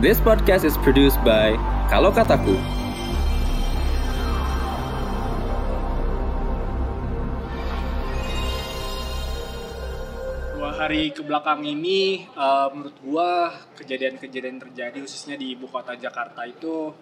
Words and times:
This 0.00 0.16
podcast 0.16 0.64
is 0.64 0.80
produced 0.80 1.20
by 1.28 1.60
Kalau 1.92 2.08
Kataku. 2.08 2.56
dua 10.56 10.72
hari 10.72 11.12
ke 11.12 11.20
belakang 11.20 11.68
ini 11.68 12.24
eh, 12.24 12.68
menurut 12.72 12.96
gua 13.04 13.52
kejadian-kejadian 13.76 14.64
terjadi 14.64 15.04
khususnya 15.04 15.36
di 15.36 15.52
ibu 15.52 15.68
kota 15.68 15.92
Jakarta 15.92 16.48
itu 16.48 16.96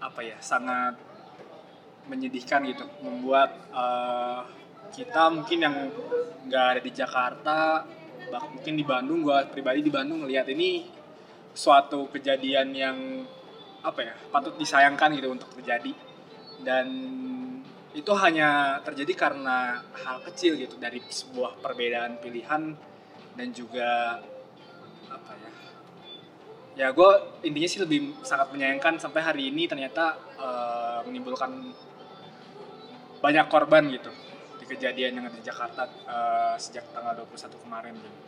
apa 0.00 0.24
ya 0.24 0.40
sangat 0.40 0.96
menyedihkan 2.08 2.64
gitu 2.64 2.88
membuat 3.04 3.60
eh, 3.76 4.40
kita 4.88 5.36
mungkin 5.36 5.58
yang 5.60 5.76
nggak 6.48 6.64
ada 6.64 6.80
di 6.80 6.92
Jakarta 6.96 7.84
mungkin 8.56 8.72
di 8.72 8.84
Bandung 8.88 9.20
gua 9.20 9.44
pribadi 9.44 9.84
di 9.84 9.92
Bandung 9.92 10.24
ngelihat 10.24 10.48
ini 10.48 11.04
suatu 11.56 12.12
kejadian 12.12 12.76
yang 12.76 13.24
apa 13.80 14.00
ya 14.04 14.14
patut 14.28 14.52
disayangkan 14.60 15.16
gitu 15.16 15.32
untuk 15.32 15.48
terjadi 15.56 15.96
dan 16.60 16.86
itu 17.96 18.12
hanya 18.12 18.82
terjadi 18.84 19.12
karena 19.16 19.80
hal 20.04 20.20
kecil 20.28 20.52
gitu 20.60 20.76
dari 20.76 21.00
sebuah 21.00 21.56
perbedaan 21.64 22.20
pilihan 22.20 22.76
dan 23.32 23.48
juga 23.56 24.20
apa 25.08 25.32
ya 25.32 25.50
ya 26.76 26.86
gue 26.92 27.10
intinya 27.48 27.68
sih 27.72 27.80
lebih 27.80 28.20
sangat 28.20 28.52
menyayangkan 28.52 29.00
sampai 29.00 29.24
hari 29.24 29.48
ini 29.48 29.64
ternyata 29.64 30.20
eh, 30.36 30.98
menimbulkan 31.08 31.72
banyak 33.24 33.48
korban 33.48 33.88
gitu 33.88 34.12
di 34.60 34.64
kejadian 34.68 35.16
yang 35.16 35.24
ada 35.32 35.36
di 35.40 35.44
Jakarta 35.46 35.88
eh, 35.88 36.54
sejak 36.60 36.84
tanggal 36.92 37.24
21 37.24 37.64
kemarin 37.64 37.94
gitu. 37.96 38.20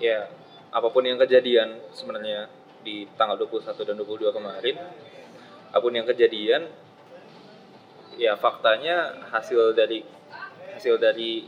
ya 0.00 0.39
apa 0.70 0.88
pun 0.90 1.02
yang 1.02 1.18
kejadian 1.18 1.82
sebenarnya 1.90 2.46
di 2.80 3.04
tanggal 3.18 3.36
21 3.36 3.74
dan 3.84 3.96
22 3.98 4.30
kemarin 4.30 4.76
apa 5.70 5.82
pun 5.82 5.94
yang 5.94 6.06
kejadian 6.06 6.70
ya 8.18 8.34
faktanya 8.34 9.22
hasil 9.30 9.74
dari 9.74 10.02
hasil 10.74 10.98
dari 10.98 11.46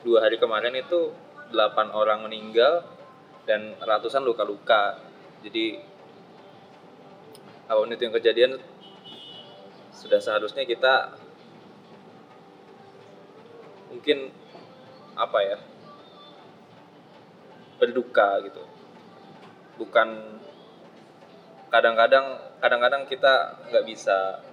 dua 0.00 0.24
hari 0.24 0.40
kemarin 0.40 0.76
itu 0.76 1.12
8 1.52 1.92
orang 1.92 2.24
meninggal 2.24 2.86
dan 3.44 3.74
ratusan 3.82 4.22
luka-luka. 4.22 5.02
Jadi 5.42 5.82
apa 7.66 7.78
pun 7.78 7.90
itu 7.90 8.02
yang 8.02 8.16
kejadian 8.16 8.52
sudah 9.94 10.18
seharusnya 10.22 10.64
kita 10.64 11.14
mungkin 13.90 14.30
apa 15.18 15.38
ya 15.42 15.58
berduka 17.80 18.44
gitu. 18.44 18.62
Bukan 19.80 20.38
kadang-kadang 21.72 22.36
kadang-kadang 22.60 23.08
kita 23.08 23.64
nggak 23.72 23.84
bisa 23.88 24.44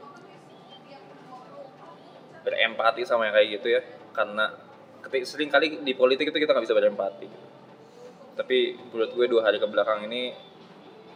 berempati 2.47 3.03
sama 3.03 3.27
yang 3.27 3.35
kayak 3.35 3.49
gitu 3.59 3.67
ya. 3.75 3.81
Karena 4.15 4.49
sering 5.27 5.51
kali 5.51 5.83
di 5.83 5.93
politik 5.93 6.31
itu 6.31 6.39
kita 6.39 6.55
nggak 6.55 6.65
bisa 6.65 6.75
berempati 6.75 7.27
tapi 8.37 8.77
menurut 8.93 9.11
gue 9.17 9.25
dua 9.25 9.49
hari 9.49 9.57
ke 9.57 9.65
belakang 9.65 10.05
ini 10.05 10.29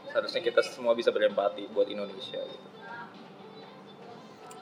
seharusnya 0.10 0.42
kita 0.42 0.66
semua 0.66 0.98
bisa 0.98 1.14
berempati 1.14 1.70
buat 1.70 1.86
Indonesia 1.88 2.42
gitu. 2.42 2.68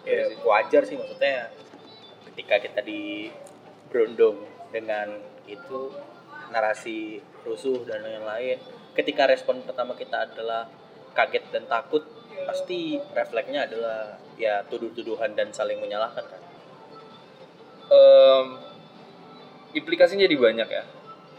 ya 0.03 0.27
wajar 0.43 0.83
sih 0.83 0.99
maksudnya 0.99 1.55
ketika 2.29 2.59
kita 2.59 2.83
di 2.83 3.31
berondong 3.87 4.43
dengan 4.75 5.17
itu 5.47 5.95
narasi 6.49 7.21
rusuh 7.45 7.85
dan 7.85 8.03
lain-lain. 8.03 8.57
Ketika 8.93 9.29
respon 9.29 9.63
pertama 9.63 9.95
kita 9.95 10.27
adalah 10.27 10.67
kaget 11.15 11.45
dan 11.53 11.63
takut 11.69 12.03
pasti 12.45 12.99
refleksnya 13.13 13.67
adalah 13.67 14.17
ya 14.39 14.63
tuduh-tuduhan 14.67 15.35
dan 15.35 15.51
saling 15.51 15.79
menyalahkan 15.79 16.25
kan? 16.25 16.41
Em, 17.89 18.45
implikasinya 19.75 20.25
jadi 20.25 20.37
banyak 20.37 20.69
ya. 20.69 20.83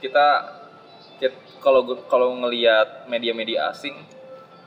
Kita, 0.00 0.26
kit- 1.20 1.60
kalau 1.60 1.84
kalau 2.08 2.32
ngelihat 2.40 3.06
media-media 3.06 3.70
asing 3.70 3.94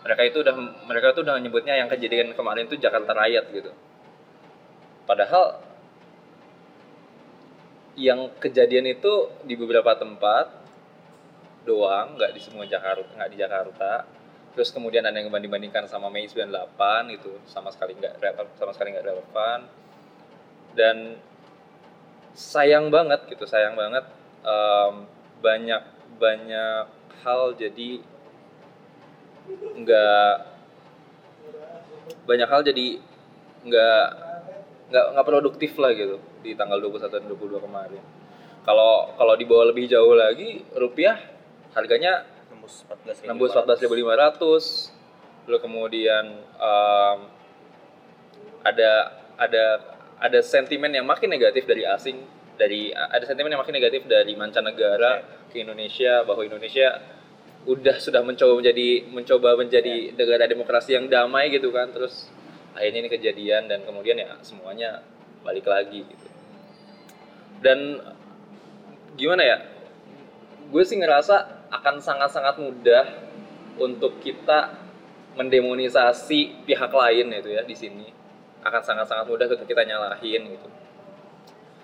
mereka 0.03 0.21
itu 0.27 0.43
udah 0.43 0.55
mereka 0.83 1.15
tuh 1.15 1.23
udah 1.23 1.39
nyebutnya 1.39 1.79
yang 1.79 1.87
kejadian 1.87 2.35
kemarin 2.35 2.67
tuh 2.67 2.75
Jakarta 2.75 3.15
Riot 3.15 3.47
gitu. 3.55 3.71
Padahal 5.07 5.63
yang 7.93 8.33
kejadian 8.41 8.89
itu 8.89 9.29
di 9.45 9.53
beberapa 9.53 9.93
tempat 9.93 10.49
doang 11.63 12.19
nggak 12.19 12.33
di 12.33 12.41
semua 12.41 12.65
Jakarta 12.65 13.07
nggak 13.13 13.31
di 13.31 13.37
Jakarta. 13.39 13.91
Terus 14.53 14.69
kemudian 14.69 15.01
ada 15.01 15.17
yang 15.17 15.33
membanding-bandingkan 15.33 15.89
sama 15.89 16.13
Mei 16.13 16.29
98 16.29 17.09
itu 17.09 17.41
sama 17.49 17.73
sekali 17.73 17.97
nggak 17.97 18.21
sama 18.57 18.71
sekali 18.73 18.93
nggak 18.93 19.05
relevan. 19.05 19.59
Dan 20.73 21.17
sayang 22.33 22.89
banget 22.89 23.29
gitu 23.29 23.45
sayang 23.45 23.77
banget 23.77 24.09
em, 24.41 25.05
banyak 25.41 25.83
banyak 26.17 26.85
hal 27.21 27.53
jadi 27.53 28.01
nggak 29.53 30.35
banyak 32.25 32.49
hal 32.49 32.61
jadi 32.65 32.87
nggak 33.63 34.05
nggak 34.91 35.05
nggak 35.16 35.25
produktif 35.25 35.71
lah 35.79 35.91
gitu 35.95 36.19
di 36.44 36.55
tanggal 36.57 36.79
21 36.79 37.07
dan 37.07 37.23
22 37.29 37.63
kemarin. 37.63 38.03
Kalau 38.63 39.11
kalau 39.19 39.33
dibawa 39.35 39.69
lebih 39.71 39.91
jauh 39.91 40.16
lagi 40.16 40.63
rupiah 40.75 41.19
harganya 41.75 42.23
nembus 42.51 42.85
14 42.88 43.27
nembus 43.27 43.51
14.500 43.51 45.49
lalu 45.49 45.59
kemudian 45.59 46.25
em, 46.39 47.17
ada 48.63 48.91
ada 49.35 49.66
ada 50.23 50.39
sentimen 50.39 50.88
yang 50.88 51.03
makin 51.03 51.27
negatif 51.27 51.67
dari 51.67 51.83
asing 51.83 52.23
dari 52.55 52.95
ada 52.95 53.25
sentimen 53.27 53.51
yang 53.51 53.59
makin 53.59 53.75
negatif 53.75 54.07
dari 54.07 54.38
mancanegara 54.39 55.44
ke 55.51 55.59
Indonesia 55.59 56.23
bahwa 56.23 56.47
Indonesia 56.47 57.01
udah 57.63 57.95
sudah 58.00 58.21
mencoba 58.23 58.59
menjadi 58.59 58.88
mencoba 59.11 59.55
menjadi 59.59 60.15
negara 60.15 60.47
demokrasi 60.47 60.95
yang 60.95 61.07
damai 61.07 61.51
gitu 61.51 61.71
kan 61.71 61.91
terus 61.91 62.27
akhirnya 62.73 63.06
ini 63.06 63.11
kejadian 63.11 63.69
dan 63.69 63.85
kemudian 63.85 64.17
ya 64.17 64.38
semuanya 64.41 65.06
balik 65.45 65.66
lagi 65.69 66.06
gitu. 66.06 66.28
Dan 67.63 68.01
gimana 69.13 69.41
ya 69.45 69.57
gue 70.73 70.83
sih 70.83 70.97
ngerasa 70.97 71.69
akan 71.69 72.01
sangat-sangat 72.01 72.56
mudah 72.57 73.06
untuk 73.78 74.22
kita 74.22 74.73
mendemonisasi 75.33 76.66
pihak 76.66 76.91
lain 76.94 77.33
itu 77.33 77.50
ya 77.53 77.62
di 77.66 77.73
sini. 77.78 78.07
Akan 78.63 78.81
sangat-sangat 78.81 79.25
mudah 79.28 79.45
untuk 79.50 79.67
kita 79.67 79.83
nyalahin 79.83 80.56
gitu. 80.56 80.67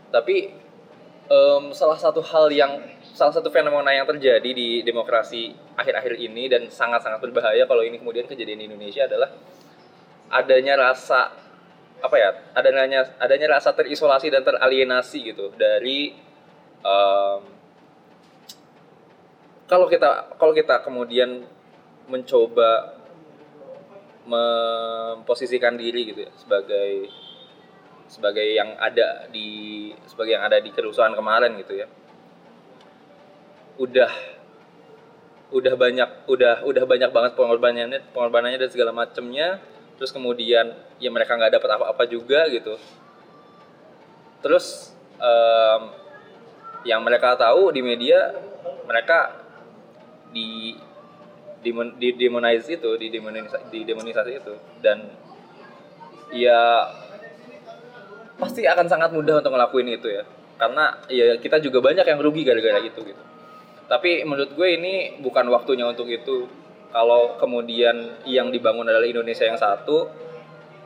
Tapi 0.09 0.53
em, 1.29 1.63
salah 1.73 1.97
satu 1.97 2.21
hal 2.25 2.49
yang 2.49 2.81
salah 3.13 3.33
satu 3.35 3.51
fenomena 3.51 3.93
yang 3.93 4.07
terjadi 4.07 4.49
di 4.49 4.81
demokrasi 4.81 5.53
akhir-akhir 5.75 6.17
ini 6.17 6.49
dan 6.49 6.71
sangat-sangat 6.71 7.19
berbahaya 7.19 7.67
kalau 7.67 7.83
ini 7.83 7.99
kemudian 7.99 8.25
kejadian 8.25 8.63
di 8.63 8.65
Indonesia 8.71 9.05
adalah 9.05 9.29
adanya 10.29 10.77
rasa 10.77 11.33
apa 11.99 12.15
ya 12.15 12.31
adanya 12.55 13.03
adanya 13.19 13.59
rasa 13.59 13.75
terisolasi 13.75 14.31
dan 14.31 14.45
teralienasi 14.45 15.35
gitu 15.35 15.51
dari 15.59 16.15
em, 16.79 17.41
kalau 19.67 19.85
kita 19.91 20.39
kalau 20.39 20.53
kita 20.55 20.81
kemudian 20.81 21.43
mencoba 22.09 22.97
memposisikan 24.29 25.75
diri 25.75 26.13
gitu 26.13 26.25
ya 26.25 26.31
sebagai 26.37 27.09
sebagai 28.09 28.47
yang 28.47 28.73
ada 28.81 29.29
di 29.29 29.91
sebagai 30.09 30.33
yang 30.33 30.45
ada 30.45 30.57
di 30.57 30.73
kerusuhan 30.73 31.13
kemarin 31.13 31.53
gitu 31.61 31.77
ya 31.77 31.87
udah 33.77 34.11
udah 35.49 35.73
banyak 35.77 36.09
udah 36.29 36.55
udah 36.65 36.83
banyak 36.85 37.09
banget 37.09 37.31
pengorbanannya 37.37 37.99
pengorbanannya 38.13 38.59
dan 38.61 38.69
segala 38.69 38.93
macemnya 38.93 39.61
terus 39.99 40.15
kemudian 40.15 40.71
ya 40.95 41.11
mereka 41.11 41.35
nggak 41.35 41.59
dapat 41.59 41.69
apa-apa 41.75 42.07
juga 42.07 42.47
gitu. 42.47 42.79
Terus 44.39 44.95
em, 45.19 45.81
yang 46.87 47.03
mereka 47.03 47.35
tahu 47.35 47.75
di 47.75 47.83
media 47.83 48.31
mereka 48.87 49.35
di 50.31 50.79
di 51.99 52.09
demonize 52.15 52.71
itu 52.71 52.95
di 52.95 53.11
demonisasi, 53.11 53.67
di 53.67 53.83
demonisasi 53.83 54.31
itu. 54.39 54.55
Dan 54.79 55.03
ya 56.31 56.87
pasti 58.39 58.63
akan 58.63 58.87
sangat 58.87 59.11
mudah 59.11 59.43
untuk 59.43 59.51
ngelakuin 59.51 59.99
itu 59.99 60.07
ya. 60.07 60.23
Karena 60.55 60.95
ya 61.11 61.35
kita 61.35 61.59
juga 61.59 61.83
banyak 61.83 62.07
yang 62.07 62.23
rugi 62.23 62.47
gara-gara 62.47 62.79
itu 62.79 63.03
gitu. 63.03 63.23
Tapi 63.91 64.23
menurut 64.23 64.55
gue 64.55 64.67
ini 64.79 65.19
bukan 65.19 65.51
waktunya 65.51 65.83
untuk 65.83 66.07
itu 66.07 66.47
kalau 66.89 67.37
kemudian 67.37 68.19
yang 68.25 68.49
dibangun 68.49 68.85
adalah 68.89 69.05
Indonesia 69.05 69.45
yang 69.45 69.59
satu 69.59 70.09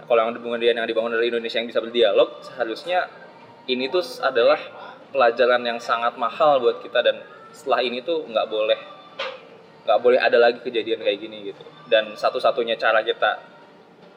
kalau 0.04 0.20
yang 0.20 0.36
kemudian 0.36 0.76
yang 0.76 0.88
dibangun 0.88 1.16
adalah 1.16 1.28
Indonesia 1.28 1.58
yang 1.64 1.70
bisa 1.72 1.80
berdialog 1.80 2.44
seharusnya 2.44 3.08
ini 3.68 3.88
tuh 3.88 4.04
adalah 4.20 4.60
pelajaran 5.14 5.64
yang 5.64 5.80
sangat 5.80 6.18
mahal 6.20 6.60
buat 6.60 6.84
kita 6.84 7.00
dan 7.00 7.16
setelah 7.54 7.86
ini 7.86 8.02
tuh 8.02 8.26
nggak 8.28 8.48
boleh 8.50 8.80
nggak 9.84 10.00
boleh 10.00 10.20
ada 10.20 10.40
lagi 10.40 10.60
kejadian 10.64 11.04
kayak 11.04 11.20
gini 11.20 11.54
gitu. 11.54 11.64
Dan 11.92 12.16
satu-satunya 12.16 12.80
cara 12.80 13.04
kita 13.04 13.40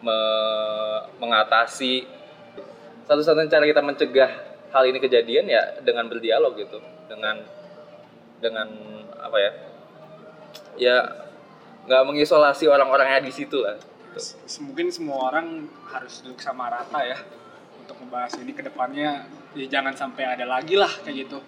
me- 0.01 1.03
mengatasi 1.19 2.07
satu-satunya 3.07 3.51
cara 3.51 3.65
kita 3.67 3.83
mencegah 3.83 4.31
hal 4.75 4.83
ini 4.87 4.99
kejadian 4.99 5.47
ya 5.47 5.79
dengan 5.83 6.11
berdialog 6.11 6.59
gitu 6.59 6.79
dengan 7.07 7.43
dengan 8.43 8.67
apa 9.21 9.37
ya? 9.39 9.53
Ya 10.77 10.97
nggak 11.87 12.03
mengisolasi 12.03 12.67
orang-orang 12.67 13.19
yang 13.19 13.25
di 13.25 13.33
situ 13.33 13.63
lah. 13.63 13.79
Gitu. 13.79 14.19
Se- 14.19 14.63
mungkin 14.63 14.91
semua 14.91 15.31
orang 15.31 15.71
harus 15.91 16.21
duduk 16.27 16.43
sama 16.43 16.67
rata 16.67 16.99
ya 17.07 17.19
untuk 17.79 17.97
membahas 18.03 18.35
ini 18.43 18.53
ke 18.53 18.67
depannya. 18.67 19.31
Ya 19.57 19.67
jangan 19.71 19.97
sampai 19.97 20.27
ada 20.29 20.45
lagi 20.45 20.77
lah 20.77 20.91
kayak 21.07 21.17
gitu. 21.27 21.39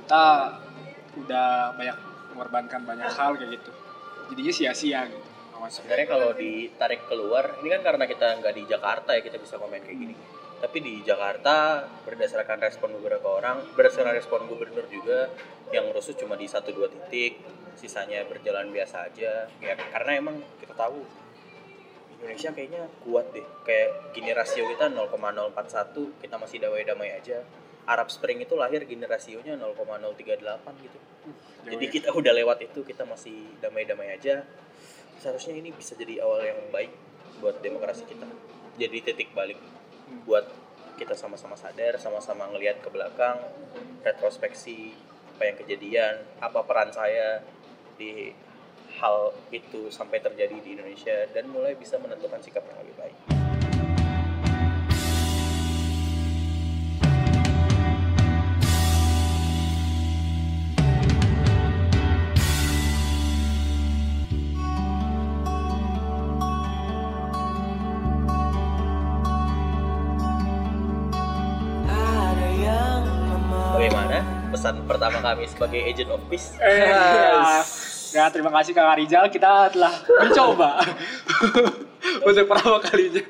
Kita 0.00 0.56
udah 1.18 1.76
banyak 1.76 1.98
mengorbankan 2.32 2.80
banyak 2.86 3.10
hal 3.10 3.36
kayak 3.36 3.60
gitu. 3.60 3.70
Jadinya 4.32 4.52
sia-sia 4.54 5.00
gitu. 5.10 5.28
Awas. 5.58 5.74
sebenarnya 5.74 6.06
kalau 6.06 6.30
ditarik 6.38 7.10
keluar 7.10 7.58
ini 7.58 7.74
kan 7.74 7.82
karena 7.82 8.06
kita 8.06 8.38
nggak 8.38 8.54
di 8.54 8.62
Jakarta 8.70 9.10
ya 9.18 9.26
kita 9.26 9.42
bisa 9.42 9.58
komen 9.58 9.82
kayak 9.82 9.98
gini. 9.98 10.14
Tapi 10.58 10.78
di 10.78 10.94
Jakarta 11.02 11.82
berdasarkan 12.06 12.62
respon 12.62 12.94
beberapa 12.94 13.26
orang 13.26 13.74
berdasarkan 13.74 14.14
respon 14.14 14.46
gubernur 14.46 14.86
juga 14.86 15.34
yang 15.74 15.90
rusuh 15.90 16.14
cuma 16.14 16.38
di 16.38 16.46
satu 16.46 16.70
dua 16.70 16.86
titik 16.86 17.42
sisanya 17.78 18.26
berjalan 18.26 18.74
biasa 18.74 19.06
aja. 19.06 19.46
Ya 19.62 19.74
karena 19.94 20.18
emang 20.18 20.36
kita 20.58 20.74
tahu 20.74 21.06
Indonesia 22.18 22.50
kayaknya 22.50 22.90
kuat 23.06 23.30
deh. 23.30 23.46
Kayak 23.62 24.10
gini 24.10 24.34
rasio 24.34 24.66
kita 24.66 24.90
0,041 24.90 26.18
kita 26.18 26.34
masih 26.36 26.58
damai-damai 26.58 27.14
aja. 27.14 27.46
Arab 27.88 28.12
Spring 28.12 28.44
itu 28.44 28.52
lahir 28.52 28.84
gini 28.84 29.06
rasionya 29.08 29.56
0,038 29.56 30.84
gitu. 30.84 30.98
Jadi 31.64 31.86
kita 31.88 32.12
udah 32.12 32.32
lewat 32.36 32.58
itu 32.68 32.84
kita 32.84 33.08
masih 33.08 33.48
damai-damai 33.64 34.12
aja. 34.12 34.44
Seharusnya 35.22 35.56
ini 35.56 35.72
bisa 35.72 35.96
jadi 35.96 36.20
awal 36.20 36.44
yang 36.44 36.60
baik 36.68 36.92
buat 37.40 37.62
demokrasi 37.64 38.04
kita. 38.04 38.28
Jadi 38.76 38.96
titik 39.00 39.32
balik 39.32 39.56
buat 40.28 40.44
kita 40.98 41.14
sama-sama 41.14 41.54
sadar 41.54 41.94
sama-sama 42.02 42.50
ngelihat 42.50 42.82
ke 42.82 42.90
belakang 42.90 43.38
retrospeksi 44.02 44.90
apa 45.38 45.46
yang 45.46 45.56
kejadian 45.62 46.14
apa 46.42 46.66
peran 46.66 46.90
saya 46.90 47.38
di 47.98 48.30
hal 49.02 49.34
itu 49.50 49.90
sampai 49.90 50.22
terjadi 50.22 50.54
di 50.62 50.78
Indonesia 50.78 51.26
dan 51.34 51.50
mulai 51.50 51.74
bisa 51.74 51.98
menentukan 51.98 52.38
sikap 52.40 52.62
yang 52.70 52.78
lebih 52.80 52.96
baik. 52.96 53.18
Bagaimana? 73.78 74.26
Pesan 74.50 74.82
pertama 74.90 75.22
kami 75.22 75.46
sebagai 75.46 75.78
agent 75.86 76.10
of 76.10 76.18
peace? 76.26 76.50
Eh, 76.58 77.62
ya. 78.12 78.26
ya, 78.26 78.32
terima 78.32 78.50
kasih 78.52 78.72
Kang 78.72 78.88
Arizal. 78.88 79.26
Kita 79.28 79.72
telah 79.72 79.94
mencoba 80.06 80.70
untuk 82.28 82.44
pertama 82.48 82.78
kalinya 82.80 83.22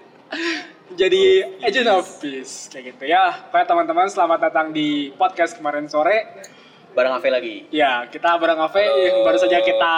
jadi 0.99 1.47
agent 1.63 1.89
of 1.89 2.07
peace 2.19 2.67
kayak 2.67 2.97
gitu 2.97 3.05
ya. 3.07 3.31
Pak 3.53 3.71
teman-teman 3.71 4.11
selamat 4.11 4.51
datang 4.51 4.67
di 4.75 5.15
podcast 5.15 5.55
kemarin 5.55 5.87
sore. 5.87 6.27
Bareng 6.97 7.15
Ave 7.15 7.29
lagi. 7.31 7.57
Ya, 7.71 8.03
kita 8.11 8.35
bareng 8.35 8.59
Ave 8.59 8.83
yang 8.83 9.23
baru 9.23 9.39
saja 9.39 9.63
kita 9.63 9.95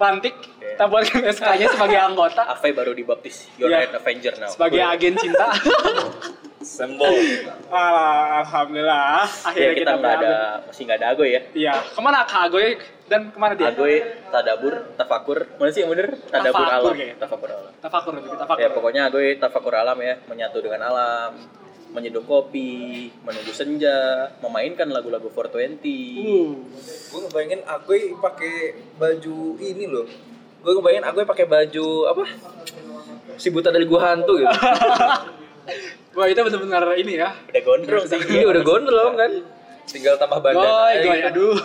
lantik. 0.00 0.32
Kita 0.56 0.88
buatkan 0.88 1.20
SK-nya 1.28 1.68
sebagai 1.68 1.98
anggota, 2.00 2.48
Ave 2.48 2.72
baru 2.72 2.96
dibaptis 2.96 3.44
Your 3.60 3.68
Ya. 3.68 3.84
Red 3.84 3.92
Avenger 4.00 4.34
now. 4.40 4.48
sebagai 4.48 4.80
agen 4.80 5.14
cinta. 5.20 5.52
Sembol. 6.62 7.12
Ah, 7.68 8.40
Alhamdulillah, 8.46 9.26
Ya, 9.26 9.50
akhirnya 9.50 9.74
kita 9.74 9.82
kita 9.82 9.92
nggak 9.98 10.14
ada 10.22 10.34
masih 10.64 10.82
nggak 10.86 10.98
ada 11.02 11.06
Agoy 11.10 11.28
ya. 11.34 11.40
Iya, 11.52 11.74
ke 11.90 12.00
mana 12.00 12.22
Kak 12.22 12.42
Agoy 12.48 12.78
dan 13.12 13.28
ke 13.28 13.36
mana 13.36 13.52
dia? 13.52 13.68
Agoy, 13.68 14.00
Tadabur, 14.32 14.74
Tafakur. 14.96 15.38
Mana 15.60 15.68
sih 15.68 15.84
yang 15.84 15.92
bener? 15.92 16.16
Tadabur 16.32 16.64
Tafakur 16.64 16.88
alam. 16.88 16.92
kayaknya. 16.96 17.16
Tafakur 17.20 17.48
alam. 17.52 17.72
Tafakur 17.76 18.12
lebih 18.16 18.28
tafakur. 18.40 18.62
Ya 18.64 18.68
pokoknya 18.72 19.02
Agoy 19.12 19.26
Tafakur 19.36 19.74
alam 19.76 19.98
ya, 20.00 20.14
menyatu 20.24 20.64
dengan 20.64 20.80
alam, 20.88 21.36
menyeduh 21.92 22.24
kopi, 22.24 23.12
menunggu 23.20 23.52
senja, 23.52 24.32
memainkan 24.40 24.88
lagu-lagu 24.88 25.28
420. 25.28 25.84
Uh. 26.24 26.56
gue 27.12 27.20
ngebayangin 27.28 27.60
Agoy 27.68 28.16
pakai 28.16 28.80
baju 28.96 29.60
ini 29.60 29.84
loh 29.84 30.08
gue 30.62 30.72
ngebayangin 30.72 31.04
Agoy 31.04 31.24
pakai 31.28 31.44
baju 31.44 31.86
apa 32.08 32.24
si 33.36 33.50
buta 33.50 33.68
dari 33.68 33.84
gua 33.84 34.14
hantu 34.14 34.40
gitu 34.40 34.48
Wah 36.12 36.28
itu 36.28 36.44
benar-benar 36.44 36.84
ini 37.00 37.16
ya. 37.16 37.32
Udah 37.32 37.62
gondrong 37.64 38.04
sih. 38.04 38.20
iya 38.28 38.44
udah 38.44 38.60
gondrong 38.60 39.16
kan 39.16 39.32
tinggal 39.88 40.20
tambah 40.20 40.44
bandana 40.44 40.92
Goy, 41.00 41.20
aduh. 41.24 41.56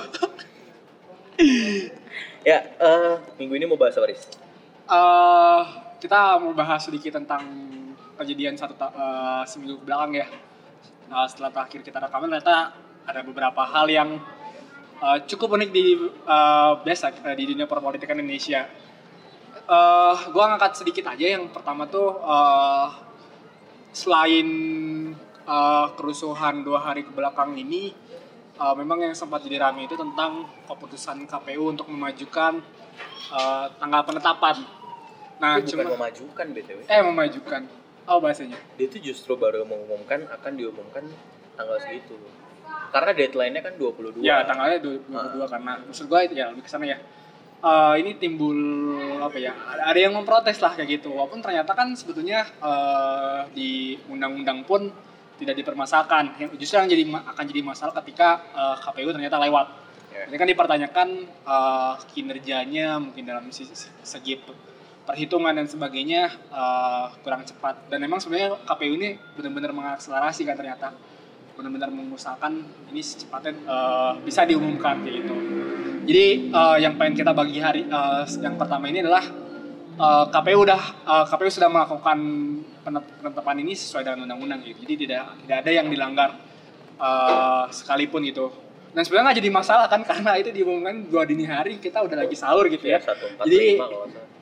Ya, 2.47 2.63
eh, 2.63 3.19
minggu 3.35 3.59
ini 3.59 3.67
mau 3.67 3.75
bahas 3.75 3.99
apa, 3.99 4.07
Riz? 4.07 4.23
Eh, 4.87 5.63
kita 5.99 6.39
mau 6.39 6.55
bahas 6.55 6.79
sedikit 6.79 7.19
tentang 7.19 7.43
kejadian 8.15 8.55
satu 8.55 8.71
eh, 8.79 9.43
seminggu 9.43 9.83
belakang 9.83 10.15
ya. 10.15 10.31
Nah, 11.11 11.27
setelah 11.27 11.51
terakhir 11.51 11.83
kita 11.83 11.99
rekaman 11.99 12.31
ternyata 12.31 12.71
ada 13.03 13.19
beberapa 13.27 13.67
hal 13.67 13.91
yang 13.91 14.15
eh, 15.03 15.17
cukup 15.27 15.59
unik 15.59 15.69
di 15.75 15.99
eh, 16.07 16.71
biasa 16.87 17.19
eh, 17.19 17.35
di 17.35 17.51
dunia 17.51 17.67
perpolitikan 17.67 18.15
Indonesia. 18.15 18.63
Eh, 19.67 20.15
gua 20.31 20.43
ngangkat 20.47 20.87
sedikit 20.87 21.11
aja 21.11 21.27
yang 21.35 21.51
pertama 21.51 21.83
tuh 21.91 22.15
eh, 22.15 22.87
selain 23.91 24.47
eh, 25.43 25.87
kerusuhan 25.99 26.63
dua 26.63 26.79
hari 26.79 27.03
ke 27.03 27.11
belakang 27.11 27.59
ini 27.59 27.91
eh, 28.57 28.75
memang 28.75 28.97
yang 28.99 29.13
sempat 29.13 29.41
jadi 29.41 29.61
rame 29.61 29.85
itu 29.85 29.93
tentang 29.93 30.31
keputusan 30.65 31.23
KPU 31.23 31.69
untuk 31.69 31.87
memajukan 31.87 32.59
eh, 33.29 33.65
tanggal 33.77 34.01
penetapan. 34.03 34.57
Nah, 35.37 35.53
Itu 35.55 35.69
bukan 35.69 35.85
cuma 35.85 35.93
memajukan 35.95 36.45
BTW. 36.51 36.79
eh 36.83 37.01
memajukan. 37.03 37.61
Oh 38.05 38.17
bahasanya. 38.17 38.57
Dia 38.73 38.87
itu 38.87 38.97
justru 39.03 39.35
baru 39.35 39.61
mengumumkan 39.63 40.25
akan 40.27 40.51
diumumkan 40.53 41.03
tanggal 41.53 41.77
segitu. 41.77 42.15
Karena 42.87 43.11
deadline-nya 43.11 43.61
kan 43.61 43.73
22. 43.75 44.23
Ya 44.23 44.41
tanggalnya 44.43 44.79
du- 44.79 45.03
22 45.03 45.45
karena 45.45 45.77
maksud 45.83 46.07
gua 46.07 46.23
itu 46.23 46.33
ya 46.33 46.49
lebih 46.49 46.63
ke 46.63 46.71
sana 46.71 46.87
ya. 46.87 46.97
Eh, 47.57 47.93
ini 47.99 48.15
timbul 48.15 48.55
apa 49.19 49.35
ya? 49.35 49.51
Ada 49.51 49.91
ada 49.91 49.99
yang 49.99 50.13
memprotes 50.13 50.57
lah 50.57 50.71
kayak 50.71 50.97
gitu. 50.97 51.11
Walaupun 51.11 51.43
ternyata 51.43 51.73
kan 51.73 51.91
sebetulnya 51.93 52.47
eh, 52.57 53.41
di 53.51 53.71
undang-undang 54.07 54.63
pun 54.63 54.89
tidak 55.37 55.55
dipermasalahkan. 55.61 56.41
Yang 56.41 56.49
justru 56.61 56.75
yang 56.81 56.89
jadi 56.89 57.03
akan 57.13 57.43
jadi 57.45 57.61
masalah 57.63 57.93
ketika 58.01 58.41
eh, 58.51 58.75
KPU 58.81 59.09
ternyata 59.13 59.37
lewat. 59.37 59.67
Ya. 60.11 60.25
Ini 60.27 60.35
kan 60.35 60.47
dipertanyakan 60.49 61.07
eh, 61.45 61.93
kinerjanya 62.11 62.97
mungkin 62.97 63.23
dalam 63.23 63.47
sisi 63.53 63.73
segi 64.01 64.41
pe- 64.41 64.57
perhitungan 65.05 65.53
dan 65.55 65.69
sebagainya 65.69 66.21
eh, 66.51 67.05
kurang 67.21 67.45
cepat. 67.45 67.87
Dan 67.87 68.03
memang 68.03 68.17
sebenarnya 68.19 68.57
KPU 68.65 68.93
ini 68.97 69.15
benar-benar 69.37 69.71
mengakselerasi 69.71 70.41
kan 70.43 70.57
ternyata 70.57 70.91
benar-benar 71.57 71.89
mengusahakan 71.89 72.53
ini 72.93 73.01
secepatnya 73.01 73.53
eh, 73.65 74.13
bisa 74.25 74.45
diumumkan 74.45 75.01
kayak 75.05 75.25
gitu. 75.25 75.35
Jadi 76.07 76.25
eh, 76.49 76.77
yang 76.81 76.97
pengen 76.97 77.13
kita 77.13 77.31
bagi 77.33 77.61
hari 77.61 77.85
eh, 77.85 78.23
yang 78.41 78.57
pertama 78.57 78.89
ini 78.89 79.05
adalah 79.05 79.25
eh, 79.97 80.25
KPU 80.33 80.59
udah 80.65 80.81
eh, 81.05 81.25
KPU 81.29 81.49
sudah 81.49 81.69
melakukan 81.69 82.17
penetapan 82.95 83.55
ini 83.61 83.73
sesuai 83.75 84.03
dengan 84.07 84.23
undang-undang 84.27 84.63
gitu. 84.63 84.79
Jadi 84.87 84.95
tidak 85.07 85.35
tidak 85.43 85.57
ada 85.65 85.71
yang 85.71 85.87
dilanggar 85.91 86.29
eh, 86.95 87.65
sekalipun 87.71 88.23
gitu. 88.27 88.47
Dan 88.95 89.03
sebenarnya 89.03 89.25
nggak 89.29 89.39
jadi 89.43 89.51
masalah 89.51 89.85
kan 89.91 90.01
karena 90.09 90.31
itu 90.39 90.49
diumumkan 90.55 90.95
dua 91.11 91.27
dini 91.27 91.43
hari 91.43 91.77
kita 91.77 91.99
udah 92.01 92.17
lagi 92.23 92.35
sahur 92.39 92.65
gitu 92.71 92.87
ya. 92.87 93.03
Ya, 93.03 93.43
145 93.43 93.43
Jadi 93.43 93.63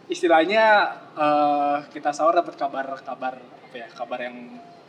istilahnya 0.06 0.64
eh, 1.18 1.78
kita 1.90 2.14
sahur 2.14 2.38
dapat 2.38 2.54
kabar-kabar 2.54 3.34
apa 3.42 3.76
ya 3.76 3.88
kabar 3.98 4.20
yang 4.22 4.38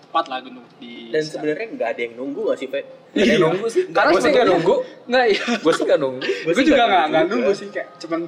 tepat 0.07 0.25
lah 0.31 0.39
gitu 0.45 0.61
di 0.79 0.93
Dan 1.11 1.23
sebenarnya 1.25 1.67
nggak 1.75 1.89
ada 1.97 2.01
yang 2.05 2.15
nunggu 2.15 2.41
nggak 2.47 2.59
sih? 2.61 2.69
Ada 2.71 3.25
yang 3.25 3.43
nunggu 3.43 3.67
sih 3.73 3.83
Karena 3.91 4.11
gue 4.13 4.23
sih 4.23 4.31
nggak 4.31 4.47
nunggu 4.53 4.77
nggak 5.07 5.25
iya 5.33 5.47
gue 5.57 5.73
sih 5.73 5.85
nggak 5.89 6.01
nunggu 6.03 6.31
gue 6.53 6.65
juga 6.67 6.83
nggak 7.09 7.25
nunggu 7.31 7.53
sih 7.57 7.69
kayak 7.73 7.89
cuman 8.05 8.21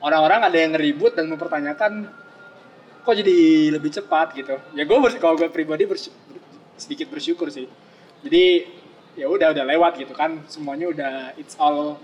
orang-orang 0.00 0.40
ada 0.48 0.56
yang 0.56 0.72
ngeribut 0.74 1.12
dan 1.16 1.28
mempertanyakan 1.28 1.92
kok 3.00 3.14
jadi 3.14 3.36
lebih 3.70 3.90
cepat 3.90 4.32
gitu 4.32 4.54
ya 4.70 4.82
gue 4.82 4.96
kalau 5.16 5.34
gue 5.34 5.48
pribadi 5.48 5.84
bersy- 5.84 6.12
sedikit 6.74 7.08
bersyukur 7.08 7.48
sih 7.48 7.66
jadi 8.20 8.68
ya 9.14 9.26
udah 9.26 9.52
udah 9.52 9.64
lewat 9.66 9.92
gitu 9.96 10.12
kan 10.12 10.40
semuanya 10.46 10.86
udah 10.86 11.12
it's 11.34 11.56
all 11.56 11.96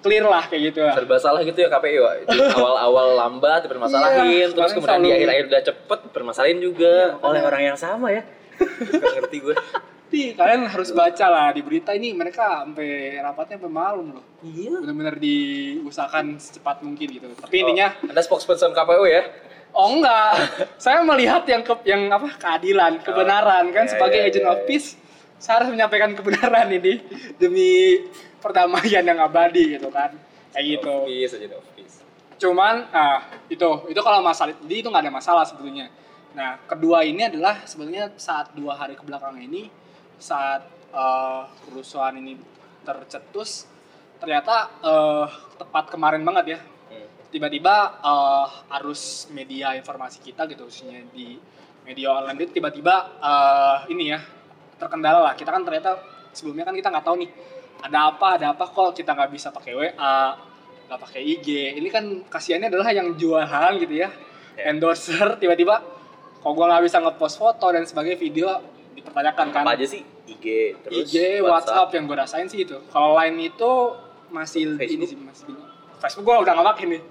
clear 0.00 0.22
lah 0.22 0.44
kayak 0.44 0.70
gitu 0.70 0.80
lah 0.80 0.92
serba 0.92 1.16
salah 1.16 1.40
gitu 1.40 1.56
ya 1.56 1.68
KPU 1.70 2.04
Wak. 2.04 2.14
Itu 2.22 2.36
awal-awal 2.52 3.16
lambat 3.16 3.58
Iya, 3.58 3.64
dipermasalahin 3.64 4.48
terus 4.52 4.70
sekarang 4.70 4.72
kemudian 4.74 4.84
di 4.94 5.00
selalu- 5.00 5.16
akhir-akhir 5.16 5.44
udah 5.48 5.62
cepet 5.64 5.98
dipermasalahin 6.04 6.58
juga 6.60 6.94
Oleh 7.20 7.40
orang 7.42 7.62
yang 7.64 7.78
sama 7.78 8.12
ya. 8.12 8.22
Gak 8.60 9.12
ngerti 9.18 9.38
gue 9.40 9.56
Nih, 10.04 10.30
kalian 10.30 10.68
harus 10.68 10.92
baca 10.92 11.26
lah 11.26 11.50
di 11.50 11.58
berita 11.58 11.90
ini 11.90 12.14
mereka 12.14 12.62
sampai 12.62 13.18
rapatnya 13.18 13.58
sampai 13.58 13.72
malam 13.72 14.06
loh. 14.14 14.24
Iya. 14.44 14.78
Benar-benar 14.78 15.16
diusahakan 15.18 16.38
secepat 16.38 16.76
mungkin 16.80 17.06
gitu. 17.10 17.26
Tapi 17.34 17.56
intinya 17.58 17.98
Anda 17.98 18.20
spokesperson 18.20 18.70
KPU 18.70 19.02
ya? 19.04 19.26
Oh 19.74 19.98
enggak, 19.98 20.32
saya 20.78 21.02
melihat 21.02 21.42
yang 21.50 21.66
ke, 21.66 21.74
yang 21.82 22.06
apa 22.06 22.30
keadilan, 22.38 23.02
kebenaran 23.02 23.74
kan 23.74 23.84
iya, 23.84 23.90
sebagai 23.90 24.22
iya, 24.22 24.30
agent 24.30 24.46
iya, 24.46 24.52
of 24.54 24.60
peace, 24.70 24.94
saya 25.42 25.54
harus 25.58 25.74
menyampaikan 25.74 26.14
kebenaran 26.14 26.70
ini 26.70 27.02
demi 27.42 28.06
perdamaian 28.38 29.02
yang 29.02 29.18
abadi 29.18 29.74
gitu 29.74 29.90
kan, 29.90 30.14
kayak 30.54 30.78
gitu. 30.78 30.94
Office 31.10 31.34
aja 31.42 31.58
office. 31.58 31.94
Cuman, 32.38 32.86
ah 32.94 33.26
itu 33.50 33.66
itu 33.90 33.98
kalau 33.98 34.22
masalah 34.22 34.54
jadi 34.62 34.74
itu 34.78 34.88
nggak 34.94 35.10
ada 35.10 35.14
masalah 35.14 35.42
sebetulnya. 35.42 35.90
Nah 36.38 36.54
kedua 36.70 37.02
ini 37.02 37.26
adalah 37.26 37.66
sebenarnya 37.66 38.14
saat 38.14 38.54
dua 38.54 38.78
hari 38.78 38.94
ke 38.94 39.02
belakang 39.02 39.42
ini 39.42 39.70
saat 40.22 40.70
eh, 40.94 41.42
kerusuhan 41.66 42.14
ini 42.22 42.38
tercetus 42.86 43.66
ternyata 44.22 44.70
eh, 44.86 45.26
tepat 45.58 45.90
kemarin 45.90 46.22
banget 46.22 46.58
ya. 46.58 46.60
Tiba-tiba 47.34 47.98
eh, 47.98 48.46
arus 48.78 49.26
media 49.34 49.74
informasi 49.74 50.22
kita 50.22 50.46
gitu 50.46 50.70
khususnya 50.70 51.02
di 51.10 51.34
media 51.82 52.14
online 52.14 52.38
itu 52.46 52.62
tiba-tiba 52.62 52.94
eh, 53.18 53.76
ini 53.90 54.14
ya 54.14 54.22
terkendala 54.78 55.26
lah 55.26 55.34
kita 55.34 55.50
kan 55.50 55.66
ternyata 55.66 55.98
sebelumnya 56.30 56.62
kan 56.70 56.74
kita 56.78 56.88
nggak 56.94 57.04
tahu 57.04 57.16
nih 57.18 57.30
ada 57.82 57.98
apa 58.14 58.26
ada 58.38 58.46
apa 58.54 58.64
kok 58.70 58.94
kita 58.94 59.10
nggak 59.12 59.30
bisa 59.34 59.50
pakai 59.50 59.72
WA 59.74 60.18
nggak 60.86 61.00
pakai 61.00 61.20
IG 61.20 61.48
ini 61.74 61.88
kan 61.90 62.04
kasihannya 62.30 62.70
adalah 62.70 62.94
yang 62.94 63.18
jualan 63.18 63.74
gitu 63.82 63.96
ya 63.98 64.10
Ya. 64.54 64.70
endorser 64.70 65.34
tiba-tiba 65.42 65.82
kok 66.38 66.52
gua 66.54 66.70
nggak 66.70 66.86
bisa 66.86 67.02
ngepost 67.02 67.42
foto 67.42 67.74
dan 67.74 67.82
sebagai 67.82 68.14
video 68.14 68.62
dipertanyakan 68.94 69.50
kan 69.50 69.66
Apa 69.66 69.74
aja 69.74 69.86
sih? 69.90 70.06
IG 70.24 70.44
terus 70.78 71.10
IG, 71.10 71.42
WhatsApp 71.42 71.90
yang 71.90 72.06
gue 72.06 72.14
rasain 72.16 72.46
sih 72.46 72.62
itu. 72.62 72.78
Kalau 72.88 73.18
lain 73.18 73.34
itu 73.42 73.70
masih 74.30 74.78
Facebook? 74.78 74.94
ini 74.94 75.04
sih 75.04 75.18
masih. 75.18 75.44
Facebook 75.98 76.24
gue 76.24 76.34
udah 76.46 76.54
gak 76.54 76.68
pakai 76.70 76.84
nih. 76.94 77.02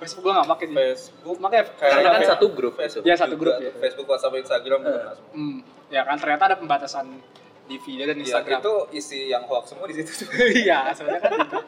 Facebook 0.00 0.24
gue 0.24 0.32
gak 0.32 0.48
pakai 0.48 0.66
sih. 0.96 1.12
Facebook 1.12 1.38
Makanya 1.38 1.64
Karena 1.76 2.10
kan 2.16 2.22
satu 2.24 2.46
grup 2.50 2.74
itu. 2.80 2.98
Ya 3.04 3.14
satu 3.14 3.36
grup 3.36 3.60
ya. 3.60 3.70
Facebook, 3.76 4.08
WhatsApp, 4.08 4.40
Instagram 4.40 4.80
semua. 4.80 5.12
Hmm, 5.36 5.60
ya 5.92 6.02
kan 6.02 6.16
ternyata 6.16 6.44
ada 6.48 6.56
pembatasan 6.56 7.06
di 7.68 7.76
video 7.78 8.02
dan 8.02 8.18
Ya, 8.18 8.24
Instagram. 8.26 8.58
itu 8.58 8.74
isi 8.96 9.20
yang 9.30 9.46
hoax 9.46 9.70
semua 9.70 9.86
di 9.86 9.94
situ. 9.94 10.26
Iya, 10.66 10.90
sebenarnya 10.90 11.22
kan 11.22 11.32
itu. 11.38 11.58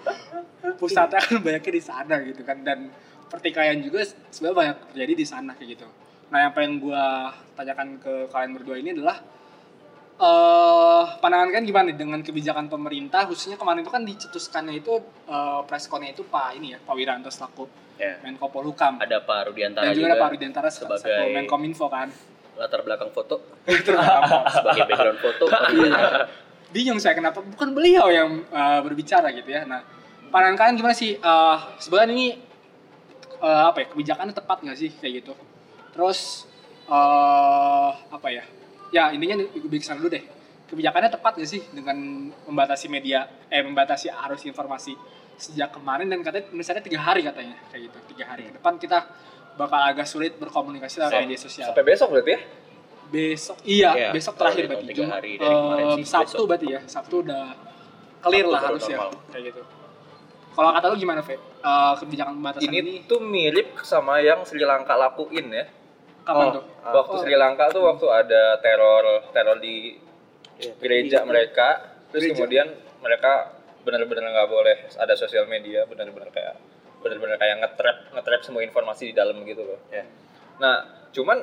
Pusatnya 0.80 1.20
kan 1.20 1.38
banyaknya 1.38 1.72
di 1.72 1.82
sana 1.82 2.14
gitu 2.24 2.42
kan 2.42 2.58
dan 2.66 2.90
pertikaian 3.30 3.78
juga 3.78 4.02
sebenarnya 4.28 4.56
banyak 4.56 4.76
terjadi 4.92 5.12
di 5.14 5.26
sana 5.28 5.50
kayak 5.54 5.78
gitu. 5.78 5.86
Nah, 6.32 6.48
yang 6.48 6.52
pengen 6.56 6.80
gua 6.80 7.30
tanyakan 7.54 8.00
ke 8.00 8.12
kalian 8.32 8.52
berdua 8.56 8.76
ini 8.80 8.96
adalah 8.96 9.20
eh 10.22 11.02
pandangan 11.18 11.50
kan 11.50 11.62
gimana 11.66 11.90
nih 11.90 11.98
dengan 11.98 12.20
kebijakan 12.22 12.70
pemerintah 12.70 13.26
khususnya 13.26 13.58
kemarin 13.58 13.82
itu 13.82 13.90
kan 13.90 14.06
dicetuskannya 14.06 14.78
itu 14.78 14.94
eh 15.26 15.60
preskonnya 15.66 16.14
itu 16.14 16.22
Pak 16.22 16.54
ini 16.56 16.74
ya 16.74 16.78
Pak 16.78 16.94
Wiranto 16.94 17.28
selaku 17.28 17.66
Ya. 17.92 18.18
Menko 18.24 18.48
Polhukam 18.48 18.98
Ada 18.98 19.20
Pak 19.20 19.52
Rudiantara 19.52 19.84
dan 19.86 19.94
juga, 19.94 20.00
juga, 20.00 20.14
ada 20.16 20.22
Pak 20.24 20.30
Rudiantara 20.34 20.68
sebagai- 20.72 21.06
selaku 21.06 21.28
Menkominfo 21.28 21.86
kan 21.86 22.08
latar 22.58 22.80
belakang 22.82 23.10
foto 23.10 23.36
sebagai 23.62 24.82
background 24.86 25.18
foto 25.20 25.44
Rudiantara. 25.46 26.26
bingung 26.72 26.98
saya 26.98 27.12
kenapa 27.12 27.44
bukan 27.44 27.76
beliau 27.76 28.08
yang 28.08 28.48
uh, 28.48 28.80
berbicara 28.80 29.28
gitu 29.30 29.44
ya. 29.46 29.68
Nah, 29.68 29.84
pandangan 30.32 30.56
kalian 30.56 30.76
gimana 30.80 30.96
sih? 30.96 31.20
Uh, 31.20 31.60
sebenarnya 31.76 32.16
ini 32.16 32.28
uh, 33.38 33.68
apa 33.68 33.84
ya 33.84 33.86
kebijakannya 33.92 34.32
tepat 34.32 34.64
nggak 34.64 34.78
sih 34.80 34.90
kayak 34.96 35.12
gitu? 35.22 35.32
Terus 35.92 36.48
uh, 36.88 37.92
apa 38.08 38.28
ya? 38.32 38.42
Ya 38.92 39.08
intinya 39.10 39.40
gue 39.40 39.70
bikin 39.72 39.96
dulu 39.98 40.12
deh. 40.12 40.22
Kebijakannya 40.68 41.10
tepat 41.12 41.36
nggak 41.36 41.48
sih 41.48 41.60
dengan 41.72 41.96
membatasi 42.48 42.88
media, 42.88 43.28
eh 43.48 43.60
membatasi 43.60 44.08
arus 44.08 44.44
informasi 44.48 44.92
sejak 45.36 45.74
kemarin 45.74 46.08
dan 46.12 46.20
katanya 46.20 46.48
misalnya 46.52 46.84
tiga 46.84 47.00
hari 47.00 47.24
katanya 47.24 47.56
kayak 47.72 47.88
gitu. 47.88 47.98
Tiga 48.16 48.24
hari 48.32 48.48
ke 48.48 48.52
depan 48.56 48.76
kita 48.76 48.98
bakal 49.56 49.80
agak 49.80 50.08
sulit 50.08 50.36
berkomunikasi 50.40 51.00
lewat 51.00 51.12
media 51.24 51.38
sosial. 51.40 51.66
Sampai 51.72 51.84
besok 51.84 52.08
berarti 52.12 52.32
ya? 52.36 52.40
Besok 53.12 53.56
iya, 53.68 53.90
Iya, 53.92 54.08
besok 54.16 54.34
terakhir 54.40 54.64
berarti. 54.72 54.86
tiga 54.88 55.04
hari 55.12 55.30
dari 55.36 55.52
kemarin 55.52 55.84
em, 55.84 55.96
sih, 56.00 56.04
Sabtu 56.08 56.32
besok. 56.32 56.44
berarti 56.48 56.66
ya. 56.72 56.80
Sabtu 56.88 57.14
udah 57.20 57.44
clear 58.24 58.44
Sabtu 58.48 58.52
lah 58.56 58.60
harusnya 58.64 58.96
kayak 59.28 59.44
gitu. 59.52 59.62
Kalau 60.52 60.68
kata 60.76 60.86
lu 60.92 60.96
gimana, 61.00 61.20
Fe? 61.24 61.36
Eh, 61.40 61.94
kebijakan 61.96 62.32
pembatasan 62.36 62.68
Ini, 62.68 62.76
ini, 62.84 62.94
tuh 63.08 63.20
mirip 63.24 63.80
sama 63.84 64.20
yang 64.20 64.44
Sri 64.44 64.60
Lanka 64.60 64.96
lakuin 64.96 65.48
ya. 65.48 65.64
Kapan 66.22 66.44
Oh, 66.44 66.52
tuh? 66.52 66.64
Waktu 66.82 67.14
Sri 67.20 67.34
Lanka 67.34 67.66
tuh 67.68 67.82
waktu 67.82 68.06
ada 68.08 68.58
teror 68.58 69.04
teror 69.30 69.58
di 69.58 69.98
Iya, 70.54 70.72
gereja 70.78 71.16
tapi- 71.20 71.28
mereka, 71.28 71.68
terus 72.08 72.22
Gereja. 72.24 72.36
kemudian 72.38 72.68
mereka 72.98 73.50
benar-benar 73.82 74.30
nggak 74.30 74.48
boleh 74.48 74.76
ada 74.94 75.14
sosial 75.14 75.44
media, 75.44 75.82
benar-benar 75.84 76.30
kayak 76.30 76.54
benar-benar 77.02 77.34
kayak 77.34 77.56
ngetrap 77.58 77.96
ngetrap 78.12 78.40
semua 78.40 78.62
informasi 78.62 79.10
di 79.10 79.14
dalam 79.16 79.42
gitu 79.42 79.58
loh. 79.60 79.82
Ya. 79.90 80.06
Nah, 80.56 80.86
cuman 81.10 81.42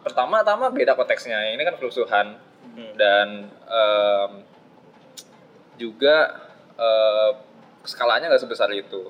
pertama-tama 0.00 0.70
beda 0.70 0.94
konteksnya. 0.94 1.54
Ini 1.54 1.62
kan 1.62 1.76
kerusuhan 1.76 2.26
Hmm. 2.66 2.92
dan 2.94 3.28
em, 3.68 4.30
juga 5.76 6.16
em, 6.74 7.32
skalanya 7.84 8.26
nggak 8.26 8.42
sebesar 8.42 8.68
itu. 8.72 9.08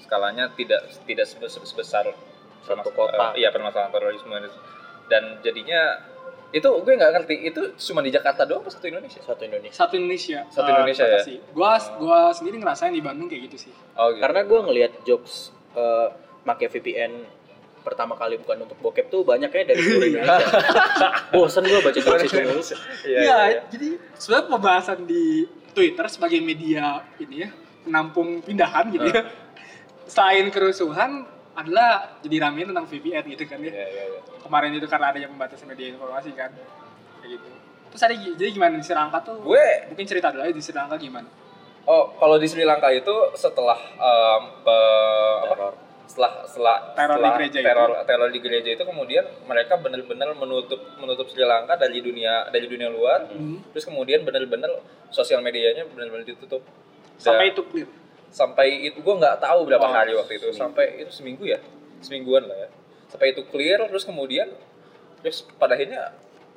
Skalanya 0.00 0.48
tidak 0.54 0.88
tidak 1.04 1.26
sebe- 1.26 1.50
sebesar 1.50 2.08
Satu 2.68 2.90
kota. 2.92 3.32
eh, 3.32 3.40
iya 3.40 3.48
permasalahan 3.48 3.88
terorisme 3.88 4.36
dan 5.08 5.40
jadinya 5.40 5.80
itu 6.48 6.64
gue 6.64 6.92
nggak 6.96 7.12
ngerti 7.12 7.34
itu 7.44 7.60
cuma 7.76 8.00
di 8.00 8.08
Jakarta 8.08 8.44
doang 8.44 8.64
apa 8.64 8.72
satu 8.72 8.88
Indonesia? 8.88 9.20
Satu 9.20 9.44
Indonesia. 9.44 9.72
Satu 9.74 9.94
Indonesia. 9.94 10.38
Satu 10.48 10.68
eh, 10.68 10.74
Indonesia 10.74 11.04
ya? 11.04 11.08
dibatasi. 11.20 11.34
Gua 11.52 11.72
gua 11.96 12.20
sendiri 12.32 12.56
ngerasain 12.56 12.88
di 12.88 13.00
Bandung 13.00 13.28
kayak 13.28 13.52
gitu 13.52 13.68
sih. 13.68 13.72
Oh 13.94 14.08
gitu. 14.10 14.20
Karena 14.20 14.40
gue 14.44 14.58
ngelihat 14.62 14.92
jokes 15.04 15.52
eh 15.72 16.08
make 16.44 16.64
VPN 16.66 17.12
pertama 17.78 18.16
kali 18.16 18.36
bukan 18.36 18.64
untuk 18.64 18.76
bokep 18.80 19.08
tuh 19.08 19.24
banyaknya 19.24 19.64
dari 19.66 19.80
seluruh 19.80 20.08
Indonesia. 20.08 20.56
Bosan 21.36 21.64
gue 21.64 21.80
baca 21.80 21.98
jokes 21.98 22.24
itu. 22.26 22.40
Iya, 23.04 23.20
Iya, 23.20 23.38
iya. 23.48 23.60
jadi 23.68 23.88
sebenarnya 24.16 24.46
pembahasan 24.48 24.98
di 25.04 25.44
Twitter 25.72 26.04
sebagai 26.08 26.40
media 26.40 27.04
ini 27.16 27.44
ya, 27.44 27.48
penampung 27.84 28.40
pindahan 28.40 28.88
gitu 28.88 29.04
ya. 29.04 29.28
Selain 30.08 30.48
kerusuhan 30.48 31.28
adalah 31.58 31.88
jadi 32.20 32.36
ramein 32.40 32.70
tentang 32.70 32.86
VPN 32.86 33.24
gitu 33.28 33.42
kan 33.44 33.58
ya. 33.58 33.68
Iya, 33.68 33.86
iya, 33.88 34.04
iya. 34.08 34.20
Kemarin 34.38 34.70
itu 34.72 34.86
karena 34.86 35.10
adanya 35.10 35.28
pembatasan 35.28 35.66
media 35.66 35.90
informasi 35.90 36.30
kan. 36.32 36.54
Kayak 37.18 37.30
gitu. 37.34 37.48
Terus 37.88 38.02
ada 38.04 38.14
jadi 38.14 38.50
gimana 38.52 38.74
di 38.74 38.84
Sri 38.84 38.94
Lanka 38.94 39.18
tuh? 39.20 39.42
Gue 39.42 39.64
mungkin 39.86 40.04
cerita 40.04 40.30
dulu 40.30 40.40
aja 40.40 40.52
di 40.52 40.60
Sri 40.60 40.72
Lanka 40.72 40.94
gimana? 40.96 41.26
oh 41.84 42.12
kalau 42.14 42.36
di 42.36 42.44
Sri 42.44 42.62
Lanka 42.62 42.92
itu 42.92 43.10
setelah 43.32 43.80
em, 43.80 44.42
pe- 44.60 45.38
apa? 45.40 45.48
Teror. 45.50 45.74
setelah 46.04 46.32
setelah 46.44 46.76
Teror 46.90 47.08
di 47.08 47.16
setelah 47.16 47.32
gereja 47.34 47.58
itu. 47.58 47.64
teror 47.66 47.90
teror 48.02 48.28
di 48.28 48.40
gereja 48.40 48.70
itu 48.70 48.80
kemudian 48.82 49.24
mereka 49.44 49.76
benar-benar 49.76 50.28
menutup 50.34 50.76
menutup 50.96 51.24
Sri 51.26 51.40
Lanka 51.42 51.74
dari 51.74 51.98
dunia 51.98 52.44
dari 52.46 52.64
dunia 52.64 52.88
luar 52.88 53.28
Hmm. 53.28 53.64
terus 53.72 53.84
kemudian 53.84 54.20
benar-benar 54.20 54.68
sosial 55.08 55.40
medianya 55.40 55.84
benar-benar 55.86 56.24
ditutup 56.24 56.60
Sampai 57.16 57.48
Dan- 57.48 57.52
itu 57.52 57.62
clear. 57.66 57.88
Sampai 58.28 58.84
itu 58.84 59.00
gue 59.00 59.14
nggak 59.14 59.40
tahu 59.40 59.64
berapa 59.64 59.82
Oh, 59.82 59.92
hari 59.92 60.12
waktu 60.12 60.36
itu. 60.36 60.52
sampai 60.52 61.00
itu 61.00 61.10
seminggu 61.10 61.44
ya? 61.44 61.58
Semingguan 62.00 62.44
lah 62.44 62.56
ya. 62.56 62.68
Sampai 63.08 63.32
itu 63.32 63.42
clear 63.46 63.80
terus 63.86 64.04
kemudian 64.04 64.52
terus 65.20 65.48
pada 65.56 65.74
akhirnya 65.74 66.12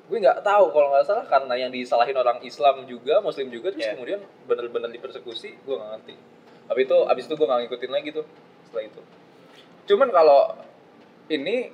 gue 0.05 0.17
nggak 0.19 0.43
tahu 0.43 0.69
kalau 0.69 0.91
nggak 0.91 1.05
salah 1.07 1.23
karena 1.23 1.53
yang 1.57 1.71
disalahin 1.71 2.13
orang 2.13 2.43
Islam 2.43 2.83
juga 2.83 3.23
Muslim 3.23 3.47
juga 3.47 3.71
terus 3.71 3.87
Yeah. 3.87 3.95
kemudian 3.95 4.19
benar-benar 4.45 4.89
dipersekusi 4.89 5.55
gue 5.57 5.75
nggak 5.75 5.91
ngerti. 5.97 6.15
Tapi 6.67 6.79
itu 6.83 6.97
abis 7.05 7.23
itu 7.25 7.33
gue 7.33 7.47
nggak 7.47 7.59
ngikutin 7.65 7.91
lagi 7.91 8.09
tuh 8.11 8.25
setelah 8.63 8.83
itu. 8.85 9.01
Cuman 9.87 10.09
kalau 10.09 10.41
ini 11.27 11.71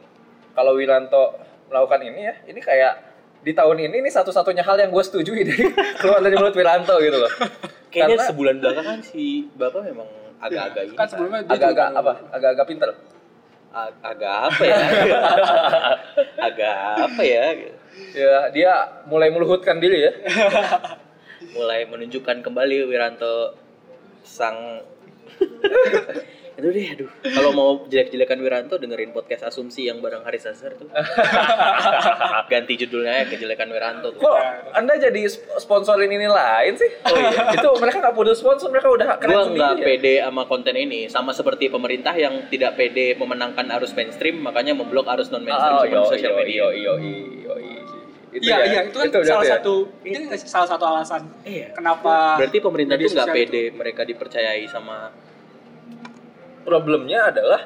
kalau 0.53 0.73
Wiranto 0.73 1.37
melakukan 1.67 2.01
ini 2.03 2.19
ya 2.23 2.35
ini 2.45 2.59
kayak 2.61 2.93
di 3.47 3.55
tahun 3.55 3.79
ini 3.79 4.03
ini 4.03 4.09
satu-satunya 4.11 4.59
hal 4.59 4.75
yang 4.75 4.91
gue 4.91 4.99
setujui 4.99 5.47
dari 5.47 5.71
keluar 6.03 6.19
dari 6.19 6.35
mulut 6.35 6.51
Wiranto 6.51 6.99
gitu 6.99 7.15
loh 7.15 7.31
Kayaknya 7.87 8.19
Karena- 8.19 8.27
sebulan 8.27 8.55
belakangan 8.59 8.99
si 8.99 9.47
bapak 9.55 9.81
memang 9.87 10.07
agak-agak 10.43 10.83
ini. 10.91 10.95
Kan 10.99 11.07
sebelumnya 11.07 11.39
dia 11.47 11.55
agak-agak 11.55 11.89
apa 11.95 12.13
agak-agak 12.35 12.65
pinter 12.67 12.89
agak 14.03 14.35
apa 14.51 14.63
ya? 14.67 14.77
agak 16.51 16.77
apa 16.99 17.21
ya? 17.23 17.45
ya 18.11 18.33
dia 18.51 18.71
mulai 19.07 19.31
meluhutkan 19.31 19.79
diri 19.79 20.11
ya 20.11 20.11
Mulai 21.57 21.87
menunjukkan 21.87 22.43
kembali 22.43 22.85
Wiranto 22.85 23.55
sang 24.21 24.83
itu 26.57 26.69
deh 26.73 26.85
aduh 26.89 27.09
kalau 27.21 27.51
mau 27.53 27.69
jelek-jelekan 27.85 28.41
Wiranto 28.41 28.81
dengerin 28.81 29.13
podcast 29.13 29.45
asumsi 29.45 29.85
yang 29.85 30.01
bareng 30.01 30.25
Haris 30.25 30.49
Azhar 30.49 30.73
tuh 30.73 30.89
ganti 32.51 32.73
judulnya 32.81 33.21
ya 33.21 33.25
kejelekan 33.29 33.69
Wiranto 33.69 34.09
tuh 34.17 34.21
kok 34.25 34.41
anda 34.73 34.97
jadi 34.97 35.21
sp- 35.29 35.53
sponsorin 35.61 36.09
ini 36.09 36.25
lain 36.25 36.73
sih 36.73 36.89
oh 37.05 37.13
iya 37.13 37.53
itu 37.61 37.69
mereka 37.77 37.97
nggak 38.01 38.15
punya 38.17 38.33
sponsor 38.33 38.73
mereka 38.73 38.89
udah 38.89 39.07
keren 39.21 39.53
sendiri 39.53 39.57
nggak 39.61 39.73
ya? 39.77 39.85
pede 39.85 40.13
sama 40.25 40.43
konten 40.49 40.75
ini 40.75 40.99
sama 41.05 41.29
seperti 41.29 41.69
pemerintah 41.69 42.17
yang 42.17 42.49
tidak 42.49 42.73
pede 42.73 43.13
memenangkan 43.21 43.69
arus 43.77 43.93
mainstream 43.93 44.41
makanya 44.41 44.73
memblok 44.73 45.05
arus 45.13 45.29
non 45.29 45.45
mainstream 45.45 45.77
oh, 45.77 45.85
seperti 45.85 45.93
iyo, 45.93 46.09
sosial 46.09 46.33
media 46.33 46.53
iyo, 46.57 46.67
iyo, 46.73 46.93
iyo, 46.97 47.53
iyo. 47.61 47.81
Iya, 48.37 48.57
ya? 48.59 48.65
iya, 48.69 48.81
itu 48.85 48.97
kan 48.97 49.07
berarti 49.09 49.29
salah 49.29 49.45
ya? 49.45 49.53
satu 49.57 49.73
ini 50.03 50.17
salah 50.35 50.67
satu 50.67 50.83
alasan 50.85 51.21
Iya. 51.47 51.73
kenapa 51.73 52.37
Berarti 52.37 52.57
pemerintah 52.59 52.95
tuh 52.99 53.09
nggak 53.13 53.33
pede 53.33 53.63
mereka 53.73 54.01
dipercayai 54.03 54.65
sama 54.69 55.09
problemnya 56.67 57.31
adalah 57.31 57.63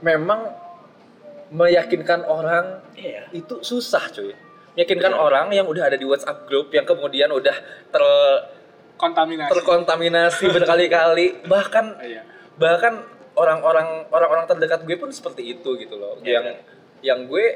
memang 0.00 0.48
meyakinkan 1.52 2.24
orang 2.24 2.80
iya. 2.96 3.28
itu 3.36 3.60
susah 3.60 4.08
cuy. 4.08 4.32
Meyakinkan 4.78 5.12
Iya. 5.12 5.20
orang 5.20 5.46
yang 5.52 5.68
udah 5.68 5.92
ada 5.92 6.00
di 6.00 6.08
WhatsApp 6.08 6.48
grup 6.48 6.72
yang 6.72 6.88
kemudian 6.88 7.28
udah 7.28 7.52
ter 7.92 8.02
kontaminasi. 8.96 9.52
terkontaminasi 9.52 10.44
berkali-kali. 10.56 11.44
Bahkan 11.44 11.86
iya. 12.00 12.24
bahkan 12.56 13.04
orang-orang 13.36 14.08
orang-orang 14.08 14.48
terdekat 14.48 14.80
gue 14.88 14.96
pun 14.96 15.12
seperti 15.12 15.52
itu 15.52 15.76
gitu 15.76 16.00
loh. 16.00 16.16
Iya, 16.24 16.32
yang 16.32 16.46
yang 17.04 17.20
gue 17.28 17.46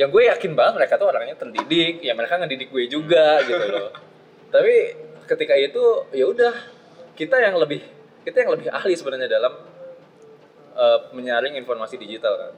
yang 0.00 0.08
gue 0.08 0.22
yakin 0.32 0.56
banget 0.56 0.74
mereka 0.80 0.94
tuh 0.96 1.12
orangnya 1.12 1.36
terdidik. 1.36 2.00
Ya 2.00 2.16
mereka 2.16 2.40
ngedidik 2.40 2.72
gue 2.72 2.88
juga 2.88 3.44
gitu 3.44 3.68
loh. 3.68 3.92
Tapi 4.54 4.74
ketika 5.28 5.60
itu 5.60 6.08
ya 6.14 6.24
udah 6.30 6.54
kita 7.18 7.36
yang 7.42 7.58
lebih 7.58 7.93
kita 8.24 8.36
yang 8.42 8.50
lebih 8.56 8.68
ahli 8.72 8.96
sebenarnya 8.96 9.28
dalam 9.28 9.52
eh, 10.74 10.98
menyaring 11.12 11.54
informasi 11.60 12.00
digital 12.00 12.34
kan. 12.40 12.52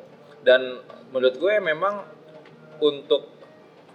Dan 0.47 0.81
menurut 1.11 1.37
gue 1.37 1.55
memang 1.59 2.07
untuk 2.79 3.35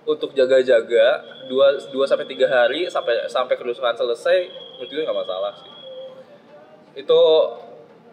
untuk 0.03 0.33
jaga-jaga 0.33 1.21
dua 1.47 1.77
dua 1.93 2.05
sampai 2.09 2.25
tiga 2.27 2.49
hari 2.49 2.89
sampai 2.89 3.29
sampai 3.29 3.55
kerusuhan 3.55 3.93
selesai 3.93 4.49
menurut 4.77 4.89
gue 4.91 5.03
nggak 5.07 5.19
masalah 5.23 5.53
sih. 5.55 5.71
Itu 7.05 7.21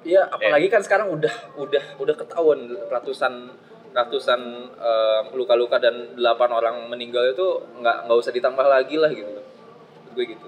ya 0.06 0.30
apalagi 0.30 0.70
kan 0.70 0.84
sekarang 0.84 1.10
udah 1.10 1.34
udah 1.58 1.84
udah 1.98 2.14
ketahuan 2.14 2.70
ratusan 2.86 3.50
ratusan 3.90 4.40
em, 4.78 5.24
luka-luka 5.34 5.80
dan 5.80 6.14
delapan 6.14 6.50
orang 6.54 6.76
meninggal 6.92 7.24
itu 7.32 7.64
nggak 7.80 8.06
nggak 8.06 8.18
usah 8.20 8.30
ditambah 8.36 8.66
lagi 8.68 9.00
lah 9.00 9.10
gitu. 9.10 9.26
Menurut 9.32 10.12
gue 10.14 10.24
gitu. 10.36 10.46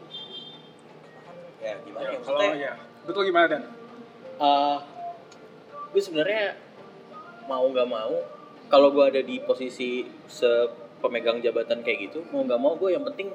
Ya 1.65 1.75
gimana 1.83 2.05
Ya, 2.05 2.13
ya? 2.15 2.21
kalau 2.21 2.39
Maksudnya, 2.39 2.53
ya 2.61 2.73
betul 3.11 3.27
gimana 3.27 3.47
dan? 3.51 3.63
Eh, 4.41 4.79
gue 5.91 6.03
sebenarnya 6.03 6.57
mau 7.51 7.67
nggak 7.67 7.89
mau 7.91 8.15
kalau 8.71 8.95
gue 8.95 9.05
ada 9.05 9.21
di 9.21 9.43
posisi 9.43 10.07
sepemegang 10.31 11.43
jabatan 11.43 11.83
kayak 11.83 12.11
gitu 12.11 12.23
mau 12.31 12.47
nggak 12.47 12.61
mau 12.63 12.79
gue 12.79 12.95
yang 12.95 13.03
penting 13.13 13.35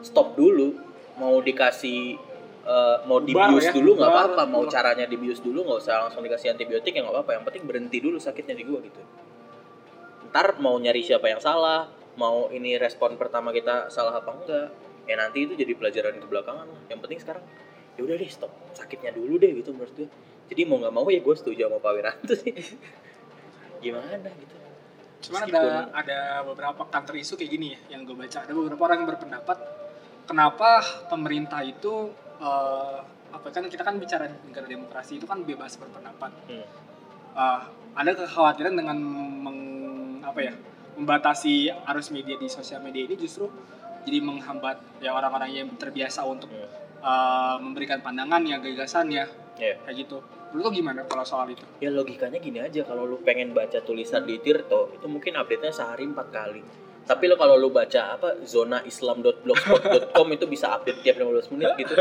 stop 0.00 0.34
dulu. 0.34 0.74
Mau 1.20 1.36
dikasih 1.44 2.16
eh, 2.64 2.96
mau 3.04 3.20
dibius 3.20 3.68
ya, 3.68 3.76
dulu 3.76 4.00
nggak 4.00 4.10
apa-apa. 4.10 4.42
Mau 4.48 4.64
caranya 4.66 5.04
dibius 5.04 5.44
dulu 5.44 5.68
nggak 5.68 5.80
usah 5.84 6.08
langsung 6.08 6.24
dikasih 6.24 6.56
antibiotik 6.56 6.96
ya 6.96 7.04
nggak 7.04 7.14
apa-apa. 7.14 7.30
Yang 7.36 7.44
penting 7.52 7.64
berhenti 7.68 7.98
dulu 8.00 8.16
sakitnya 8.16 8.56
di 8.56 8.64
gue 8.64 8.78
gitu. 8.88 9.02
Ntar 10.32 10.56
mau 10.58 10.80
nyari 10.80 11.04
siapa 11.04 11.28
yang 11.28 11.42
salah 11.44 12.00
mau 12.18 12.50
ini 12.50 12.74
respon 12.80 13.14
pertama 13.14 13.54
kita 13.54 13.92
salah 13.92 14.18
apa 14.18 14.30
enggak 14.34 14.68
ya 15.06 15.14
nanti 15.16 15.46
itu 15.46 15.56
jadi 15.56 15.72
pelajaran 15.78 16.20
ke 16.20 16.26
belakangan 16.26 16.66
lah 16.68 16.80
yang 16.92 17.00
penting 17.00 17.18
sekarang 17.22 17.44
ya 17.94 18.00
udah 18.06 18.16
deh 18.16 18.30
stop 18.30 18.52
sakitnya 18.72 19.14
dulu 19.14 19.36
deh 19.36 19.50
gitu 19.54 19.74
menurut 19.74 19.92
gue 19.94 20.08
jadi 20.50 20.66
mau 20.66 20.82
nggak 20.82 20.94
mau 20.94 21.06
ya 21.06 21.22
gue 21.22 21.34
setuju 21.38 21.70
sama 21.70 21.78
Pak 21.78 21.92
Wiranto 21.94 22.34
sih. 22.34 22.50
Gimana 23.82 24.18
gitu. 24.34 24.54
Cuman 25.20 25.40
ada 25.46 25.62
ada 25.92 26.18
beberapa 26.42 26.82
counter 26.88 27.14
isu 27.14 27.36
kayak 27.36 27.50
gini 27.50 27.66
ya 27.76 27.78
yang 27.96 28.02
gue 28.02 28.16
baca. 28.16 28.42
Ada 28.42 28.52
beberapa 28.52 28.82
orang 28.82 29.04
yang 29.04 29.08
berpendapat 29.14 29.58
kenapa 30.26 30.82
pemerintah 31.06 31.60
itu 31.62 32.10
eh, 32.40 32.98
apa 33.30 33.46
kan 33.46 33.70
kita 33.70 33.86
kan 33.86 33.94
bicara 33.96 34.26
negara 34.26 34.66
demokrasi 34.66 35.22
itu 35.22 35.26
kan 35.28 35.46
bebas 35.46 35.78
berpendapat. 35.78 36.30
Hmm. 36.50 36.66
Eh, 37.36 37.60
ada 37.94 38.10
kekhawatiran 38.10 38.74
dengan 38.74 38.96
meng- 39.44 39.78
apa 40.20 40.40
ya 40.40 40.54
membatasi 40.98 41.70
arus 41.88 42.10
media 42.10 42.36
di 42.36 42.46
sosial 42.46 42.82
media 42.82 43.06
ini 43.06 43.16
justru 43.16 43.48
jadi 44.04 44.20
menghambat 44.20 45.00
ya 45.00 45.14
orang-orang 45.14 45.50
yang 45.54 45.68
terbiasa 45.78 46.26
untuk 46.26 46.50
Hmm. 46.50 46.68
Eh, 47.00 47.56
memberikan 47.60 48.04
pandangannya 48.04 48.60
gagasannya. 48.60 49.24
Iya. 49.60 49.76
kayak 49.84 49.96
gitu. 49.96 50.24
Menurut 50.50 50.64
lo 50.64 50.68
gimana 50.72 51.00
kalau 51.04 51.22
soal 51.22 51.52
itu? 51.52 51.62
Ya 51.84 51.92
logikanya 51.92 52.40
gini 52.40 52.58
aja. 52.64 52.80
Kalau 52.82 53.04
lu 53.04 53.20
pengen 53.20 53.52
baca 53.52 53.78
tulisan 53.84 54.24
di 54.24 54.40
Tirto 54.40 54.88
itu 54.96 55.04
mungkin 55.04 55.36
update-nya 55.36 55.70
sehari 55.70 56.08
empat 56.08 56.32
kali. 56.32 56.64
Tapi 57.04 57.24
lo 57.28 57.36
kalau 57.36 57.60
lu 57.60 57.68
baca 57.68 58.16
apa 58.16 58.40
zona 58.48 58.80
islam.blogspot.com 58.82 60.26
itu 60.32 60.44
bisa 60.48 60.72
update 60.74 61.04
tiap 61.04 61.20
15 61.20 61.52
menit 61.54 61.70
gitu. 61.76 61.94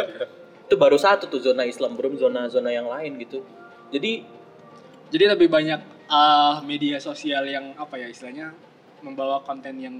Itu 0.65 0.75
baru 0.79 0.95
satu 0.95 1.27
tuh 1.27 1.43
zona 1.43 1.67
Islam. 1.67 1.99
Belum 1.99 2.15
zona-zona 2.15 2.71
yang 2.71 2.87
lain 2.87 3.19
gitu. 3.19 3.43
Jadi 3.91 4.23
jadi 5.11 5.35
lebih 5.35 5.51
banyak 5.51 5.81
eh, 6.07 6.55
media 6.63 6.97
sosial 7.03 7.43
yang 7.43 7.75
apa 7.75 7.99
ya 7.99 8.07
istilahnya 8.07 8.55
membawa 9.03 9.43
konten 9.43 9.75
yang 9.77 9.95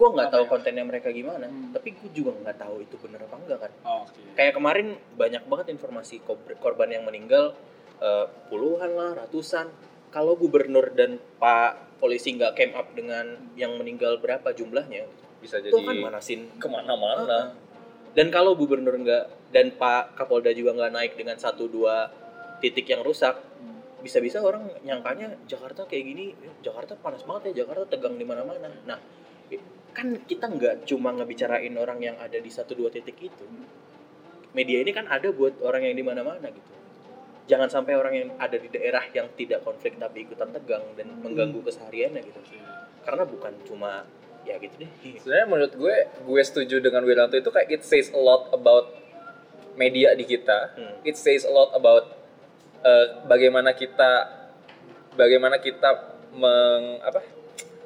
gue 0.00 0.08
nggak 0.08 0.32
tahu 0.32 0.44
ya? 0.44 0.48
kontennya 0.48 0.84
mereka 0.88 1.12
gimana 1.12 1.44
Hmm. 1.44 1.76
tapi 1.76 1.92
gue 1.92 2.08
juga 2.16 2.32
nggak 2.32 2.56
tahu 2.56 2.80
itu 2.80 2.96
bener 2.96 3.20
apa 3.20 3.36
enggak 3.36 3.58
kan. 3.60 3.72
Oh, 3.84 4.08
oke. 4.08 4.20
Kayak 4.32 4.56
kemarin 4.56 4.86
banyak 5.14 5.42
banget 5.44 5.66
informasi 5.76 6.24
korban 6.56 6.88
yang 6.88 7.04
meninggal 7.04 7.52
eh, 8.00 8.26
puluhan 8.48 8.96
lah 8.96 9.12
ratusan. 9.12 9.68
Kalau 10.08 10.34
gubernur 10.34 10.88
dan 10.96 11.20
pak 11.36 12.00
polisi 12.00 12.32
nggak 12.32 12.56
came 12.56 12.72
up 12.72 12.88
dengan 12.96 13.36
yang 13.54 13.76
meninggal 13.76 14.16
berapa 14.16 14.56
jumlahnya 14.56 15.04
bisa 15.38 15.60
itu 15.60 15.68
jadi 15.68 15.84
kan 15.84 15.96
manasin 16.00 16.40
ke 16.56 16.64
mana-mana. 16.64 17.52
Dan 18.16 18.32
kalau 18.32 18.56
gubernur 18.56 18.96
nggak 18.96 19.52
dan 19.52 19.76
pak 19.76 20.16
kapolda 20.16 20.48
juga 20.50 20.72
nggak 20.72 20.92
naik 20.96 21.12
dengan 21.20 21.36
satu 21.36 21.68
dua 21.68 22.08
titik 22.58 22.88
yang 22.88 23.04
rusak 23.04 23.36
bisa-bisa 24.00 24.40
orang 24.40 24.64
nyangkanya 24.80 25.36
Jakarta 25.44 25.84
kayak 25.84 26.04
gini 26.06 26.32
"Eh, 26.32 26.54
Jakarta 26.64 26.96
panas 26.96 27.20
banget 27.20 27.52
ya 27.52 27.62
Jakarta 27.62 27.84
tegang 27.86 28.16
di 28.16 28.24
mana-mana. 28.24 28.72
Nah 28.88 28.96
kan 30.00 30.16
kita 30.24 30.48
nggak 30.48 30.88
cuma 30.88 31.12
ngebicarain 31.12 31.76
orang 31.76 32.00
yang 32.00 32.16
ada 32.16 32.40
di 32.40 32.48
satu 32.48 32.72
dua 32.72 32.88
titik 32.88 33.20
itu. 33.20 33.44
Media 34.56 34.80
ini 34.80 34.96
kan 34.96 35.04
ada 35.04 35.28
buat 35.28 35.60
orang 35.60 35.84
yang 35.84 35.94
di 36.00 36.00
mana-mana 36.00 36.48
gitu. 36.48 36.72
Jangan 37.52 37.68
sampai 37.68 38.00
orang 38.00 38.14
yang 38.16 38.28
ada 38.40 38.56
di 38.56 38.72
daerah 38.72 39.04
yang 39.12 39.28
tidak 39.36 39.60
konflik 39.60 40.00
tapi 40.00 40.24
ikutan 40.24 40.48
tegang 40.56 40.80
dan 40.96 41.20
mengganggu 41.20 41.60
kesehariannya 41.60 42.24
gitu. 42.24 42.40
Karena 43.04 43.28
bukan 43.28 43.52
cuma 43.68 44.08
ya 44.48 44.56
gitu 44.56 44.80
deh. 44.80 44.90
Sebenarnya 45.20 45.46
menurut 45.52 45.74
gue 45.76 45.96
gue 46.24 46.42
setuju 46.48 46.80
dengan 46.80 47.04
Wiranto 47.04 47.36
itu 47.36 47.52
kayak 47.52 47.68
it 47.68 47.82
says 47.84 48.08
a 48.16 48.20
lot 48.20 48.48
about 48.56 48.96
media 49.76 50.16
di 50.16 50.24
kita. 50.24 50.80
Hmm. 50.80 50.96
it 51.04 51.20
says 51.20 51.44
a 51.44 51.52
lot 51.52 51.76
about 51.76 52.08
uh, 52.88 53.20
bagaimana 53.28 53.76
kita 53.76 54.40
bagaimana 55.12 55.60
kita 55.60 56.16
meng 56.32 57.04
apa 57.04 57.20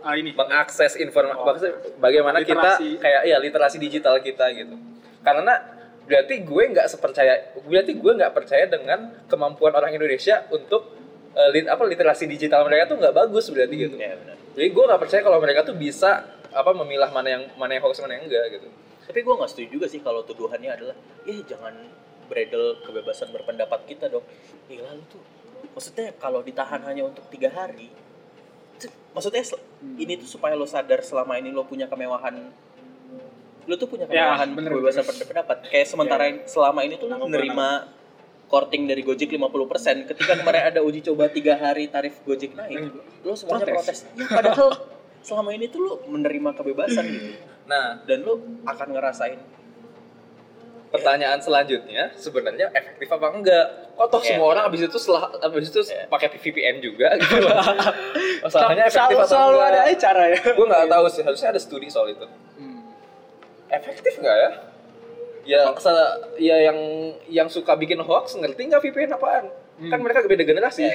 ah 0.04 0.14
ini 0.14 0.30
mengakses 0.30 0.94
informasi 0.94 1.72
Oh. 1.72 1.96
bagaimana 1.98 2.38
Literasi. 2.38 3.00
kita 3.00 3.00
kayak 3.00 3.22
ya 3.24 3.36
literasi 3.40 3.76
digital 3.78 4.20
kita 4.20 4.52
gitu 4.52 4.76
karena 5.20 5.54
berarti 6.04 6.44
gue 6.44 6.62
nggak 6.70 6.86
sepercaya 6.86 7.32
berarti 7.58 7.96
gue 7.96 8.12
nggak 8.14 8.32
percaya 8.32 8.68
dengan 8.68 9.24
kemampuan 9.24 9.72
orang 9.72 9.90
Indonesia 9.90 10.44
untuk 10.48 10.92
uh, 11.32 11.48
lit- 11.48 11.66
apa 11.66 11.80
literasi 11.82 12.28
digital 12.28 12.62
mereka 12.62 12.92
tuh 12.92 13.00
nggak 13.00 13.16
bagus 13.16 13.48
berarti 13.48 13.74
gitu 13.80 13.96
ya 13.96 14.12
benar 14.12 14.36
jadi 14.52 14.68
gue 14.68 14.84
nggak 14.84 15.00
percaya 15.00 15.20
kalau 15.24 15.40
mereka 15.40 15.64
tuh 15.64 15.74
bisa 15.74 16.28
apa 16.52 16.70
memilah 16.70 17.08
mana 17.08 17.28
yang 17.30 17.42
mana 17.56 17.74
yang 17.74 17.82
hoax 17.82 17.98
mana 17.98 18.14
yang 18.14 18.28
enggak 18.28 18.46
gitu 18.52 18.68
Tapi 19.04 19.20
gue 19.20 19.34
nggak 19.34 19.50
setuju 19.50 19.68
juga 19.70 19.86
sih 19.86 20.00
kalau 20.00 20.24
tuduhannya 20.24 20.70
adalah, 20.70 20.96
ya 21.24 21.36
jangan 21.44 21.76
beredel 22.24 22.80
kebebasan 22.80 23.28
berpendapat 23.30 23.84
kita 23.84 24.08
dong. 24.08 24.24
Gila 24.64 24.96
lu 24.96 25.04
tuh. 25.06 25.20
Maksudnya 25.76 26.16
kalau 26.16 26.40
ditahan 26.40 26.80
hanya 26.88 27.04
untuk 27.04 27.28
tiga 27.28 27.52
hari, 27.52 27.92
maksudnya 29.10 29.42
sel- 29.42 29.62
ini 29.96 30.16
tuh 30.16 30.28
supaya 30.28 30.52
lo 30.52 30.64
sadar 30.64 31.00
selama 31.00 31.36
ini 31.36 31.48
lo 31.48 31.62
punya 31.62 31.84
kemewahan, 31.84 32.34
lo 33.62 33.74
tuh 33.74 33.86
punya 33.86 34.04
Ya, 34.04 34.32
kemewahan 34.34 34.48
bener, 34.52 34.70
kebebasan 34.72 35.02
bener. 35.02 35.16
berpendapat. 35.18 35.56
Kayak 35.66 35.86
sementara 35.86 36.22
Ya. 36.24 36.34
selama 36.44 36.80
ini 36.80 36.94
tuh 36.94 37.06
lo 37.06 37.16
menerima 37.20 37.68
korting 38.44 38.84
dari 38.84 39.00
Gojek 39.00 39.30
50% 39.30 40.04
ketika 40.06 40.36
kemarin 40.36 40.68
ada 40.68 40.80
uji 40.80 41.00
coba 41.02 41.26
tiga 41.26 41.56
hari 41.56 41.88
tarif 41.88 42.20
Gojek 42.22 42.52
naik 42.52 42.92
lo 43.20 43.32
semuanya 43.32 43.64
Protes. 43.66 44.04
protes, 44.04 44.14
Ya, 44.14 44.26
padahal 44.28 44.68
selama 45.20 45.50
ini 45.50 45.66
tuh 45.66 45.80
lo 45.80 45.92
menerima 46.06 46.52
kebebasan 46.52 47.04
gitu 47.08 47.28
nah 47.64 48.04
dan 48.04 48.20
lo 48.20 48.36
akan 48.62 48.88
ngerasain 48.90 49.40
pertanyaan 50.94 51.42
selanjutnya 51.42 52.14
sebenarnya 52.14 52.70
efektif 52.70 53.10
apa 53.10 53.26
enggak? 53.28 53.66
Kok 53.94 54.06
toh 54.08 54.22
Iya. 54.22 54.38
semua 54.38 54.46
orang 54.54 54.64
abis 54.70 54.86
itu 54.86 54.94
setelah 54.94 55.26
abis 55.42 55.66
itu 55.68 55.80
Iya. 55.90 56.06
pakai 56.06 56.28
VPN 56.30 56.76
juga 56.78 57.08
gitu 57.18 57.34
masalahnya 58.46 58.86
efektif 58.86 59.18
selalu, 59.18 59.18
atau 59.18 59.34
selalu 59.34 59.54
enggak? 59.56 59.70
ada 59.70 59.80
aja 59.82 59.96
cara 60.00 60.22
ya 60.30 60.38
gue 60.46 60.66
nggak 60.66 60.86
tahu 60.86 61.04
sih 61.10 61.22
harusnya 61.22 61.48
ada 61.50 61.58
studi 61.58 61.90
soal 61.90 62.06
itu. 62.08 62.26
Hmm. 62.54 62.80
efektif 63.68 64.14
nggak 64.16 64.36
ya? 64.38 64.50
Ya 65.44 65.60
ya 66.40 66.56
yang 66.64 66.78
yang 67.28 67.48
suka 67.50 67.74
bikin 67.74 68.00
hoax 68.00 68.32
ngerti 68.34 68.64
nggak 68.64 68.80
VPN 68.80 69.12
apaan? 69.12 69.44
Hmm. 69.74 69.90
kan 69.90 69.98
mereka 69.98 70.22
beda 70.24 70.46
generasi 70.46 70.86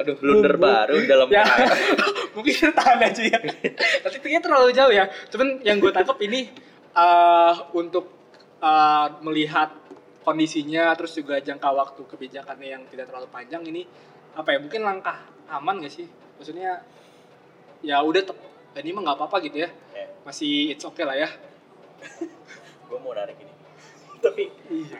aduh 0.00 0.14
blunder 0.18 0.54
baru 0.56 0.96
dalam 1.04 1.28
ya. 1.28 1.44
mungkin 2.34 2.52
kita 2.52 2.72
tahan 2.72 2.98
aja 3.04 3.22
ya. 3.22 3.38
Tapi 4.02 4.16
kayaknya 4.18 4.40
terlalu 4.40 4.68
jauh 4.72 4.92
ya. 4.92 5.04
Cuman 5.28 5.60
yang 5.62 5.78
gue 5.78 5.92
tangkap 5.92 6.18
ini 6.24 6.48
eh, 6.96 7.54
untuk 7.76 8.08
eh, 8.58 9.06
melihat 9.22 9.70
kondisinya 10.22 10.94
terus 10.94 11.18
juga 11.18 11.42
jangka 11.42 11.68
waktu 11.74 12.02
kebijakannya 12.06 12.68
yang 12.78 12.82
tidak 12.86 13.10
terlalu 13.10 13.28
panjang 13.28 13.62
ini 13.66 13.82
apa 14.32 14.54
ya 14.54 14.58
mungkin 14.62 14.80
langkah 14.86 15.18
aman 15.50 15.82
gak 15.84 15.92
sih? 15.92 16.08
Maksudnya 16.40 16.80
ya 17.84 18.00
udah 18.00 18.22
ini 18.80 18.90
mah 18.96 19.02
nggak 19.04 19.18
apa-apa 19.20 19.36
gitu 19.44 19.68
ya. 19.68 19.70
Ya. 19.92 20.06
masih 20.24 20.72
it's 20.72 20.86
okay 20.86 21.04
lah 21.04 21.18
ya. 21.18 21.28
Gue 22.88 22.98
mau 23.02 23.12
narik 23.12 23.36
ini 23.36 23.51
tapi 24.22 24.44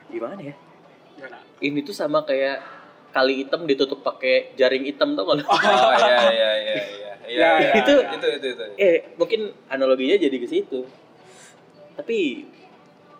gimana 0.09 0.41
ya 0.43 0.55
ini 1.61 1.79
tuh 1.81 1.95
sama 1.95 2.23
kayak 2.23 2.59
kali 3.09 3.45
hitam 3.45 3.63
ditutup 3.63 4.01
pakai 4.01 4.51
jaring 4.53 4.83
hitam 4.83 5.13
tau 5.13 5.29
gak? 5.29 5.45
Oh 5.45 5.61
iya 5.95 6.19
iya 6.27 6.51
iya 6.59 6.75
iya. 6.75 7.13
Iya, 7.23 7.39
Ya, 7.39 7.51
iya. 7.55 7.71
ya, 7.71 7.73
itu, 7.79 7.93
ya. 7.95 8.09
itu 8.13 8.27
itu 8.35 8.47
itu. 8.51 8.65
eh 8.77 8.97
mungkin 9.15 9.41
analoginya 9.69 10.19
jadi 10.19 10.33
ke 10.35 10.45
situ 10.45 10.83
tapi 11.95 12.49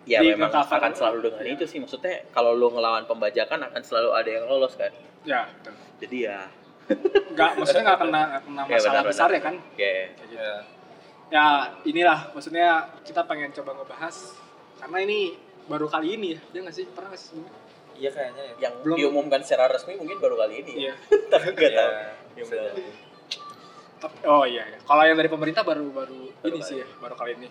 ya 0.03 0.19
Di 0.19 0.35
memang 0.35 0.51
akan 0.51 0.91
selalu 0.91 1.17
dengan 1.23 1.45
itu 1.47 1.63
sih 1.63 1.79
maksudnya 1.79 2.27
kalau 2.29 2.51
lo 2.51 2.67
ngelawan 2.69 3.07
pembajakan 3.07 3.63
akan 3.63 3.81
selalu 3.81 4.09
ada 4.11 4.29
yang 4.29 4.45
lolos 4.45 4.75
kan 4.75 4.91
ya 5.23 5.47
betul. 5.47 5.73
jadi 6.03 6.17
ya 6.19 6.39
nggak 7.31 7.51
maksudnya 7.55 7.83
nggak 7.87 7.99
kena 8.01 8.21
kena 8.43 8.61
Ya, 8.67 8.75
masalah 8.75 8.83
benar-benar. 8.83 9.07
besar 9.07 9.29
ya 9.29 9.41
kan 9.41 9.55
Kayak 9.79 10.03
gitu. 10.19 10.35
Ya. 10.35 10.55
ya 11.31 11.45
inilah 11.87 12.19
maksudnya 12.35 12.67
kita 13.01 13.23
pengen 13.23 13.55
coba 13.55 13.71
ngebahas 13.73 14.15
karena 14.83 14.97
ini 14.99 15.19
baru 15.65 15.87
kali 15.87 16.07
ini 16.13 16.27
ya 16.33 16.39
dia 16.49 16.59
nggak 16.61 16.73
sih 16.73 16.85
pernah 16.87 17.09
nggak 17.09 17.19
sih 17.19 17.27
sebelumnya? 17.29 17.53
Iya 17.93 18.09
kayaknya 18.09 18.43
ya. 18.43 18.53
yang 18.59 18.73
Belum- 18.79 18.97
diumumkan 18.97 19.39
secara 19.39 19.67
resmi 19.67 19.93
mungkin 19.93 20.17
baru 20.17 20.35
kali 20.35 20.53
ini 20.59 20.71
iya 20.79 20.91
ya 20.91 20.95
tapi 21.31 21.47
nggak 21.49 21.71
Iya, 21.71 21.77
tahu 21.79 21.91
Ya. 22.33 22.71
Tapi- 23.99 24.19
oh 24.25 24.43
iya, 24.43 24.63
iya. 24.65 24.77
kalau 24.81 25.03
yang 25.03 25.15
dari 25.15 25.29
pemerintah 25.29 25.61
baru 25.61 25.85
baru 25.87 26.19
Baru 26.35 26.49
ini 26.49 26.59
kali. 26.59 26.65
sih 26.65 26.75
ya 26.77 26.87
baru 26.97 27.15
kali 27.15 27.31
ini 27.35 27.47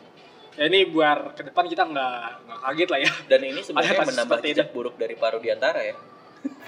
ya 0.53 0.65
ini 0.67 0.79
biar 0.85 1.33
ke 1.33 1.43
depan 1.45 1.65
kita 1.65 1.83
nggak 1.83 2.15
nggak 2.43 2.59
kaget 2.61 2.89
lah 2.89 3.01
ya 3.01 3.11
dan 3.27 3.41
ini 3.43 3.61
sebenarnya 3.61 4.05
menambah 4.05 4.39
jejak 4.43 4.69
buruk 4.69 4.95
dari 4.97 5.15
Paru 5.15 5.39
Di 5.39 5.49
antara 5.49 5.81
ya 5.81 5.97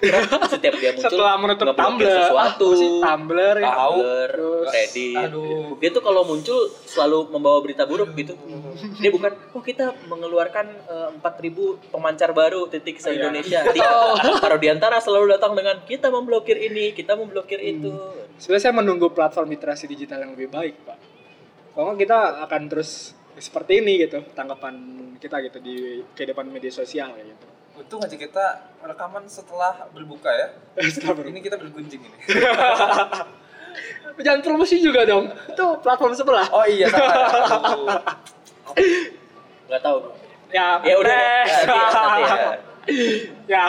setiap 0.52 0.74
dia 0.76 0.92
muncul 0.92 1.08
setelah 1.08 1.34
menutup 1.40 1.72
Tumblr 1.72 2.04
sesuatu 2.04 2.66
apa 2.68 2.76
sih 2.76 2.88
Tumblr 3.00 3.56
ya. 3.56 3.72
Tumblr, 3.72 4.30
Terus, 4.30 4.66
Reddit. 4.68 5.16
aduh. 5.16 5.76
Dia 5.80 5.90
tuh 5.90 6.02
kalau 6.04 6.22
muncul 6.22 6.58
selalu 6.84 7.18
membawa 7.32 7.58
berita 7.64 7.88
buruk 7.88 8.12
gitu. 8.12 8.36
Dia 9.00 9.08
bukan, 9.08 9.32
oh 9.56 9.62
kita 9.64 9.96
mengeluarkan 10.06 10.66
eh, 10.84 11.08
4.000 11.18 11.88
pemancar 11.88 12.30
baru 12.30 12.68
titik 12.68 12.98
se 12.98 13.10
Iya. 13.10 13.16
Indonesia. 13.22 13.60
Dia 13.74 13.88
taruh 14.38 14.60
di 14.60 14.68
antara 14.68 15.00
selalu 15.00 15.34
datang 15.34 15.56
dengan 15.56 15.80
kita 15.82 16.12
memblokir 16.12 16.58
ini, 16.58 16.92
kita 16.92 17.16
memblokir 17.16 17.58
itu. 17.58 17.94
sebenarnya 18.34 18.62
saya 18.66 18.74
menunggu 18.74 19.08
platform 19.08 19.46
literasi 19.48 19.86
digital 19.86 20.18
yang 20.20 20.34
lebih 20.34 20.50
baik 20.50 20.74
pak 20.82 20.98
kalau 21.70 21.94
kita 21.94 22.42
akan 22.42 22.66
terus 22.66 23.14
seperti 23.38 23.82
ini 23.82 24.06
gitu 24.06 24.22
tanggapan 24.34 24.74
kita 25.18 25.42
gitu 25.42 25.58
di 25.58 26.02
kehidupan 26.14 26.46
media 26.50 26.70
sosial 26.70 27.14
gitu 27.18 27.54
Untung 27.74 27.98
aja 28.06 28.14
kita 28.14 28.70
rekaman 28.86 29.26
setelah 29.26 29.90
berbuka 29.90 30.30
ya. 30.30 30.54
Setelah 30.94 31.18
berbuka. 31.18 31.34
Ini 31.34 31.40
kita 31.42 31.56
bergunjing 31.58 32.06
ini. 32.06 32.18
Jangan 34.24 34.40
promosi 34.46 34.78
juga 34.78 35.02
dong. 35.02 35.26
Itu 35.50 35.82
platform 35.82 36.14
sebelah. 36.14 36.46
Oh 36.54 36.62
iya 36.62 36.86
sama. 36.86 37.98
Nggak 39.66 39.82
tahu. 39.82 39.98
Ya, 40.54 40.78
Ya 40.86 40.94
udah, 41.02 41.18
eh. 41.18 41.44
ya, 41.50 41.58
nanti 41.66 42.22
ya. 42.22 42.36
ya, 43.58 43.64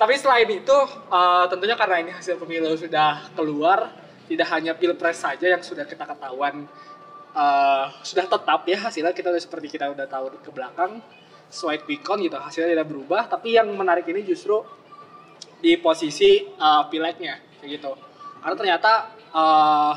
tapi 0.00 0.16
selain 0.16 0.48
itu 0.48 0.78
eh, 1.12 1.44
tentunya 1.52 1.76
karena 1.76 2.00
ini 2.00 2.16
hasil 2.16 2.40
pemilu 2.40 2.72
sudah 2.80 3.28
keluar, 3.36 3.92
tidak 4.24 4.48
hanya 4.56 4.72
pilpres 4.72 5.20
saja 5.20 5.52
yang 5.52 5.60
sudah 5.60 5.84
kita 5.84 6.08
ketahuan 6.08 6.64
eh, 7.34 7.84
sudah 8.00 8.26
tetap 8.30 8.60
ya 8.64 8.78
hasilnya 8.78 9.12
kita 9.12 9.28
udah 9.34 9.42
seperti 9.42 9.66
kita 9.74 9.90
udah 9.90 10.06
tahu 10.06 10.38
ke 10.38 10.50
belakang 10.54 11.02
sesuai 11.50 11.82
quick 11.86 12.02
count 12.06 12.22
gitu 12.22 12.38
hasilnya 12.38 12.78
tidak 12.78 12.88
berubah 12.88 13.26
tapi 13.26 13.54
yang 13.58 13.68
menarik 13.74 14.06
ini 14.08 14.22
justru 14.22 14.62
di 15.58 15.76
posisi 15.78 16.46
eh, 16.46 16.82
pileknya 16.88 17.38
kayak 17.60 17.70
gitu 17.78 17.92
karena 18.40 18.56
ternyata 18.56 18.92
eh, 19.34 19.94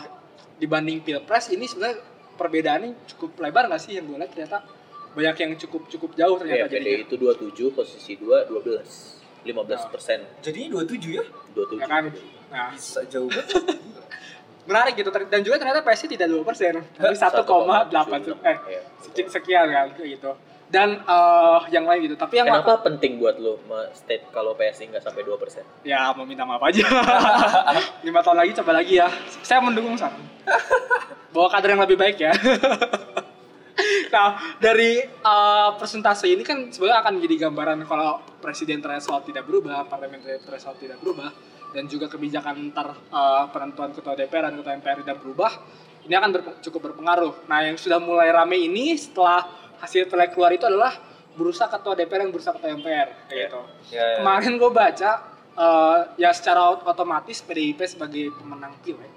dibanding 0.58 1.06
pilpres 1.06 1.54
ini 1.54 1.70
sebenarnya 1.70 2.02
perbedaannya 2.38 2.92
cukup 3.16 3.38
lebar 3.42 3.70
nggak 3.70 3.82
sih 3.82 3.98
yang 3.98 4.06
gue 4.10 4.18
lihat 4.18 4.32
ternyata 4.34 4.58
banyak 5.18 5.36
yang 5.42 5.52
cukup 5.58 5.90
cukup 5.90 6.12
jauh 6.14 6.38
Ya, 6.46 6.70
ternyata 6.70 6.70
PD 6.70 6.74
jadinya 6.78 6.98
itu 7.10 7.16
27, 7.18 7.74
posisi 7.74 8.14
2 8.22 8.54
12. 8.54 9.18
15 9.48 9.94
persen. 9.94 10.20
Jadi 10.46 10.70
27 10.70 11.18
ya? 11.18 11.26
27. 11.58 11.82
ya 11.82 11.88
kan 11.90 12.04
nah 12.48 12.70
Bisa 12.72 13.02
jauh 13.10 13.26
banget. 13.26 13.58
menarik 14.68 14.94
gitu. 14.94 15.10
Dan 15.10 15.42
juga 15.42 15.56
ternyata 15.58 15.82
PSI 15.82 16.06
tidak 16.10 16.28
dua 16.28 16.44
persen. 16.44 16.84
Tapi 17.00 17.16
1,8 17.16 18.44
eh 18.44 18.58
Iya. 18.68 18.82
seki- 19.02 19.30
sekian 19.32 19.68
kan 19.68 19.88
kayak 19.96 20.10
gitu. 20.16 20.32
Dan 20.68 21.00
eh, 21.00 21.60
yang 21.72 21.88
lain 21.88 22.06
gitu. 22.06 22.16
Tapi 22.16 22.38
yang 22.38 22.52
Kenapa 22.52 22.84
penting 22.84 23.18
buat 23.18 23.40
lo 23.40 23.56
state 23.96 24.28
kalau 24.30 24.52
PSI 24.54 24.92
nggak 24.92 25.00
sampai 25.02 25.24
2 25.24 25.40
persen? 25.40 25.64
ya 25.82 26.12
mau 26.12 26.28
minta 26.28 26.44
maaf 26.44 26.60
aja. 26.62 26.84
Lima 28.06 28.20
tahun 28.20 28.38
lagi 28.38 28.52
coba 28.60 28.72
lagi 28.76 29.00
ya. 29.00 29.08
Saya 29.40 29.64
mendukung 29.64 29.96
san. 29.96 30.12
Bawa 31.34 31.48
kader 31.50 31.74
yang 31.74 31.82
lebih 31.82 31.96
baik 31.96 32.20
ya. 32.20 32.36
Nah 34.08 34.58
dari 34.58 35.00
eh, 35.04 35.70
persentase 35.78 36.26
ini 36.26 36.42
kan 36.42 36.68
sebenarnya 36.68 37.00
akan 37.00 37.14
jadi 37.22 37.36
gambaran 37.48 37.80
kalau 37.86 38.20
presiden 38.42 38.82
threshold 38.82 39.24
tidak 39.24 39.46
berubah 39.46 39.86
parliamentary 39.86 40.42
threshold 40.42 40.76
tidak 40.78 40.98
berubah 40.98 41.30
dan 41.70 41.84
juga 41.86 42.08
kebijakan 42.08 42.72
ntar 42.72 42.88
eh, 42.94 43.44
penentuan 43.50 43.92
ketua 43.92 44.14
DPR 44.14 44.48
dan 44.48 44.56
ketua 44.56 44.74
MPR 44.74 44.98
tidak 45.02 45.18
berubah 45.18 45.52
ini 46.02 46.14
akan 46.14 46.30
cukup 46.62 46.82
berpengaruh 46.88 47.46
nah 47.46 47.62
yang 47.62 47.76
sudah 47.76 47.98
mulai 47.98 48.30
rame 48.30 48.58
ini 48.58 48.94
setelah 48.94 49.44
hasil 49.78 50.06
pileg 50.06 50.32
keluar 50.32 50.52
itu 50.52 50.64
adalah 50.64 50.96
berusaha 51.34 51.68
ketua 51.68 51.94
DPR 51.94 52.22
yang 52.22 52.32
berusaha 52.32 52.52
ketua 52.52 52.72
MPR 52.74 53.08
kayak 53.26 53.30
Iya. 53.30 53.46
gitu 53.46 53.62
Ya, 53.88 54.04
ya. 54.04 54.16
kemarin 54.18 54.54
gue 54.56 54.72
baca 54.72 55.12
eh, 55.54 55.98
ya 56.18 56.30
secara 56.32 56.62
ot- 56.72 56.84
otomatis 56.84 57.40
PDIP 57.40 57.80
sebagai 57.84 58.32
pemenang 58.32 58.74
pileg 58.80 59.12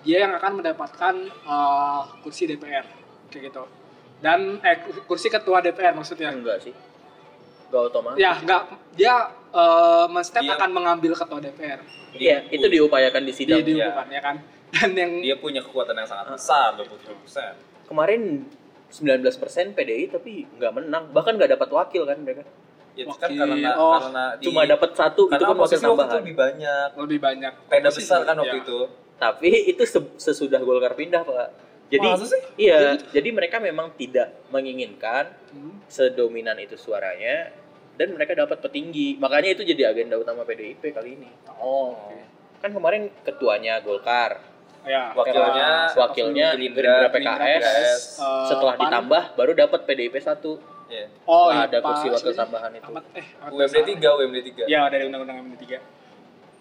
dia 0.00 0.20
yang 0.20 0.34
akan 0.34 0.60
mendapatkan 0.60 1.14
eh, 1.24 2.00
kursi 2.20 2.44
DPR 2.44 2.84
kayak 3.28 3.42
gitu 3.48 3.64
dan 4.18 4.60
eh 4.60 4.76
kursi 5.02 5.26
ketua 5.26 5.58
DPR 5.58 5.92
maksudnya 5.92 6.28
Enggak 6.28 6.60
sih. 6.60 6.74
Enggak 7.66 7.82
otomatis. 7.86 8.18
ya 8.18 8.32
nggak 8.36 8.62
dia 8.92 9.14
eh 9.54 10.06
men-step 10.08 10.42
Dia- 10.42 10.54
akan 10.54 10.70
mengambil 10.70 11.12
ketua 11.12 11.38
DPR 11.38 11.80
Iya, 12.12 12.46
itu 12.48 12.62
diupayakan 12.64 13.22
di 13.22 13.26
di 13.26 13.32
sidang. 13.32 13.58
diumumkan 13.60 14.06
ya 14.08 14.20
kan 14.20 14.36
dan 14.74 14.90
yang 14.92 15.12
Dia 15.20 15.36
punya 15.36 15.60
kekuatan 15.60 15.94
yang 15.94 16.06
sangat 16.06 16.30
besar 16.30 16.74
27%. 16.74 17.86
Kemarin 17.86 18.42
19% 18.88 19.22
PDI 19.72 20.06
tapi 20.08 20.46
nggak 20.48 20.72
menang, 20.72 21.04
bahkan 21.10 21.34
nggak 21.34 21.50
dapat 21.52 21.68
wakil 21.68 22.02
kan 22.04 22.18
mereka. 22.18 22.42
Ya, 22.94 23.02
itu 23.02 23.10
kan 23.12 23.26
Wakil. 23.26 23.38
karena 23.40 23.70
Oh, 23.74 23.98
karena 23.98 24.24
di, 24.34 24.44
Cuma 24.46 24.62
dapat 24.64 24.90
satu 24.94 25.26
itu 25.26 25.34
kan 25.36 25.50
wakil 25.50 25.58
waktu 25.60 25.74
itu 25.74 25.82
tambahan. 25.84 26.14
lebih 26.16 26.34
banyak. 26.36 26.88
lebih 26.96 27.18
banyak 27.20 27.52
Peda 27.66 27.82
Oposisi, 27.84 27.98
besar 28.00 28.20
kan 28.22 28.36
waktu 28.36 28.56
ya. 28.56 28.62
itu. 28.62 28.78
Tapi 29.16 29.48
itu 29.68 29.82
se- 29.84 30.14
sesudah 30.16 30.60
Golkar 30.60 30.94
pindah, 30.94 31.22
Pak. 31.22 31.48
Jadi 31.84 32.06
iya, 32.56 32.94
jadi 33.04 33.28
mereka 33.30 33.58
memang 33.58 33.92
tidak 33.92 34.46
menginginkan 34.48 35.30
Hmm. 35.50 35.78
sedominan 35.86 36.54
itu 36.56 36.74
suaranya 36.74 37.50
dan 37.94 38.08
mereka 38.14 38.32
dapat 38.34 38.58
petinggi. 38.58 39.18
Makanya 39.22 39.54
itu 39.54 39.62
jadi 39.62 39.94
agenda 39.94 40.18
utama 40.18 40.42
PDIP 40.42 40.82
kali 40.90 41.18
ini. 41.18 41.30
oh 41.62 41.94
Kan 42.58 42.72
kemarin 42.72 43.12
ketuanya 43.22 43.76
Golkar, 43.84 44.40
ya 44.88 45.12
Wakilnya 45.12 45.92
wakilnya 45.92 46.48
Gerindra 46.56 47.12
PKS, 47.12 47.64
eh, 48.24 48.46
setelah 48.48 48.74
PAN. 48.80 48.82
ditambah 48.88 49.22
baru 49.36 49.52
dapat 49.52 49.80
PDIP 49.84 50.16
1. 50.16 50.74
Iya. 50.84 51.08
oh 51.24 51.48
iya, 51.48 51.64
ada 51.64 51.80
kursi 51.80 52.12
wakil 52.12 52.32
tambahan 52.36 52.72
itu. 52.76 52.92
Ahmad 52.92 53.04
eh 53.16 53.26
UMD 53.48 53.78
3, 54.04 54.20
UMD 54.20 54.38
3. 54.52 54.64
Ya 54.68 54.84
dari 54.92 55.08
undang-undang 55.08 55.40
MD 55.40 55.56
3. 55.64 55.80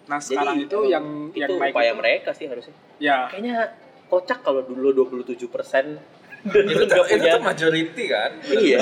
Nah 0.08 0.19
sekarang 0.19 0.56
itu 0.60 0.78
emang 0.80 0.91
yang 0.91 1.06
itu 1.32 1.39
yang 1.43 1.52
naik 1.60 1.74
upaya 1.76 1.91
itu, 1.91 2.00
mereka 2.00 2.30
sih 2.32 2.46
harusnya. 2.48 2.76
Ya, 3.04 3.28
Kayaknya 3.28 3.76
kocak 4.08 4.39
kalau 4.43 4.63
dulu 4.63 4.96
27 5.08 5.48
persen 5.52 6.00
itu, 6.43 6.60
itu 6.60 6.84
punya 6.88 7.36
tuh 7.36 7.43
majority 7.43 8.04
kan? 8.12 8.32
Iya. 8.48 8.80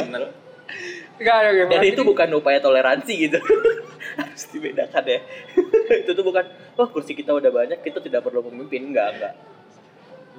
Bener-bener. 1.22 1.46
enggak 1.46 1.54
yang 1.54 1.70
dan 1.70 1.84
itu 1.86 2.02
bukan 2.02 2.28
upaya 2.34 2.60
toleransi 2.60 3.14
gitu 3.30 3.40
harus 4.20 4.44
dibedakan 4.50 5.04
ya 5.06 5.20
itu 6.02 6.12
tuh 6.12 6.26
bukan 6.26 6.46
wah 6.76 6.88
kursi 6.90 7.14
kita 7.14 7.32
udah 7.32 7.54
banyak 7.54 7.80
kita 7.86 8.02
tidak 8.02 8.26
perlu 8.26 8.42
pemimpin 8.50 8.90
enggak 8.90 9.10
enggak 9.16 9.34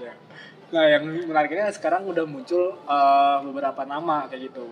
Ya. 0.00 0.12
Nah 0.72 0.84
yang 0.88 1.04
menarik 1.28 1.52
ini 1.52 1.68
sekarang 1.68 2.08
udah 2.08 2.24
muncul 2.24 2.80
eh, 2.80 3.36
beberapa 3.44 3.84
nama 3.84 4.24
kayak 4.28 4.52
gitu. 4.52 4.64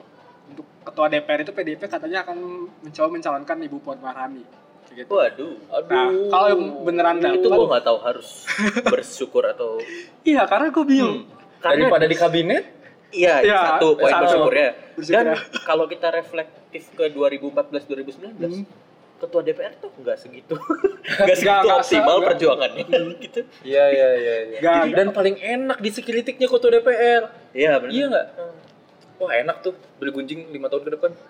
Untuk 0.51 0.67
ketua 0.83 1.07
DPR 1.07 1.45
itu 1.45 1.53
PDIP 1.53 1.83
katanya 1.87 2.27
akan 2.27 2.39
mencoba 2.83 3.09
mencalonkan 3.13 3.57
Ibu 3.61 3.77
Puan 3.85 4.01
Maharani. 4.01 4.43
Kayak 4.89 5.07
gitu. 5.07 5.11
waduh 5.13 5.55
Nah, 5.87 6.09
kalau 6.33 6.47
yang 6.51 6.63
beneran 6.83 7.17
itu 7.21 7.47
dapat, 7.47 7.59
gua 7.61 7.67
nggak 7.77 7.85
tahu 7.85 7.99
harus 8.03 8.29
bersyukur 8.95 9.45
atau 9.47 9.79
iya 10.27 10.49
karena 10.49 10.73
gue 10.73 10.85
bingung. 10.89 11.29
karena 11.61 11.87
Daripada 11.87 12.09
di 12.09 12.17
kabinet, 12.17 12.65
iya 13.13 13.35
Iya, 13.41 13.59
satu 13.75 13.95
poin 13.95 14.09
satu. 14.09 14.23
bersyukurnya 14.25 14.69
Bersyukur 14.93 15.15
dan 15.15 15.25
ya. 15.27 15.37
kalau 15.63 15.85
kita 15.85 16.09
reflektif 16.11 16.83
ke 16.91 17.05
2014 17.09 17.85
2019 17.85 18.39
Hmm. 18.41 18.65
ketua 19.19 19.41
DPR 19.43 19.75
tuh 19.77 19.91
nggak 19.95 20.17
segitu 20.17 20.55
nggak 21.21 21.37
segitu 21.37 21.67
se- 21.69 21.77
optimal 21.77 22.17
nggak. 22.17 22.29
perjuangannya 22.31 22.85
gitu 23.21 23.41
Iya 23.63 23.85
iya 23.89 24.09
iya. 24.15 24.35
iya. 24.55 24.73
Dan 24.91 25.11
paling 25.11 25.37
enak 25.37 25.77
di 25.77 25.91
sekritiknya 25.91 26.47
ketua 26.47 26.71
DPR. 26.73 27.23
iya 27.53 27.77
benar 27.77 27.91
Iya 27.91 28.05
nggak? 28.09 28.27
wah 29.17 29.33
enak 29.35 29.57
tuh 29.61 29.73
beli 29.97 30.11
gunjing 30.11 30.49
lima 30.49 30.67
tahun 30.67 30.83
ke 30.83 30.91
depan 30.93 31.11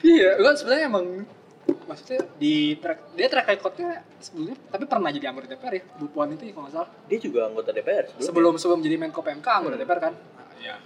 Iya, 0.00 0.34
gua 0.36 0.52
sebenarnya 0.52 0.86
emang 0.86 1.06
maksudnya 1.88 2.20
di 2.36 2.76
track 2.76 3.16
dia 3.16 3.26
track 3.26 3.46
recordnya 3.48 3.90
sebelumnya 4.18 4.56
tapi 4.68 4.84
pernah 4.84 5.08
jadi 5.08 5.26
anggota 5.26 5.48
DPR 5.48 5.72
ya 5.72 5.84
Bu 5.96 6.06
Puan 6.08 6.28
itu 6.28 6.44
ya, 6.44 6.52
kalau 6.52 6.64
nggak 6.64 6.74
salah 6.74 6.90
Dia 7.06 7.18
juga 7.18 7.40
anggota 7.44 7.70
DPR 7.72 8.04
sebelum 8.14 8.54
sebelum 8.54 8.78
jadi 8.78 8.96
Menko 8.96 9.20
PMK 9.20 9.48
anggota 9.48 9.74
Hmm. 9.74 9.82
DPR 9.82 10.00
kan 10.02 10.14
Iya. 10.58 10.76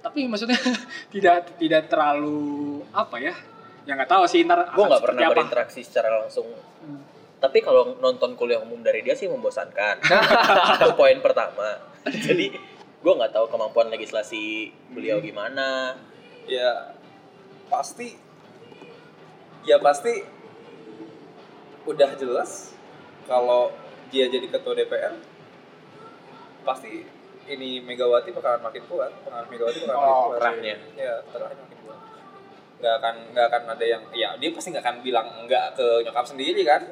tapi 0.00 0.28
maksudnya 0.28 0.60
tidak 1.14 1.56
tidak 1.56 1.82
terlalu 1.88 2.44
apa 2.92 3.16
ya 3.18 3.34
ya 3.82 3.92
nggak 3.94 4.10
tahu 4.10 4.24
sih 4.24 4.44
ntar 4.44 4.68
Gue 4.70 4.84
nggak 4.84 5.00
pernah 5.02 5.22
apa. 5.22 5.32
berinteraksi 5.34 5.80
secara 5.80 6.08
langsung. 6.18 6.44
Hmm. 6.80 7.00
Tapi 7.36 7.60
kalau 7.60 7.96
nonton 7.98 8.32
kuliah 8.34 8.56
umum 8.58 8.80
dari 8.80 9.00
dia 9.00 9.12
sih 9.12 9.28
membosankan. 9.28 10.00
itu 10.74 10.88
poin 10.92 11.20
pertama. 11.20 11.76
Jadi 12.02 12.56
gue 12.98 13.12
nggak 13.14 13.32
tahu 13.32 13.48
kemampuan 13.48 13.88
legislasi 13.88 14.72
beliau 14.88 15.20
gimana. 15.20 15.96
ya 16.44 16.92
pasti 17.66 18.16
ya 19.62 19.76
pasti 19.78 20.12
udah 21.84 22.10
jelas 22.16 22.72
kalau 23.24 23.72
dia 24.08 24.28
jadi 24.28 24.46
ketua 24.46 24.72
DPR 24.72 25.14
pasti 26.64 27.04
ini 27.44 27.84
Megawati 27.84 28.32
bakalan 28.32 28.64
makin 28.64 28.88
kuat. 28.88 29.12
Pengaruh 29.20 29.48
Megawati 29.52 29.78
bakalan 29.84 30.00
makin 30.00 30.08
Oh, 30.16 30.24
kuat. 30.32 30.38
perannya. 30.40 30.76
ya. 30.96 31.14
Perannya 31.28 31.56
makin 31.60 31.78
kuat. 31.84 31.98
Nggak 32.80 32.94
akan 33.00 33.14
nggak 33.32 33.46
akan 33.52 33.62
ada 33.76 33.84
yang 33.84 34.02
ya 34.16 34.28
dia 34.40 34.48
pasti 34.48 34.72
nggak 34.72 34.84
akan 34.84 34.96
bilang 35.04 35.26
enggak 35.44 35.76
ke 35.76 35.86
nyokap 36.02 36.24
sendiri 36.24 36.62
kan? 36.64 36.82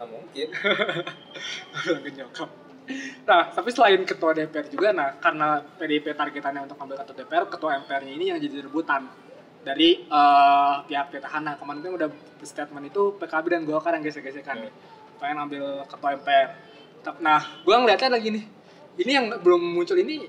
Nggak 0.00 0.08
mungkin. 0.08 0.48
Ke 2.04 2.10
nyokap. 2.16 2.48
Nah, 3.22 3.46
tapi 3.54 3.70
selain 3.70 4.02
ketua 4.02 4.34
DPR 4.34 4.66
juga, 4.66 4.90
nah 4.90 5.14
karena 5.22 5.62
PDIP 5.78 6.10
targetannya 6.10 6.66
untuk 6.66 6.74
ambil 6.74 6.98
ketua 6.98 7.22
DPR, 7.22 7.46
ketua 7.46 7.78
MPR-nya 7.78 8.12
ini 8.18 8.24
yang 8.34 8.38
jadi 8.42 8.66
rebutan 8.66 9.06
dari 9.60 10.04
eh, 10.04 10.74
pihak 10.88 11.06
petahana. 11.12 11.56
Kemarin 11.60 11.80
kan 11.84 11.92
udah 11.96 12.08
statement 12.44 12.84
itu 12.88 13.02
PKB 13.20 13.44
dan 13.52 13.62
Golkar 13.68 13.92
yang 13.96 14.04
gesek-gesekan 14.04 14.64
nih, 14.64 14.72
pengen 15.20 15.36
ambil 15.44 15.84
ketua 15.84 16.16
MPR. 16.16 16.48
Nah, 17.20 17.40
gue 17.64 17.74
ngeliatnya 17.74 18.10
lagi 18.12 18.28
nih, 18.32 18.44
ini 19.00 19.12
yang 19.12 19.26
belum 19.40 19.60
muncul 19.60 19.96
ini 19.96 20.28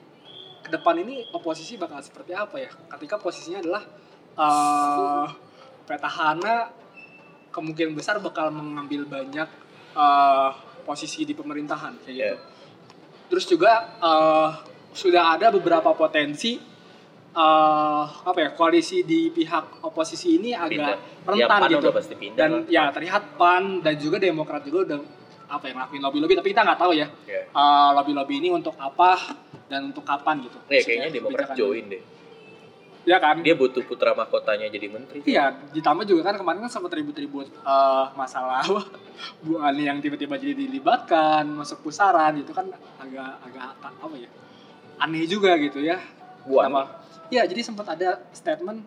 ke 0.62 0.70
depan 0.72 0.96
ini 1.02 1.28
oposisi 1.36 1.76
bakal 1.76 2.00
seperti 2.00 2.32
apa 2.36 2.56
ya? 2.60 2.72
Ketika 2.96 3.20
posisinya 3.20 3.60
adalah 3.60 3.84
eh 4.32 5.28
petahana 5.84 6.72
kemungkinan 7.52 7.92
besar 7.92 8.24
bakal 8.24 8.52
mengambil 8.52 9.04
banyak 9.08 9.50
eh, 9.96 10.50
posisi 10.88 11.28
di 11.28 11.36
pemerintahan 11.36 12.00
kayak 12.04 12.16
gitu. 12.16 12.24
Iya. 12.24 12.34
Terus 13.32 13.46
juga 13.48 13.72
eh, 14.00 14.50
sudah 14.92 15.40
ada 15.40 15.52
beberapa 15.52 15.96
potensi 15.96 16.71
eh, 17.32 18.04
apa 18.22 18.38
ya 18.38 18.50
koalisi 18.52 19.02
di 19.02 19.30
pihak 19.30 19.82
oposisi 19.82 20.36
ini 20.36 20.52
agak 20.52 20.70
Pindah. 20.70 20.98
rentan 21.24 21.40
ya, 21.40 21.48
PAN 21.48 21.70
gitu. 21.70 21.80
udah 21.82 21.94
pasti 21.94 22.14
pindah 22.16 22.38
Dan 22.38 22.50
lah. 22.52 22.62
ya 22.68 22.84
terlihat 22.90 23.24
PAN 23.36 23.64
dan 23.80 23.96
juga 23.96 24.18
Demokrat 24.18 24.62
juga 24.62 24.80
udah 24.86 25.00
apa 25.48 25.64
yang 25.66 25.76
ngelakuin 25.78 26.02
lobby-lobby 26.02 26.34
tapi 26.34 26.50
kita 26.50 26.64
nggak 26.64 26.80
tahu 26.80 26.92
ya 26.94 27.08
Ya. 27.24 27.42
eh, 27.46 27.90
lobby-lobby 27.94 28.36
ini 28.38 28.50
untuk 28.50 28.76
apa 28.76 29.36
dan 29.66 29.88
untuk 29.88 30.04
kapan 30.04 30.44
gitu. 30.44 30.60
Ya, 30.68 30.80
kayaknya 30.80 31.10
Demokrat 31.14 31.56
join 31.56 31.88
deh. 31.88 32.04
Ya 33.02 33.18
kan? 33.18 33.42
Dia 33.42 33.58
butuh 33.58 33.82
putra 33.82 34.14
mahkotanya 34.14 34.70
jadi 34.70 34.86
menteri. 34.86 35.26
Iya, 35.26 35.58
ditambah 35.74 36.06
juga 36.06 36.22
kan 36.22 36.38
kemarin 36.38 36.62
kan 36.62 36.70
sempat 36.70 36.94
ribut-ribut 36.94 37.50
eh, 37.50 38.06
masalah 38.14 38.62
Bu 39.42 39.58
Ani 39.58 39.88
yang 39.88 39.98
tiba-tiba 39.98 40.36
jadi 40.36 40.54
dilibatkan 40.54 41.48
masuk 41.48 41.82
pusaran 41.82 42.36
gitu 42.36 42.52
kan 42.52 42.70
agak 43.00 43.42
agak 43.42 43.74
apa 43.82 44.06
ya 44.14 44.30
aneh 45.00 45.26
juga 45.26 45.56
gitu 45.58 45.80
ya. 45.80 45.98
Bu 46.44 46.60
Ani? 46.60 46.70
Kenapa? 46.70 47.01
Iya, 47.32 47.48
jadi 47.48 47.62
sempat 47.64 47.88
ada 47.96 48.20
statement 48.36 48.84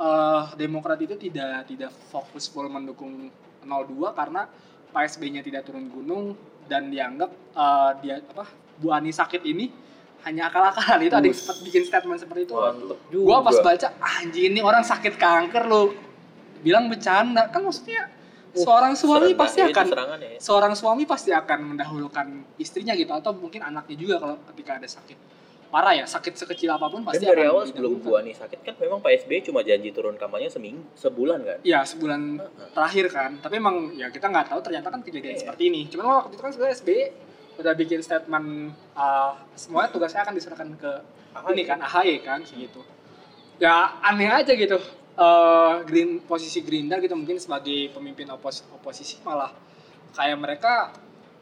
eh, 0.00 0.42
Demokrat 0.56 0.98
itu 1.04 1.14
tidak 1.20 1.68
tidak 1.68 1.92
fokus 2.08 2.48
full 2.48 2.66
mendukung 2.72 3.28
02 3.60 4.16
karena 4.16 4.48
Pak 4.92 5.02
SB-nya 5.12 5.44
tidak 5.44 5.68
turun 5.68 5.92
gunung 5.92 6.32
dan 6.66 6.88
dianggap 6.88 7.30
eh, 7.52 7.90
dia 8.00 8.14
apa 8.24 8.48
Bu 8.80 8.90
Ani 8.90 9.12
sakit 9.12 9.44
ini 9.44 9.68
hanya 10.24 10.48
akal-akalan 10.48 11.02
itu 11.04 11.14
ada 11.18 11.26
yang 11.26 11.36
sempat 11.36 11.56
bikin 11.66 11.82
statement 11.84 12.18
seperti 12.22 12.48
itu. 12.48 12.54
mantep 12.54 12.98
Gua 13.10 13.42
pas 13.42 13.58
baca 13.58 13.88
anjing 14.00 14.54
ini 14.54 14.60
orang 14.62 14.86
sakit 14.86 15.18
kanker 15.18 15.66
lu. 15.66 15.92
Bilang 16.62 16.86
bercanda. 16.86 17.50
Kan 17.50 17.66
maksudnya 17.66 18.06
seorang 18.54 18.94
suami 18.94 19.34
pasti 19.34 19.64
itu 19.64 19.72
akan 19.72 19.86
ya. 20.20 20.38
seorang 20.38 20.72
suami 20.76 21.08
pasti 21.08 21.32
akan 21.32 21.74
mendahulukan 21.74 22.26
istrinya 22.60 22.92
gitu 22.92 23.10
atau 23.10 23.32
mungkin 23.32 23.64
anaknya 23.64 23.96
juga 23.96 24.14
kalau 24.20 24.36
ketika 24.52 24.76
ada 24.76 24.88
sakit 24.88 25.16
parah 25.72 25.96
ya 25.96 26.04
sakit 26.04 26.36
sekecil 26.36 26.68
apa 26.68 26.92
pun 26.92 27.00
Dan 27.00 27.08
pasti 27.08 27.24
dari 27.24 27.48
akan 27.48 27.52
awal 27.56 27.64
sebelum. 27.64 27.90
Bu 28.04 28.20
Ani 28.20 28.36
sakit 28.36 28.60
kan 28.60 28.76
memang 28.76 29.00
Pak 29.00 29.24
SBY 29.24 29.40
cuma 29.48 29.64
janji 29.64 29.88
turun 29.88 30.20
kampanye 30.20 30.52
seminggu, 30.52 30.84
sebulan 30.92 31.40
kan. 31.40 31.58
Iya 31.64 31.80
sebulan 31.88 32.20
terakhir 32.76 33.06
kan 33.08 33.30
tapi 33.40 33.56
emang 33.56 33.96
ya 33.96 34.12
kita 34.12 34.28
nggak 34.28 34.52
tahu 34.52 34.60
ternyata 34.60 34.92
kan 34.92 35.00
kejadian 35.00 35.32
Iya. 35.32 35.40
seperti 35.48 35.62
ini 35.72 35.88
cuman 35.88 36.28
waktu 36.28 36.36
itu 36.36 36.42
kan 36.44 36.52
sebenarnya 36.52 36.76
SBY 36.76 37.00
udah 37.64 37.72
bikin 37.76 38.00
statement 38.04 38.48
uh, 38.92 39.32
semuanya 39.56 39.88
tugasnya 39.88 40.28
akan 40.28 40.34
diserahkan 40.36 40.68
ke 40.76 40.92
ini 41.56 41.64
kan 41.64 41.80
AHY 41.80 42.20
kan 42.20 42.44
gitu 42.44 42.84
ya 43.56 43.96
aneh 44.04 44.28
aja 44.28 44.52
gitu 44.52 44.76
Eh, 45.12 45.74
green 45.84 46.24
posisi 46.24 46.64
Gerindra 46.64 46.96
gitu 46.96 47.12
mungkin 47.12 47.36
sebagai 47.36 47.92
pemimpin 47.92 48.24
opos, 48.32 48.64
oposisi 48.72 49.20
malah 49.20 49.52
kayak 50.16 50.40
mereka 50.40 50.88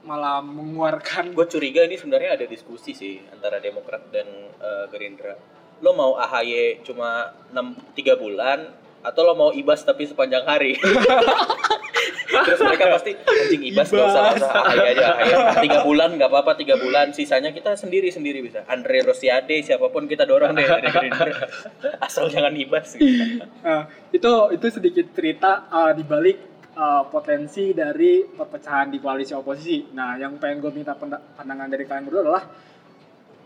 malah 0.04 0.40
mengeluarkan 0.40 1.36
Gue 1.36 1.46
curiga 1.46 1.84
ini 1.84 2.00
sebenarnya 2.00 2.40
ada 2.40 2.46
diskusi 2.48 2.96
sih 2.96 3.20
antara 3.32 3.60
Demokrat 3.60 4.08
dan 4.08 4.26
eh, 4.56 4.84
Gerindra. 4.88 5.36
Lo 5.80 5.96
mau 5.96 6.16
AHY 6.16 6.84
cuma 6.84 7.32
6, 7.52 7.96
3 7.96 8.20
bulan 8.20 8.58
atau 9.00 9.20
lo 9.24 9.32
mau 9.32 9.50
ibas 9.52 9.80
tapi 9.80 10.04
sepanjang 10.04 10.44
hari? 10.44 10.76
Terus 12.30 12.60
mereka 12.62 12.84
pasti 12.94 13.12
anjing 13.18 13.62
ibas 13.74 13.90
gak 13.90 14.06
usah, 14.06 14.22
usah 14.38 14.62
AHY 14.70 14.86
aja 14.94 15.04
AHY. 15.18 15.34
Tiga 15.66 15.78
bulan 15.82 16.14
nggak 16.14 16.30
apa-apa 16.30 16.52
tiga 16.54 16.78
bulan 16.78 17.10
sisanya 17.10 17.50
kita 17.50 17.74
sendiri 17.74 18.08
sendiri 18.14 18.38
bisa. 18.40 18.62
Andre 18.70 19.02
Rosiade 19.02 19.60
siapa 19.66 19.90
pun 19.90 20.06
kita 20.06 20.24
dorong 20.24 20.54
deh 20.54 20.62
dari 20.62 20.88
Gerindra. 20.88 21.32
Asal 22.06 22.30
jangan 22.30 22.54
ibas. 22.54 22.94
Gitu. 22.94 23.42
Nah, 23.66 23.90
itu 24.14 24.32
itu 24.54 24.66
sedikit 24.70 25.06
cerita 25.10 25.66
uh, 25.68 25.90
di 25.90 26.06
balik 26.06 26.49
uh, 26.80 27.04
potensi 27.12 27.76
dari 27.76 28.24
perpecahan 28.24 28.88
di 28.88 28.96
koalisi 28.96 29.36
oposisi. 29.36 29.92
Nah, 29.92 30.16
yang 30.16 30.40
pengen 30.40 30.64
gue 30.64 30.72
minta 30.72 30.96
pandangan 30.96 31.68
dari 31.68 31.84
kalian 31.84 32.04
berdua 32.08 32.22
adalah 32.24 32.44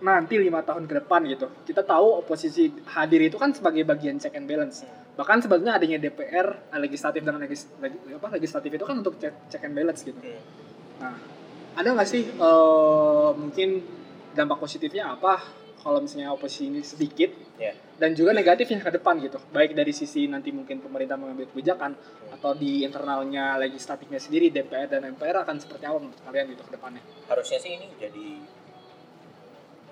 nanti 0.04 0.34
lima 0.38 0.62
tahun 0.62 0.86
ke 0.86 0.94
depan 1.02 1.20
gitu. 1.26 1.46
Kita 1.66 1.82
tahu 1.82 2.22
oposisi 2.22 2.70
hadir 2.94 3.26
itu 3.26 3.34
kan 3.34 3.50
sebagai 3.50 3.82
bagian 3.82 4.22
check 4.22 4.38
and 4.38 4.46
balance. 4.46 4.86
Bahkan 5.14 5.46
sebetulnya 5.46 5.78
adanya 5.78 5.98
DPR, 5.98 6.70
eh, 6.70 6.80
legislatif 6.82 7.22
dan 7.22 7.38
legis, 7.38 7.66
legi- 7.78 8.14
apa, 8.14 8.28
legislatif 8.34 8.70
itu 8.70 8.84
kan 8.86 8.96
untuk 9.02 9.18
check, 9.18 9.34
check 9.50 9.62
and 9.66 9.74
balance 9.74 10.02
gitu. 10.06 10.18
Nah, 10.98 11.14
ada 11.74 11.88
nggak 11.90 12.08
sih 12.08 12.22
eh, 12.30 13.30
mungkin 13.34 13.82
dampak 14.34 14.58
positifnya 14.58 15.14
apa 15.14 15.63
kalau 15.84 16.00
misalnya 16.00 16.32
oposisi 16.32 16.72
ini 16.72 16.80
sedikit 16.80 17.30
Ya. 17.54 17.70
dan 18.02 18.18
juga 18.18 18.34
negatifnya 18.34 18.82
ke 18.82 18.90
depan 18.98 19.20
gitu. 19.22 19.38
Baik 19.54 19.78
dari 19.78 19.94
sisi 19.94 20.26
nanti 20.26 20.50
mungkin 20.50 20.82
pemerintah 20.82 21.14
mengambil 21.14 21.46
kebijakan 21.54 21.94
atau 22.34 22.50
di 22.50 22.82
internalnya 22.82 23.54
legislatifnya 23.62 24.18
sendiri 24.18 24.50
DPR 24.50 24.90
dan 24.90 25.06
MPR 25.06 25.46
akan 25.46 25.62
seperti 25.62 25.86
apa 25.86 26.02
menurut 26.02 26.18
kalian 26.18 26.50
gitu 26.50 26.66
ke 26.66 26.72
depannya? 26.74 26.98
Harusnya 27.30 27.62
sih 27.62 27.78
ini 27.78 27.86
jadi 27.94 28.26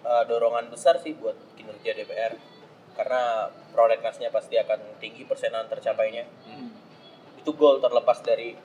uh, 0.02 0.22
dorongan 0.26 0.74
besar 0.74 0.98
sih 0.98 1.14
buat 1.14 1.38
kinerja 1.54 1.94
DPR 1.94 2.34
karena 2.98 3.46
prolegnasnya 3.70 4.28
pasti 4.28 4.58
akan 4.58 4.98
tinggi 4.98 5.22
persenan 5.22 5.70
tercapainya. 5.70 6.26
Itu 7.38 7.54
goal 7.54 7.78
terlepas 7.78 8.20
dari 8.26 8.58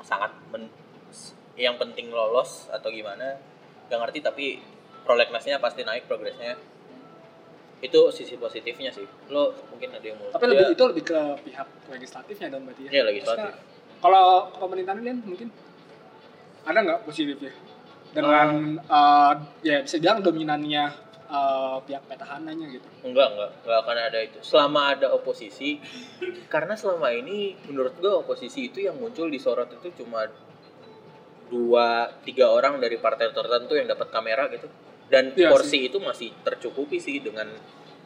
sangat 0.00 0.32
men- 0.50 0.72
yang 1.54 1.76
penting 1.76 2.08
lolos 2.08 2.72
atau 2.72 2.88
gimana 2.88 3.36
gak 3.92 4.00
ngerti 4.00 4.18
tapi 4.24 4.46
prolegnasnya 5.10 5.58
pasti 5.58 5.82
naik 5.82 6.06
progresnya 6.06 6.54
itu 7.82 8.00
sisi 8.14 8.38
positifnya 8.38 8.94
sih. 8.94 9.02
Lo 9.26 9.50
mungkin 9.74 9.90
ada 9.90 10.06
yang 10.06 10.22
mau 10.22 10.30
tapi 10.30 10.46
lebih 10.54 10.78
itu 10.78 10.84
lebih 10.86 11.04
ke 11.10 11.20
pihak 11.50 11.66
legislatifnya 11.90 12.46
dong 12.54 12.62
berarti 12.70 12.86
ya. 12.86 13.02
Legislatif. 13.02 13.50
Maksudnya, 13.50 13.98
kalau 13.98 14.26
pemerintahan 14.54 14.98
kalian 15.02 15.18
mungkin 15.26 15.48
ada 16.62 16.78
nggak 16.78 17.00
positifnya? 17.02 17.50
Dengan 18.14 18.78
eh, 18.78 19.32
ya 19.66 19.82
bisa 19.82 19.96
bilang 19.98 20.22
dominannya 20.22 20.84
eh, 21.26 21.76
pihak 21.90 22.04
petahananya 22.06 22.66
gitu. 22.70 22.88
Enggak, 23.02 23.34
enggak, 23.34 23.50
enggak 23.66 23.78
akan 23.82 23.96
ada 23.98 24.18
itu. 24.22 24.38
Selama 24.46 24.80
ada 24.94 25.10
oposisi, 25.10 25.82
karena 26.52 26.78
selama 26.78 27.10
ini 27.10 27.58
menurut 27.66 27.98
gue 27.98 28.12
oposisi 28.12 28.70
itu 28.70 28.86
yang 28.86 28.94
muncul 29.00 29.26
di 29.26 29.42
sorot 29.42 29.72
itu 29.74 29.90
cuma 30.04 30.30
dua 31.50 32.14
tiga 32.22 32.46
orang 32.46 32.78
dari 32.78 32.94
partai 33.00 33.34
tertentu 33.34 33.74
yang 33.74 33.90
dapat 33.90 34.06
kamera 34.12 34.46
gitu. 34.52 34.70
Dan 35.10 35.34
Iya 35.34 35.50
porsi 35.50 35.84
itu 35.84 35.98
masih 35.98 36.30
tercukupi 36.40 36.96
sih 36.96 37.18
dengan 37.18 37.50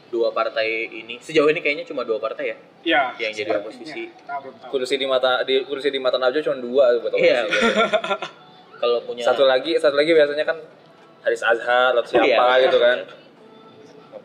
dua 0.08 0.30
partai 0.30 0.66
ini. 0.88 1.20
Sejauh 1.20 1.46
ini 1.46 1.60
kayaknya 1.60 1.84
cuma 1.84 2.00
dua 2.00 2.16
partai 2.16 2.44
ya. 2.46 2.56
ya 2.82 3.02
Yang 3.20 3.44
jadi 3.44 3.50
sepertinya. 3.52 3.60
oposisi. 3.62 4.02
tahu 4.24 4.48
kursi 4.70 4.94
di 4.94 5.04
mata 5.04 5.32
di 5.42 5.54
kursi 5.62 5.88
di 5.88 5.98
mata 5.98 6.16
Najwa 6.16 6.40
cuma 6.42 6.56
dua 6.56 6.84
buat 6.98 7.12
Iya. 7.12 7.44
oposisi. 7.44 7.60
betul. 7.60 8.18
Kalau 8.80 8.98
punya 9.02 9.22
satu 9.22 9.44
lagi 9.44 9.72
satu 9.76 9.94
lagi 9.94 10.10
biasanya 10.10 10.44
kan 10.44 10.58
Haris 11.20 11.40
Azhar 11.40 11.92
atau 11.92 12.04
siapa 12.04 12.24
Iya. 12.24 12.62
gitu 12.64 12.78
kan 12.78 12.98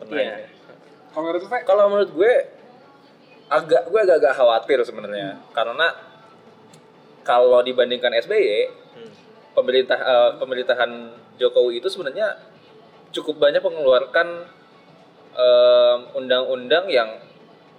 Iya. 0.06 0.34
ini. 0.36 0.44
Kalau 1.10 1.22
menurut? 1.22 1.42
Kalau 1.60 1.84
menurut 1.86 2.10
gue 2.12 2.32
agak 3.48 3.82
gue 3.84 4.00
agak-agak 4.00 4.32
khawatir 4.32 4.78
sebenarnya 4.80 5.42
karena 5.50 5.86
kalau 7.22 7.60
dibandingkan 7.60 8.14
SBY 8.16 8.78
Hmm. 8.90 9.10
pemerintah 9.52 9.98
eh, 9.98 10.30
pemerintahan 10.36 10.90
Jokowi 11.36 11.78
itu 11.78 11.88
sebenarnya 11.88 12.36
cukup 13.10 13.42
banyak 13.42 13.62
mengeluarkan 13.62 14.46
em, 15.34 15.98
undang-undang 16.14 16.86
yang 16.90 17.18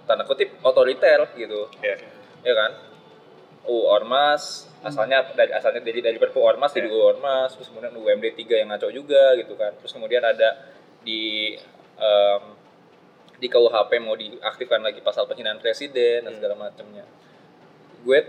tanda 0.04 0.24
kutip 0.28 0.52
otoriter 0.60 1.28
gitu. 1.36 1.68
Iya. 1.80 1.96
ya 2.42 2.54
kan? 2.56 2.72
UU 3.62 3.86
Ormas 3.86 4.66
asalnya 4.82 5.22
dari 5.38 5.54
asalnya 5.54 5.78
dari 5.78 6.02
dari 6.02 6.18
Perpu 6.18 6.42
Ormas 6.42 6.74
jadi 6.74 6.90
UU 6.90 7.14
Ormas 7.14 7.54
terus 7.54 7.70
kemudian 7.70 7.94
UMD 7.94 8.34
3 8.34 8.60
yang 8.66 8.68
ngaco 8.74 8.88
juga 8.90 9.38
gitu 9.38 9.54
kan. 9.54 9.72
Terus 9.78 9.92
kemudian 9.94 10.22
ada 10.26 10.68
di 11.02 11.54
em, 11.98 12.42
di 13.42 13.50
KUHP 13.50 13.98
mau 13.98 14.14
diaktifkan 14.14 14.82
lagi 14.86 15.02
pasal 15.02 15.26
penghinaan 15.26 15.58
presiden 15.58 16.26
dan 16.26 16.32
segala 16.38 16.54
macamnya. 16.54 17.02
Gue 18.06 18.22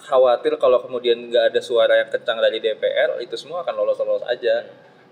khawatir 0.00 0.56
kalau 0.56 0.80
kemudian 0.82 1.30
nggak 1.30 1.54
ada 1.54 1.60
suara 1.62 1.94
yang 2.00 2.08
kencang 2.10 2.40
dari 2.40 2.58
DPR 2.58 3.20
itu 3.20 3.36
semua 3.36 3.62
akan 3.62 3.74
lolos-lolos 3.78 4.24
aja 4.26 4.64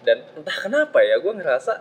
dan 0.03 0.23
entah 0.35 0.57
kenapa 0.59 1.03
ya 1.03 1.19
gue 1.19 1.33
ngerasa 1.35 1.73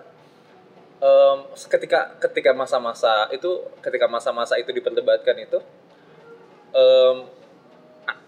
em, 0.98 1.38
ketika 1.70 2.18
ketika 2.18 2.52
masa-masa 2.54 3.30
itu 3.30 3.62
ketika 3.82 4.10
masa-masa 4.10 4.58
itu 4.58 4.70
diperdebatkan 4.74 5.38
itu 5.38 5.60
em, 6.74 7.18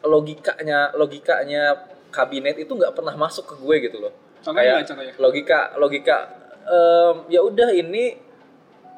logikanya 0.06 0.94
logikanya 0.96 1.64
kabinet 2.10 2.58
itu 2.58 2.72
nggak 2.74 2.96
pernah 2.96 3.14
masuk 3.16 3.46
ke 3.46 3.56
gue 3.60 3.76
gitu 3.90 3.98
loh 4.02 4.14
Contohnya 4.40 4.80
kayak 4.80 4.88
contohnya? 4.88 5.14
logika 5.20 5.60
logika 5.76 6.18
em, 6.64 7.16
ya 7.28 7.42
udah 7.44 7.70
ini 7.74 8.29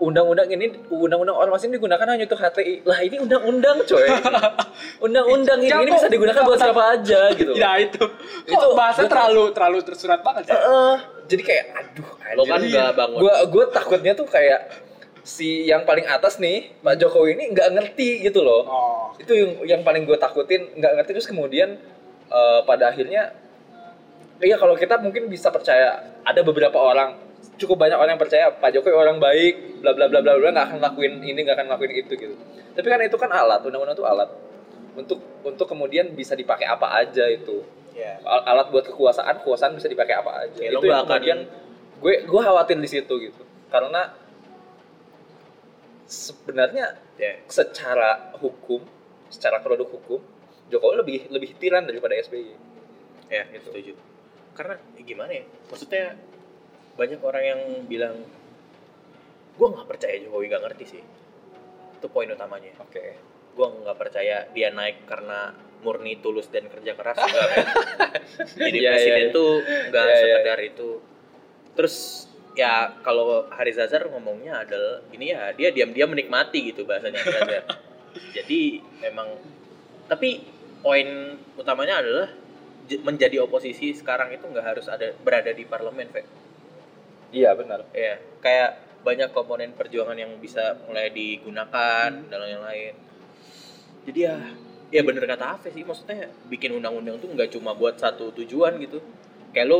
undang-undang 0.02 0.50
ini 0.50 0.66
undang-undang 0.90 1.38
ormas 1.38 1.62
ini 1.62 1.78
digunakan 1.78 2.02
hanya 2.04 2.26
untuk 2.26 2.42
HTI 2.42 2.82
lah 2.84 3.00
ini 3.00 3.22
undang-undang 3.22 3.86
coy 3.86 4.02
undang-undang 5.00 5.60
ini, 5.60 5.70
ini 5.70 5.92
bisa 5.92 6.08
digunakan 6.08 6.42
buat 6.42 6.58
siapa 6.58 6.84
aja 6.92 7.22
gitu 7.32 7.54
Ya 7.54 7.78
itu. 7.78 8.02
Itu- 8.44 8.52
Itu 8.52 8.68
bahasa 8.74 9.06
terlalu 9.06 9.52
terlalu 9.52 9.80
tersurat 9.84 10.20
banget 10.20 10.50
sih. 10.50 10.54
Eh, 10.54 10.96
jadi 11.28 11.42
kayak 11.44 11.66
aduh 11.72 12.10
Lo 12.34 12.44
kan 12.44 12.60
nggak 12.60 12.92
bangun. 12.96 13.20
gua 13.20 13.34
gua 13.46 13.66
takutnya 13.70 14.14
tuh 14.14 14.26
kayak 14.26 14.74
si 15.22 15.64
yang 15.64 15.86
paling 15.86 16.04
atas 16.04 16.36
nih 16.36 16.74
Pak 16.80 16.98
Jokowi 16.98 17.38
ini 17.38 17.54
nggak 17.54 17.70
ngerti 17.72 18.26
gitu 18.26 18.42
loh 18.42 18.66
Oh. 18.66 19.06
itu 19.16 19.30
yang 19.32 19.52
yang 19.64 19.82
paling 19.82 20.02
gue 20.02 20.18
takutin 20.18 20.66
nggak 20.74 20.98
ngerti 20.98 21.12
terus 21.14 21.30
kemudian 21.30 21.78
eh, 22.28 22.60
pada 22.64 22.90
akhirnya 22.90 23.30
iya 24.40 24.58
kalau 24.58 24.74
kita 24.74 24.98
mungkin 24.98 25.30
bisa 25.30 25.48
percaya 25.48 25.94
ada 26.20 26.42
beberapa 26.42 26.74
orang 26.74 27.22
cukup 27.58 27.78
banyak 27.78 27.98
orang 27.98 28.18
yang 28.18 28.22
percaya 28.22 28.50
Pak 28.52 28.70
Jokowi 28.74 28.94
orang 28.94 29.18
baik 29.18 29.82
bla 29.82 29.94
bla 29.94 30.06
bla 30.08 30.20
bla 30.22 30.34
bla 30.38 30.50
nggak 30.50 30.66
akan 30.72 30.80
lakuin 30.82 31.14
ini 31.22 31.40
nggak 31.42 31.58
akan 31.58 31.68
lakuin 31.74 31.94
itu 31.94 32.14
gitu 32.14 32.36
tapi 32.72 32.88
kan 32.88 33.00
itu 33.02 33.18
kan 33.18 33.30
alat 33.30 33.62
undang-undang 33.62 33.98
itu 33.98 34.06
alat 34.06 34.30
untuk 34.94 35.20
untuk 35.42 35.66
kemudian 35.66 36.12
bisa 36.12 36.36
dipakai 36.36 36.68
apa 36.68 37.00
aja 37.00 37.24
itu. 37.32 37.64
Al- 38.24 38.44
alat 38.44 38.68
buat 38.72 38.84
kekuasaan 38.88 39.40
kekuasaan 39.44 39.76
bisa 39.76 39.88
dipakai 39.88 40.16
apa 40.16 40.48
aja 40.48 40.64
lo 40.72 40.80
itu 40.80 40.88
yang 40.88 41.04
kemudian 41.04 41.40
gue 42.02 42.14
gue 42.24 42.42
khawatir 42.42 42.76
di 42.80 42.90
situ 42.90 43.14
gitu 43.20 43.42
karena 43.70 44.16
sebenarnya 46.08 46.98
Ya. 47.22 47.38
secara 47.46 48.34
hukum 48.42 48.82
secara 49.30 49.62
produk 49.62 49.86
hukum 49.86 50.18
Jokowi 50.74 50.96
lebih 50.98 51.20
lebih 51.30 51.50
tiran 51.62 51.86
daripada 51.86 52.18
SBY 52.18 52.58
Ya, 53.32 53.48
setuju. 53.64 53.96
Karena 54.52 54.76
ya 54.98 55.04
gimana 55.08 55.32
ya? 55.32 55.44
Maksudnya 55.72 56.20
banyak 56.96 57.20
orang 57.24 57.44
yang 57.44 57.62
bilang 57.86 58.16
gue 59.52 59.68
nggak 59.68 59.88
percaya 59.88 60.16
Jokowi 60.20 60.46
nggak 60.50 60.64
ngerti 60.70 60.86
sih. 60.98 61.04
Itu 62.00 62.08
poin 62.10 62.30
utamanya. 62.30 62.74
oke 62.80 63.04
Gue 63.52 63.68
nggak 63.68 63.98
percaya 64.00 64.48
dia 64.52 64.72
naik 64.72 65.06
karena 65.06 65.52
murni 65.82 66.14
tulus 66.22 66.46
dan 66.48 66.70
kerja 66.70 66.94
keras 66.94 67.18
enggak. 67.18 67.48
men. 67.52 67.66
Jadi 68.70 68.78
Iya, 68.80 68.92
presiden 68.94 69.26
iya. 69.28 69.34
tuh 69.34 69.52
nggak 69.90 70.06
Iya, 70.06 70.14
iya. 70.14 70.22
sekedar 70.22 70.60
itu. 70.62 70.90
Terus 71.78 71.96
ya 72.52 72.74
kalau 73.02 73.48
Haris 73.50 73.80
Azhar 73.80 74.04
ngomongnya 74.12 74.62
adalah 74.62 75.00
ini 75.10 75.32
ya 75.32 75.56
dia 75.56 75.72
diam-diam 75.72 76.12
menikmati 76.12 76.70
gitu 76.70 76.84
bahasanya 76.86 77.18
Haris 77.18 77.38
Azhar. 77.42 77.66
Jadi 78.38 78.82
memang 79.02 79.40
tapi 80.06 80.44
poin 80.84 81.08
utamanya 81.56 82.04
adalah 82.04 82.28
menjadi 83.08 83.40
oposisi 83.40 83.96
sekarang 83.96 84.36
itu 84.36 84.44
nggak 84.44 84.66
harus 84.66 84.92
ada 84.92 85.16
berada 85.24 85.54
di 85.56 85.64
parlemen, 85.64 86.12
Fe. 86.12 86.28
Iya 87.32 87.56
benar 87.56 87.88
Ya, 87.96 88.20
kayak 88.44 88.70
banyak 89.02 89.34
komponen 89.34 89.74
perjuangan 89.74 90.14
yang 90.14 90.38
bisa 90.38 90.78
mulai 90.86 91.10
digunakan 91.10 92.10
dan 92.12 92.38
lain-lain. 92.38 92.94
Jadi 94.06 94.20
ya, 94.22 94.38
ya 94.94 95.02
bener 95.02 95.26
kata 95.26 95.58
Ave 95.58 95.74
sih, 95.74 95.82
maksudnya 95.82 96.30
bikin 96.50 96.78
undang-undang 96.78 97.18
tuh 97.18 97.30
nggak 97.34 97.50
cuma 97.58 97.74
buat 97.74 97.98
satu 97.98 98.30
tujuan 98.38 98.78
gitu. 98.78 99.02
Kayak 99.54 99.68
lo 99.74 99.80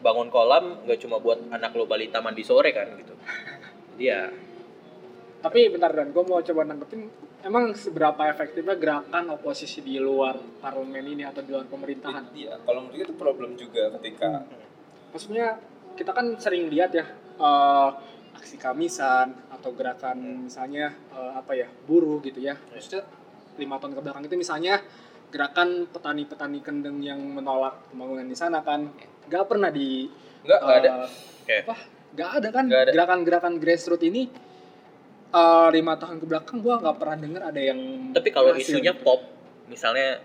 bangun 0.00 0.30
kolam 0.30 0.86
nggak 0.86 1.00
cuma 1.02 1.18
buat 1.18 1.50
anak 1.50 1.74
lo 1.74 1.84
balita 1.84 2.22
mandi 2.22 2.46
sore 2.46 2.70
kan 2.70 2.88
gitu. 2.94 3.14
Jadi 3.98 4.04
ya, 4.06 4.30
Tapi 5.40 5.72
bentar 5.72 5.88
dan 5.96 6.12
gue 6.12 6.20
mau 6.20 6.44
coba 6.44 6.68
nanggepin 6.68 7.08
emang 7.40 7.72
seberapa 7.72 8.28
efektifnya 8.28 8.76
gerakan 8.76 9.32
oposisi 9.32 9.80
di 9.80 9.96
luar 9.96 10.36
parlemen 10.60 11.16
ini 11.16 11.24
atau 11.24 11.40
di 11.40 11.50
luar 11.56 11.64
pemerintahan? 11.64 12.36
iya 12.36 12.60
kalau 12.60 12.84
menurut 12.84 12.96
gue 13.00 13.04
itu 13.08 13.16
problem 13.16 13.56
juga 13.56 13.88
ketika 13.96 14.44
Maksudnya 15.10 15.58
kita 16.00 16.16
kan 16.16 16.32
sering 16.40 16.72
lihat 16.72 16.96
ya 16.96 17.04
eh, 17.36 17.88
aksi 18.40 18.56
kamisan 18.56 19.36
atau 19.52 19.76
gerakan 19.76 20.48
misalnya 20.48 20.96
eh, 21.12 21.32
apa 21.36 21.52
ya 21.52 21.68
buruh 21.84 22.24
gitu 22.24 22.40
ya. 22.40 22.56
Maksudnya 22.56 23.04
lima 23.60 23.76
tahun 23.76 23.92
ke 23.92 24.00
belakang 24.00 24.24
itu 24.24 24.36
misalnya 24.40 24.80
gerakan 25.28 25.84
petani-petani 25.92 26.64
kendeng 26.64 27.04
yang 27.04 27.20
menolak 27.20 27.84
pembangunan 27.92 28.24
di 28.24 28.34
sana 28.34 28.64
kan 28.64 28.88
nggak 29.28 29.44
pernah 29.46 29.68
di 29.68 30.08
nggak 30.42 30.58
nggak 30.64 30.78
ada 30.80 30.90
eh, 30.90 31.10
Oke. 31.44 31.56
apa 31.68 31.76
nggak 32.10 32.30
ada 32.40 32.48
kan 32.50 32.64
ada. 32.66 32.90
gerakan-gerakan 32.90 33.54
grassroots 33.60 34.08
ini 34.08 34.26
lima 35.70 35.94
tahun 35.94 36.18
ke 36.18 36.26
belakang 36.26 36.58
gua 36.58 36.82
nggak 36.82 36.96
pernah 36.98 37.16
dengar 37.20 37.42
ada 37.54 37.60
yang 37.62 38.10
tapi 38.10 38.34
kalau 38.34 38.50
isunya 38.58 38.90
pop, 38.90 39.22
misalnya 39.70 40.18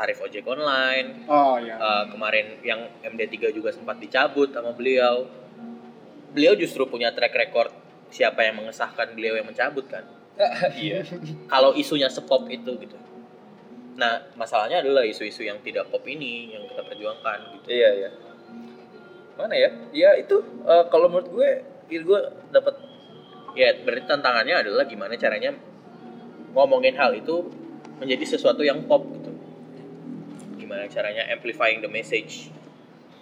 tarif 0.00 0.16
ojek 0.24 0.48
online, 0.48 1.28
oh 1.28 1.60
ya 1.60 1.76
eh, 1.76 2.04
kemarin 2.08 2.56
yang 2.64 2.80
MD3 3.04 3.52
juga 3.52 3.68
sempat 3.68 4.00
dicabut 4.00 4.48
sama 4.48 4.72
beliau. 4.72 5.28
Beliau 6.32 6.56
justru 6.56 6.88
punya 6.88 7.12
track 7.12 7.36
record 7.36 7.68
siapa 8.08 8.40
yang 8.40 8.56
mengesahkan 8.56 9.12
beliau 9.12 9.36
yang 9.36 9.44
mencabut 9.44 9.84
kan. 9.84 10.08
iya 10.80 11.04
Kalau 11.52 11.76
isunya 11.76 12.08
sepop 12.08 12.48
itu 12.48 12.80
gitu. 12.80 12.96
Nah, 14.00 14.32
masalahnya 14.40 14.80
adalah 14.80 15.04
isu-isu 15.04 15.44
yang 15.44 15.60
tidak 15.60 15.92
pop 15.92 16.00
ini 16.08 16.56
yang 16.56 16.64
kita 16.64 16.80
perjuangkan 16.80 17.60
gitu. 17.60 17.68
iya 17.68 17.90
iya 17.92 18.10
mana 19.36 19.56
ya 19.56 19.72
ya 19.92 20.10
itu 20.20 20.36
eh, 20.68 20.84
kalau 20.92 21.08
menurut 21.08 21.28
gue 21.32 21.48
ya 21.88 22.00
gue 22.00 22.20
dapat 22.52 22.74
Ya, 23.58 23.74
berarti 23.82 24.06
tantangannya 24.06 24.62
adalah 24.62 24.86
gimana 24.86 25.18
caranya 25.18 25.50
ngomongin 26.54 26.94
hal 26.94 27.14
itu 27.14 27.50
menjadi 27.98 28.24
sesuatu 28.36 28.62
yang 28.62 28.86
pop 28.86 29.02
gitu. 29.10 29.19
Gimana 30.80 30.96
caranya 30.96 31.22
amplifying 31.28 31.84
the 31.84 31.90
message. 31.90 32.48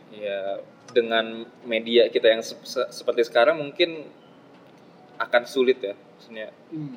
ya 0.08 0.56
dengan 0.88 1.44
media 1.68 2.08
kita 2.08 2.32
yang 2.32 2.40
se- 2.40 2.56
se- 2.64 2.88
seperti 2.88 3.28
sekarang 3.28 3.60
mungkin 3.60 4.08
akan 5.20 5.42
sulit 5.44 5.76
ya 5.84 5.92
maksudnya 5.92 6.48
Hmm. 6.72 6.96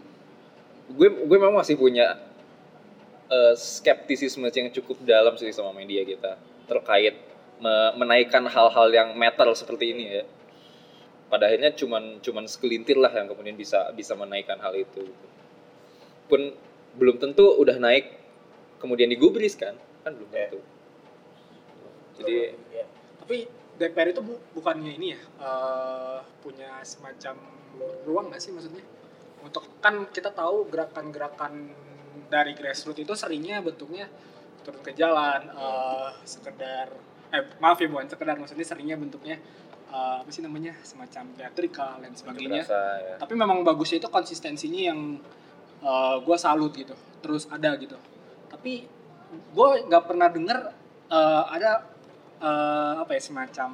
gue 0.89 1.08
gue 1.28 1.38
memang 1.38 1.60
masih 1.60 1.76
punya 1.76 2.15
eh, 3.28 3.54
skeptisisme 3.60 4.47
yang 4.47 4.71
cukup 4.71 4.95
dalam 5.04 5.36
sih 5.36 5.52
sama 5.52 5.76
media 5.76 6.08
kita 6.08 6.39
terkait 6.71 7.19
me- 7.60 7.93
menaikkan 8.00 8.47
hal-hal 8.47 8.88
yang 8.89 9.12
metal 9.12 9.52
seperti 9.52 9.91
ini 9.91 10.04
ya 10.08 10.24
pada 11.28 11.52
akhirnya 11.52 11.76
cuman 11.76 12.24
cuman 12.24 12.47
segelintir 12.47 12.95
lah 12.95 13.12
yang 13.12 13.28
kemudian 13.28 13.60
bisa 13.60 13.91
bisa 13.91 14.15
menaikkan 14.15 14.56
hal 14.63 14.71
itu 14.71 15.04
pun 16.32 16.56
belum 16.95 17.19
tentu 17.19 17.43
udah 17.60 17.76
naik 17.76 18.08
kemudian 18.80 19.12
digubris 19.12 19.60
kan 19.60 19.75
kan 20.02 20.12
belum 20.12 20.29
Ya. 20.29 20.47
tentu. 20.47 20.60
Jadi 22.17 22.37
Ya. 22.69 22.85
tapi 23.17 23.37
DPR 23.73 24.12
itu 24.12 24.21
bu- 24.21 24.43
bukannya 24.54 24.93
ini 24.93 25.08
ya 25.12 25.19
eh, 25.39 26.19
punya 26.39 26.81
semacam 26.83 27.35
ruang 28.04 28.29
nggak 28.29 28.41
sih 28.41 28.52
maksudnya? 28.52 28.83
Untuk 29.41 29.65
kan 29.79 30.06
kita 30.08 30.29
tahu 30.31 30.69
gerakan-gerakan 30.69 31.73
dari 32.27 32.54
grassroots 32.54 32.99
itu 32.99 33.13
seringnya 33.13 33.60
bentuknya 33.60 34.06
turun 34.62 34.81
ke 34.81 34.93
jalan 34.93 35.49
eh, 35.49 36.10
sekedar 36.23 36.87
eh 37.31 37.43
maaf 37.58 37.79
ya 37.79 37.87
bukan 37.87 38.06
sekedar 38.06 38.35
maksudnya 38.35 38.67
seringnya 38.67 38.99
bentuknya 38.99 39.39
eh, 39.89 40.15
apa 40.21 40.29
sih 40.29 40.41
namanya 40.41 40.77
semacam 40.83 41.31
teatrikal 41.33 41.97
dan 41.97 42.13
sebagainya. 42.13 42.62
Berasa 42.62 42.81
ya. 43.02 43.15
Tapi 43.17 43.33
memang 43.33 43.62
bagusnya 43.62 43.97
itu 43.97 44.10
konsistensinya 44.10 44.81
yang 44.93 45.02
gue 46.21 46.37
salut 46.37 46.77
gitu 46.77 46.93
terus 47.25 47.49
ada 47.49 47.73
gitu. 47.73 47.97
Tapi 48.45 48.85
gue 49.32 49.67
nggak 49.88 50.04
pernah 50.06 50.27
dengar 50.27 50.60
eh, 51.08 51.44
ada 51.52 51.88
eh, 52.40 52.94
apa 53.00 53.12
ya 53.13 53.21
semacam 53.21 53.69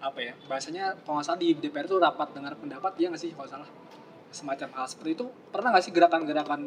apa 0.00 0.18
ya 0.18 0.32
bahasanya 0.48 0.96
kalau 1.04 1.20
nggak 1.20 1.26
salah 1.28 1.40
di 1.40 1.52
DPR 1.52 1.84
tuh 1.84 2.00
rapat 2.00 2.32
dengar 2.32 2.56
pendapat 2.56 2.96
dia 2.96 3.12
nggak 3.12 3.20
sih 3.20 3.32
kalau 3.36 3.48
salah? 3.48 3.68
Semacam 4.30 4.68
hal 4.78 4.86
seperti 4.86 5.10
itu. 5.18 5.26
Pernah 5.50 5.74
nggak 5.74 5.84
sih 5.84 5.92
gerakan-gerakan 5.92 6.60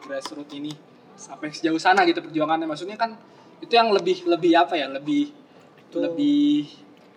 grassroots 0.00 0.54
ini? 0.54 0.72
Sampai 1.18 1.50
sejauh 1.50 1.76
sana 1.76 2.06
gitu 2.06 2.22
perjuangannya. 2.22 2.64
Maksudnya 2.64 2.94
kan 2.96 3.18
itu 3.58 3.72
yang 3.72 3.90
lebih 3.90 4.24
lebih 4.24 4.52
apa 4.56 4.76
ya 4.78 4.86
lebih 4.88 5.32
Itu- 5.32 6.00
lebih 6.00 6.68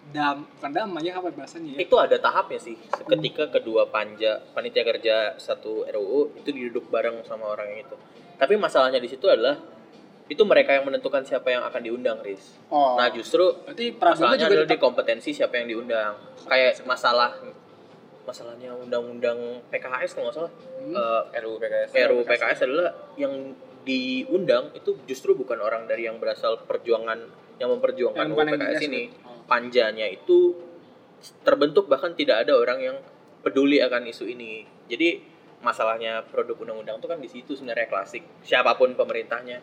dam 0.10 0.42
bukan 0.58 0.72
damai 0.74 1.06
ya 1.06 1.22
apa 1.22 1.30
bahasanya 1.30 1.78
ya? 1.78 1.86
Itu 1.86 1.96
ada 2.02 2.18
tahapnya 2.18 2.58
sih. 2.58 2.76
Ketika 3.06 3.54
kedua 3.54 3.86
panja 3.88 4.42
panitia 4.52 4.82
kerja 4.82 5.16
satu 5.38 5.86
RUU 5.86 6.42
itu 6.42 6.50
diduduk 6.50 6.90
bareng 6.90 7.22
sama 7.24 7.54
orang 7.54 7.70
yang 7.78 7.86
itu. 7.86 7.96
Tapi 8.36 8.58
masalahnya 8.58 8.98
di 8.98 9.06
situ 9.06 9.30
adalah 9.30 9.60
itu 10.30 10.46
mereka 10.46 10.78
yang 10.78 10.86
menentukan 10.86 11.26
siapa 11.26 11.50
yang 11.50 11.66
akan 11.66 11.82
diundang 11.82 12.22
Riz 12.22 12.62
oh 12.70 12.96
nah 12.96 13.10
justru 13.10 13.44
berarti 13.66 13.98
masalahnya 13.98 14.38
juga 14.40 14.54
adalah 14.56 14.70
di 14.70 14.78
kompetensi 14.78 15.30
siapa 15.34 15.58
yang 15.58 15.68
diundang 15.68 16.14
kayak 16.46 16.86
masalah 16.86 17.34
masalahnya 18.24 18.78
undang-undang 18.78 19.66
PKS 19.74 20.14
kalau 20.14 20.30
nggak 20.30 20.38
salah 20.38 20.54
Hmm. 20.80 20.96
eh, 20.96 21.42
RUU 21.44 21.60
PKS. 21.60 21.90
RUU 22.08 22.24
PKS 22.24 22.60
adalah 22.64 22.90
yang 23.20 23.52
diundang 23.84 24.72
itu 24.72 24.96
justru 25.04 25.36
bukan 25.36 25.60
orang 25.60 25.84
dari 25.86 26.08
yang 26.08 26.16
berasal 26.16 26.64
perjuangan 26.64 27.20
yang 27.60 27.70
memperjuangkan 27.76 28.32
Yang 28.32 28.36
UU 28.36 28.48
PKS 28.56 28.82
ini. 28.88 29.04
ya? 29.12 29.28
Oh. 29.28 29.44
Panjanya 29.44 30.08
itu 30.08 30.56
terbentuk 31.44 31.92
bahkan 31.92 32.16
tidak 32.16 32.48
ada 32.48 32.56
orang 32.56 32.80
yang 32.80 32.98
peduli 33.44 33.84
akan 33.84 34.08
isu 34.08 34.30
ini. 34.32 34.64
Jadi 34.88 35.20
masalahnya 35.60 36.24
produk 36.24 36.56
undang-undang 36.64 37.04
itu 37.04 37.08
kan 37.12 37.20
di 37.20 37.28
situ 37.28 37.52
sebenarnya 37.60 37.92
klasik. 37.92 38.24
Siapa 38.40 38.80
pun 38.80 38.96
pemerintahnya. 38.96 39.60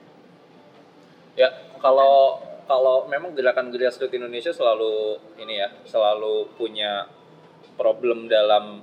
Ya, 1.36 1.48
kalau 1.78 2.40
kalau 2.66 3.06
memang 3.06 3.30
gerakan 3.36 3.70
grassroots 3.70 4.10
Indonesia 4.10 4.50
selalu 4.50 5.20
ini 5.38 5.62
ya, 5.62 5.68
selalu 5.86 6.50
punya 6.58 7.06
problem 7.78 8.26
dalam 8.26 8.82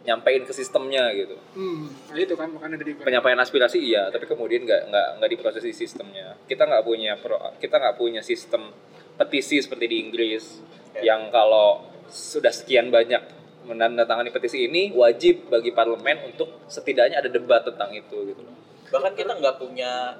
nyampein 0.00 0.48
ke 0.48 0.56
sistemnya 0.56 1.12
gitu. 1.12 1.36
hmm 1.52 2.08
nah 2.08 2.16
itu 2.16 2.32
kan 2.32 2.48
makanya 2.48 2.80
dari 2.80 2.96
Penyampaian 2.96 3.36
aspirasi 3.36 3.78
iya, 3.84 4.08
tapi 4.08 4.24
kemudian 4.24 4.64
nggak 4.64 4.88
nggak 4.88 5.06
nggak 5.20 5.30
diproses 5.30 5.62
di 5.62 5.76
sistemnya. 5.76 6.34
Kita 6.48 6.64
nggak 6.64 6.82
punya 6.82 7.20
pro, 7.20 7.36
kita 7.60 7.76
nggak 7.76 7.96
punya 8.00 8.24
sistem 8.24 8.72
petisi 9.20 9.60
seperti 9.60 9.84
di 9.86 9.96
Inggris 10.00 10.44
Ya. 10.90 11.14
yang 11.14 11.30
kalau 11.30 11.86
sudah 12.10 12.50
sekian 12.50 12.90
banyak 12.90 13.22
menandatangani 13.62 14.34
petisi 14.34 14.66
ini 14.66 14.90
wajib 14.90 15.46
bagi 15.46 15.70
parlemen 15.70 16.34
untuk 16.34 16.66
setidaknya 16.66 17.22
ada 17.22 17.30
debat 17.30 17.62
tentang 17.62 17.94
itu 17.94 18.26
gitu 18.26 18.40
loh. 18.42 18.56
Bahkan 18.90 19.14
kita 19.14 19.38
nggak 19.38 19.62
punya 19.62 20.18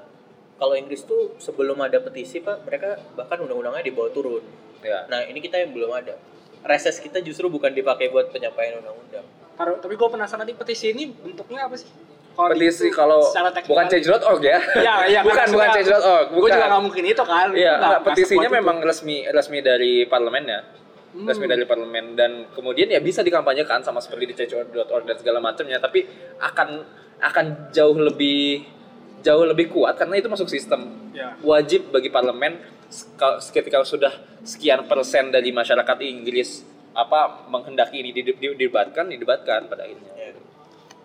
kalau 0.61 0.77
Inggris 0.77 1.01
tuh 1.09 1.33
sebelum 1.41 1.81
ada 1.81 1.97
petisi 1.97 2.37
pak 2.37 2.61
mereka 2.61 2.93
bahkan 3.17 3.41
undang-undangnya 3.41 3.81
dibawa 3.81 4.13
turun. 4.13 4.45
Ya. 4.85 5.09
Nah 5.09 5.25
ini 5.25 5.41
kita 5.41 5.57
yang 5.57 5.73
belum 5.73 5.89
ada. 5.89 6.21
Reses 6.61 7.01
kita 7.01 7.17
justru 7.25 7.49
bukan 7.49 7.73
dipakai 7.73 8.13
buat 8.13 8.29
penyampaian 8.29 8.77
undang-undang. 8.77 9.25
Tapi 9.57 9.93
gue 9.97 10.09
penasaran 10.13 10.45
di 10.45 10.53
petisi 10.53 10.93
ini 10.93 11.09
bentuknya 11.09 11.65
apa 11.65 11.73
sih 11.81 11.89
Kalau 12.31 12.53
petisi 12.53 12.87
kalau 12.93 13.25
bukan 13.65 13.85
change.org 13.89 14.41
ya. 14.45 14.61
Iya, 14.77 14.95
iya. 15.09 15.19
bukan 15.27 15.49
bukan 15.49 15.67
change.org, 15.73 16.25
Gue 16.29 16.39
bukan. 16.45 16.53
juga 16.53 16.65
nggak 16.69 16.83
mungkin 16.85 17.03
itu 17.09 17.23
kan. 17.25 17.47
Iya, 17.57 17.73
enggak, 17.75 17.89
nggak 17.89 18.01
petisinya 18.05 18.29
sekuat 18.45 18.53
itu. 18.53 18.59
memang 18.61 18.77
resmi 18.85 19.17
resmi 19.33 19.59
dari 19.65 19.93
parlemennya. 20.05 20.59
Hmm. 21.11 21.27
Resmi 21.27 21.45
dari 21.49 21.65
parlemen 21.65 22.15
dan 22.15 22.31
kemudian 22.53 22.87
ya 22.87 23.01
bisa 23.01 23.25
dikampanyekan 23.25 23.81
sama 23.81 23.99
seperti 23.99 24.29
di 24.29 24.33
change.org 24.37 25.03
dan 25.09 25.17
segala 25.17 25.41
macamnya, 25.41 25.81
tapi 25.81 26.05
akan 26.39 26.69
akan 27.19 27.45
jauh 27.75 27.97
lebih 27.99 28.63
jauh 29.21 29.45
lebih 29.45 29.69
kuat 29.69 29.97
karena 29.97 30.17
itu 30.17 30.27
masuk 30.27 30.49
sistem. 30.49 31.11
Ya. 31.13 31.37
Wajib 31.41 31.89
bagi 31.89 32.09
parlemen 32.09 32.57
ketika 33.53 33.85
sudah 33.87 34.11
sekian 34.43 34.83
persen 34.85 35.31
dari 35.31 35.49
masyarakat 35.49 35.97
Inggris 36.03 36.65
apa 36.91 37.47
menghendaki 37.47 38.03
ini 38.03 38.11
dide- 38.11 38.35
didebatkan, 38.35 39.07
didebatkan 39.07 39.71
pada 39.71 39.87
akhirnya. 39.87 40.11
Ya. 40.11 40.35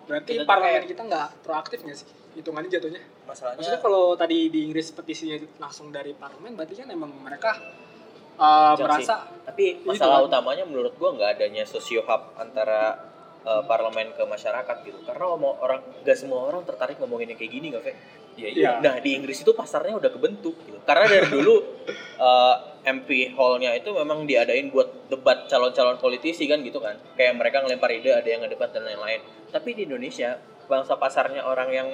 Berarti 0.03 0.31
Kita 0.35 0.43
parlemen 0.43 0.83
kayak- 0.83 0.89
kita 0.91 1.01
nggak 1.05 1.27
proaktif 1.43 1.79
nggak 1.83 1.97
sih? 1.97 2.07
Hitungannya 2.35 2.69
jatuhnya. 2.69 3.01
Masalahnya 3.25 3.59
Maksudnya 3.59 3.81
kalau 3.81 4.03
tadi 4.13 4.47
di 4.47 4.59
Inggris 4.63 4.91
petisinya 4.91 5.35
langsung 5.57 5.89
dari 5.89 6.13
parlemen, 6.13 6.53
berarti 6.53 6.79
kan 6.79 6.87
emang 6.87 7.11
mereka 7.17 7.59
uh, 8.37 8.77
merasa 8.77 9.25
sih. 9.25 9.43
tapi 9.43 9.65
masalah 9.83 10.23
utamanya 10.23 10.63
menurut 10.63 10.93
gua 10.95 11.11
nggak 11.11 11.29
adanya 11.39 11.65
sosiohub 11.65 12.37
antara 12.37 12.95
uh, 13.47 13.63
parlemen 13.63 14.11
ke 14.11 14.23
masyarakat 14.27 14.75
gitu 14.83 14.99
karena 15.07 15.23
ngomong 15.25 15.55
orang 15.63 15.79
nggak 16.03 16.17
semua 16.19 16.43
orang 16.43 16.67
tertarik 16.67 16.99
ngomongin 16.99 17.31
yang 17.31 17.39
kayak 17.39 17.53
gini 17.55 17.71
nggak 17.71 17.83
Fe? 17.83 17.93
Iya, 18.37 18.49
Iya. 18.53 18.71
nah 18.85 18.95
di 19.01 19.17
Inggris 19.17 19.41
itu 19.41 19.49
pasarnya 19.49 19.97
udah 19.97 20.11
kebentuk 20.13 20.53
gitu 20.61 20.77
karena 20.85 21.09
dari 21.09 21.25
dulu 21.25 21.57
uh, 22.21 22.55
MP 22.85 23.33
hall-nya 23.33 23.73
itu 23.73 23.89
memang 23.89 24.29
diadain 24.29 24.69
buat 24.69 25.09
debat 25.09 25.49
calon-calon 25.49 25.97
politisi 25.97 26.45
kan 26.45 26.61
gitu 26.61 26.77
kan 26.77 27.01
kayak 27.17 27.33
mereka 27.33 27.65
ngelempar 27.65 27.89
ide 27.89 28.13
ada 28.13 28.29
yang 28.29 28.45
ngedebat 28.45 28.69
dan 28.69 28.85
lain-lain 28.85 29.25
tapi 29.49 29.73
di 29.73 29.89
Indonesia 29.89 30.37
bangsa 30.69 30.99
pasarnya 31.01 31.49
orang 31.49 31.69
yang 31.73 31.89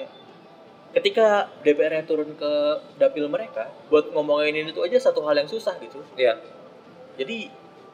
ketika 0.92 1.48
DPR-nya 1.64 2.04
turun 2.04 2.36
ke 2.36 2.52
dapil 3.00 3.26
mereka 3.26 3.66
buat 3.88 4.12
ngomongin 4.12 4.54
ini 4.54 4.70
tuh 4.70 4.84
aja 4.84 5.00
satu 5.00 5.24
hal 5.24 5.34
yang 5.34 5.48
susah 5.48 5.74
gitu 5.80 6.04
Iya. 6.14 6.38
jadi 7.16 7.48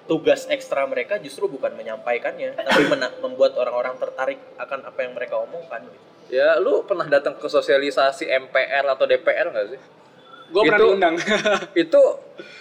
tugas 0.04 0.46
ekstra 0.46 0.84
mereka 0.84 1.16
justru 1.16 1.44
bukan 1.46 1.72
menyampaikannya, 1.72 2.54
tapi 2.54 2.82
mena- 2.86 3.14
membuat 3.18 3.54
orang-orang 3.54 3.96
tertarik 3.96 4.38
akan 4.56 4.84
apa 4.84 4.98
yang 5.00 5.12
mereka 5.12 5.36
omongkan. 5.38 5.82
gitu. 5.82 5.98
Ya, 6.30 6.54
lu 6.56 6.82
pernah 6.82 7.04
datang 7.04 7.34
ke 7.34 7.44
sosialisasi 7.44 8.24
MPR 8.24 8.86
atau 8.88 9.04
DPR 9.04 9.48
nggak 9.48 9.68
sih? 9.68 9.80
gue 10.48 10.62
pernah 10.64 10.76
Itu- 10.76 10.86
diundang. 10.88 11.14
itu 11.86 12.00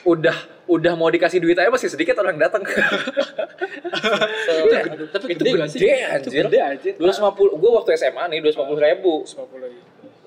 udah 0.04 0.38
udah 0.68 0.94
mau 0.94 1.08
dikasih 1.08 1.38
duit 1.38 1.58
aja 1.58 1.68
masih 1.68 1.90
sedikit 1.90 2.14
orang 2.16 2.38
datang 2.38 2.62
Se- 2.70 2.78
aduh, 4.86 5.10
tapi 5.10 5.34
itu 5.34 5.42
gede 5.42 5.52
gede, 5.58 5.66
sih? 5.68 5.90
anjir. 6.06 6.22
Itu 6.22 6.30
gede 6.46 6.60
anjir. 6.62 6.94
250 6.96 7.50
gue 7.56 7.72
waktu 7.74 7.90
SMA 7.96 8.24
nih 8.28 8.40
250 8.44 8.78
ribu 8.80 9.14
250 9.26 9.58
lagi. 9.60 9.80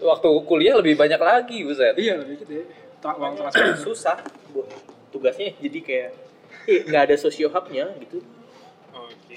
waktu 0.03 0.29
kuliah 0.43 0.75
lebih 0.75 0.95
banyak 0.97 1.21
lagi 1.21 1.59
buset 1.63 1.95
Iya 1.95 2.19
lebih 2.19 2.37
gede. 2.41 2.59
Uang 3.03 3.35
transport. 3.37 3.79
susah, 3.81 4.19
Bu. 4.49 4.67
tugasnya 5.11 5.55
jadi 5.57 5.79
kayak 5.81 6.11
nggak 6.65 7.03
ada 7.11 7.17
sosiohubnya 7.17 7.91
gitu. 7.99 8.23
Oke. 8.93 9.35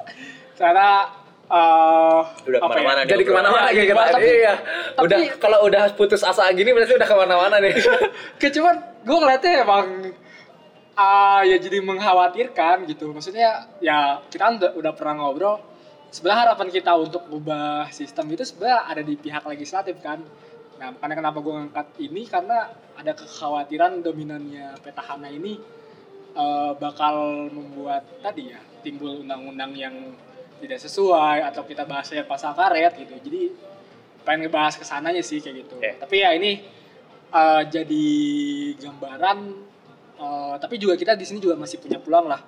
Cara 0.58 1.10
uh, 1.48 2.20
Udah 2.46 2.58
ya? 2.58 2.62
ke 2.62 2.68
mana-mana 2.68 3.00
nih. 3.02 3.08
jadi 3.10 3.22
ke 3.22 3.32
mana-mana 3.32 3.66
Iya, 3.66 3.72
iya, 3.72 3.84
kita 3.84 4.02
tapi- 4.06 4.24
iya 4.30 4.54
tapi- 4.94 5.04
udah 5.04 5.18
kalau 5.36 5.58
udah 5.66 5.82
putus 5.92 6.22
asa 6.22 6.46
gini 6.52 6.70
berarti 6.70 6.94
udah 6.94 7.08
ke 7.08 7.16
mana-mana 7.16 7.56
nih 7.58 7.74
Kayak 8.38 8.52
cuman 8.56 8.74
gue 9.02 9.16
ngeliatnya 9.18 9.52
emang 9.64 9.86
ah 10.92 11.40
ya 11.40 11.56
jadi 11.56 11.80
mengkhawatirkan 11.80 12.84
gitu. 12.84 13.10
Maksudnya 13.10 13.64
ya 13.80 14.20
kita 14.28 14.44
udah, 14.60 14.70
udah 14.76 14.92
pernah 14.92 15.14
ngobrol. 15.18 15.56
Sebenarnya 16.12 16.52
harapan 16.52 16.68
kita 16.68 16.92
untuk 16.92 17.24
ubah 17.32 17.88
sistem 17.88 18.28
itu 18.28 18.44
sebenarnya 18.44 18.84
ada 18.84 19.00
di 19.00 19.16
pihak 19.16 19.40
legislatif 19.48 19.96
kan. 20.04 20.20
Nah, 20.76 20.92
karena 21.00 21.14
kenapa 21.16 21.40
gue 21.40 21.52
ngangkat 21.56 21.86
ini 22.04 22.28
karena 22.28 22.68
ada 22.92 23.16
kekhawatiran 23.16 24.04
dominannya 24.04 24.76
petahana 24.84 25.32
ini 25.32 25.56
eh, 26.32 26.72
bakal 26.76 27.48
membuat 27.52 28.04
tadi 28.24 28.52
ya 28.52 28.60
timbul 28.82 29.22
undang-undang 29.22 29.72
yang 29.76 29.94
tidak 30.62 30.78
sesuai 30.78 31.42
atau 31.50 31.66
kita 31.66 31.82
bahasanya 31.86 32.24
pasal 32.26 32.54
karet 32.54 32.94
gitu. 32.98 33.14
Jadi 33.18 33.40
pengen 34.22 34.46
ngebahas 34.46 34.78
ke 34.78 34.86
sananya 34.86 35.22
sih 35.22 35.42
kayak 35.42 35.66
gitu. 35.66 35.74
Oke. 35.78 35.98
Tapi 35.98 36.16
ya 36.22 36.30
ini 36.34 36.62
eh, 37.32 37.62
jadi 37.66 38.06
gambaran 38.78 39.38
eh, 40.18 40.54
tapi 40.62 40.74
juga 40.78 40.94
kita 40.94 41.18
di 41.18 41.26
sini 41.26 41.42
juga 41.42 41.58
masih 41.58 41.82
punya 41.82 41.98
peluang 41.98 42.30
lah. 42.30 42.40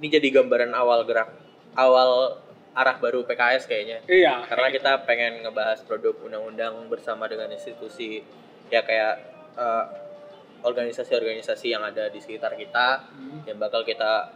Ini 0.00 0.06
jadi 0.16 0.28
gambaran 0.32 0.72
awal 0.72 1.04
gerak, 1.04 1.28
awal 1.76 2.40
arah 2.72 2.96
baru 2.96 3.26
PKS 3.28 3.68
kayaknya. 3.68 3.98
Iya. 4.08 4.48
Karena 4.48 4.72
kita 4.72 5.04
pengen 5.04 5.44
ngebahas 5.44 5.84
produk 5.84 6.16
undang-undang 6.24 6.88
bersama 6.88 7.28
dengan 7.28 7.52
institusi 7.52 8.24
ya 8.72 8.80
kayak 8.80 9.14
eh, 9.58 9.84
organisasi-organisasi 10.64 11.66
yang 11.72 11.82
ada 11.84 12.08
di 12.10 12.18
sekitar 12.20 12.56
kita 12.58 13.10
Hmm. 13.12 13.46
yang 13.46 13.56
bakal 13.56 13.86
kita 13.86 14.34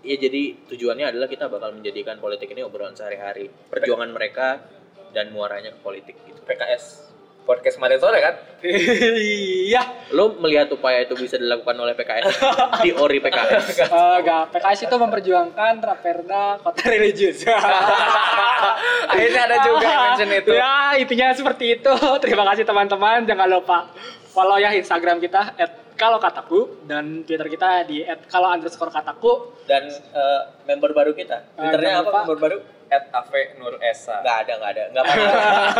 ya 0.00 0.16
jadi 0.16 0.56
tujuannya 0.64 1.12
adalah 1.12 1.28
kita 1.28 1.52
bakal 1.52 1.76
menjadikan 1.76 2.16
politik 2.16 2.48
ini 2.52 2.64
obrolan 2.64 2.96
sehari-hari. 2.96 3.52
Perjuangan 3.68 4.10
mereka 4.14 4.64
dan 5.12 5.28
muaranya 5.34 5.76
ke 5.76 5.80
politik 5.82 6.16
gitu. 6.24 6.40
PKS 6.46 7.09
podcast 7.50 7.74
kemarin 7.74 7.98
sore 7.98 8.22
kan 8.22 8.34
iya. 8.62 9.82
lo 10.10 10.38
melihat 10.38 10.70
upaya 10.70 11.02
itu 11.02 11.18
bisa 11.18 11.34
dilakukan 11.34 11.74
oleh 11.74 11.98
PKS 11.98 12.30
di 12.84 12.94
ori 12.94 13.18
PKS 13.18 13.66
Eh, 13.82 14.16
Enggak, 14.22 14.54
PKS 14.54 14.86
itu 14.86 14.94
memperjuangkan 14.94 15.72
Raperda 15.80 16.62
Kota 16.62 16.82
Religius. 16.86 17.42
akhirnya 19.10 19.40
ada 19.42 19.56
juga 19.60 19.82
yang 19.82 20.02
mention 20.06 20.30
itu 20.30 20.50
Ya, 20.52 20.94
intinya 20.94 21.26
seperti 21.32 21.64
itu. 21.74 21.92
Terima 22.22 22.46
kasih 22.46 22.62
teman-teman. 22.62 23.26
Jangan 23.26 23.48
lupa 23.48 23.90
follow 24.30 24.56
ya 24.56 24.70
Instagram 24.70 25.18
kita 25.18 25.58
kalau 25.96 26.16
kataku 26.16 26.86
dan 26.86 27.26
Twitter 27.26 27.48
kita 27.50 27.84
di 27.84 28.00
kalau 28.30 28.48
underscore 28.48 28.88
kataku. 28.88 29.52
dan 29.66 29.86
eh, 29.90 30.40
member 30.64 30.90
baru 30.90 31.12
kita 31.12 31.54
Ah, 31.54 31.70
twitternya 31.70 31.92
apa 32.00 32.18
member 32.24 32.38
baru 32.38 32.56
at 32.90 33.06
Ave 33.10 33.54
Nur 33.56 33.78
Esa 33.80 34.18
nggak 34.18 34.36
ada 34.42 34.52
nggak 34.58 34.70
ada 34.70 34.82
nggak 34.90 35.04
pengaruh 35.06 35.34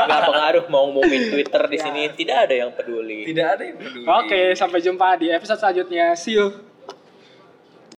nggak 0.06 0.22
pengaruh 0.24 0.64
mau 0.66 0.86
ngumumin 0.86 1.22
twitter 1.28 1.62
di 1.66 1.76
Ya. 1.76 1.82
sini 1.82 2.02
tidak 2.14 2.36
ada 2.46 2.54
yang 2.56 2.70
peduli 2.70 3.20
tidak 3.26 3.46
ada 3.52 3.62
yang 3.66 3.76
peduli 3.76 4.06
Oke, 4.06 4.40
sampai 4.54 4.78
jumpa 4.78 5.08
di 5.16 5.26
episode 5.28 5.58
selanjutnya. 5.58 6.14
See 6.14 6.34
you. 6.34 6.69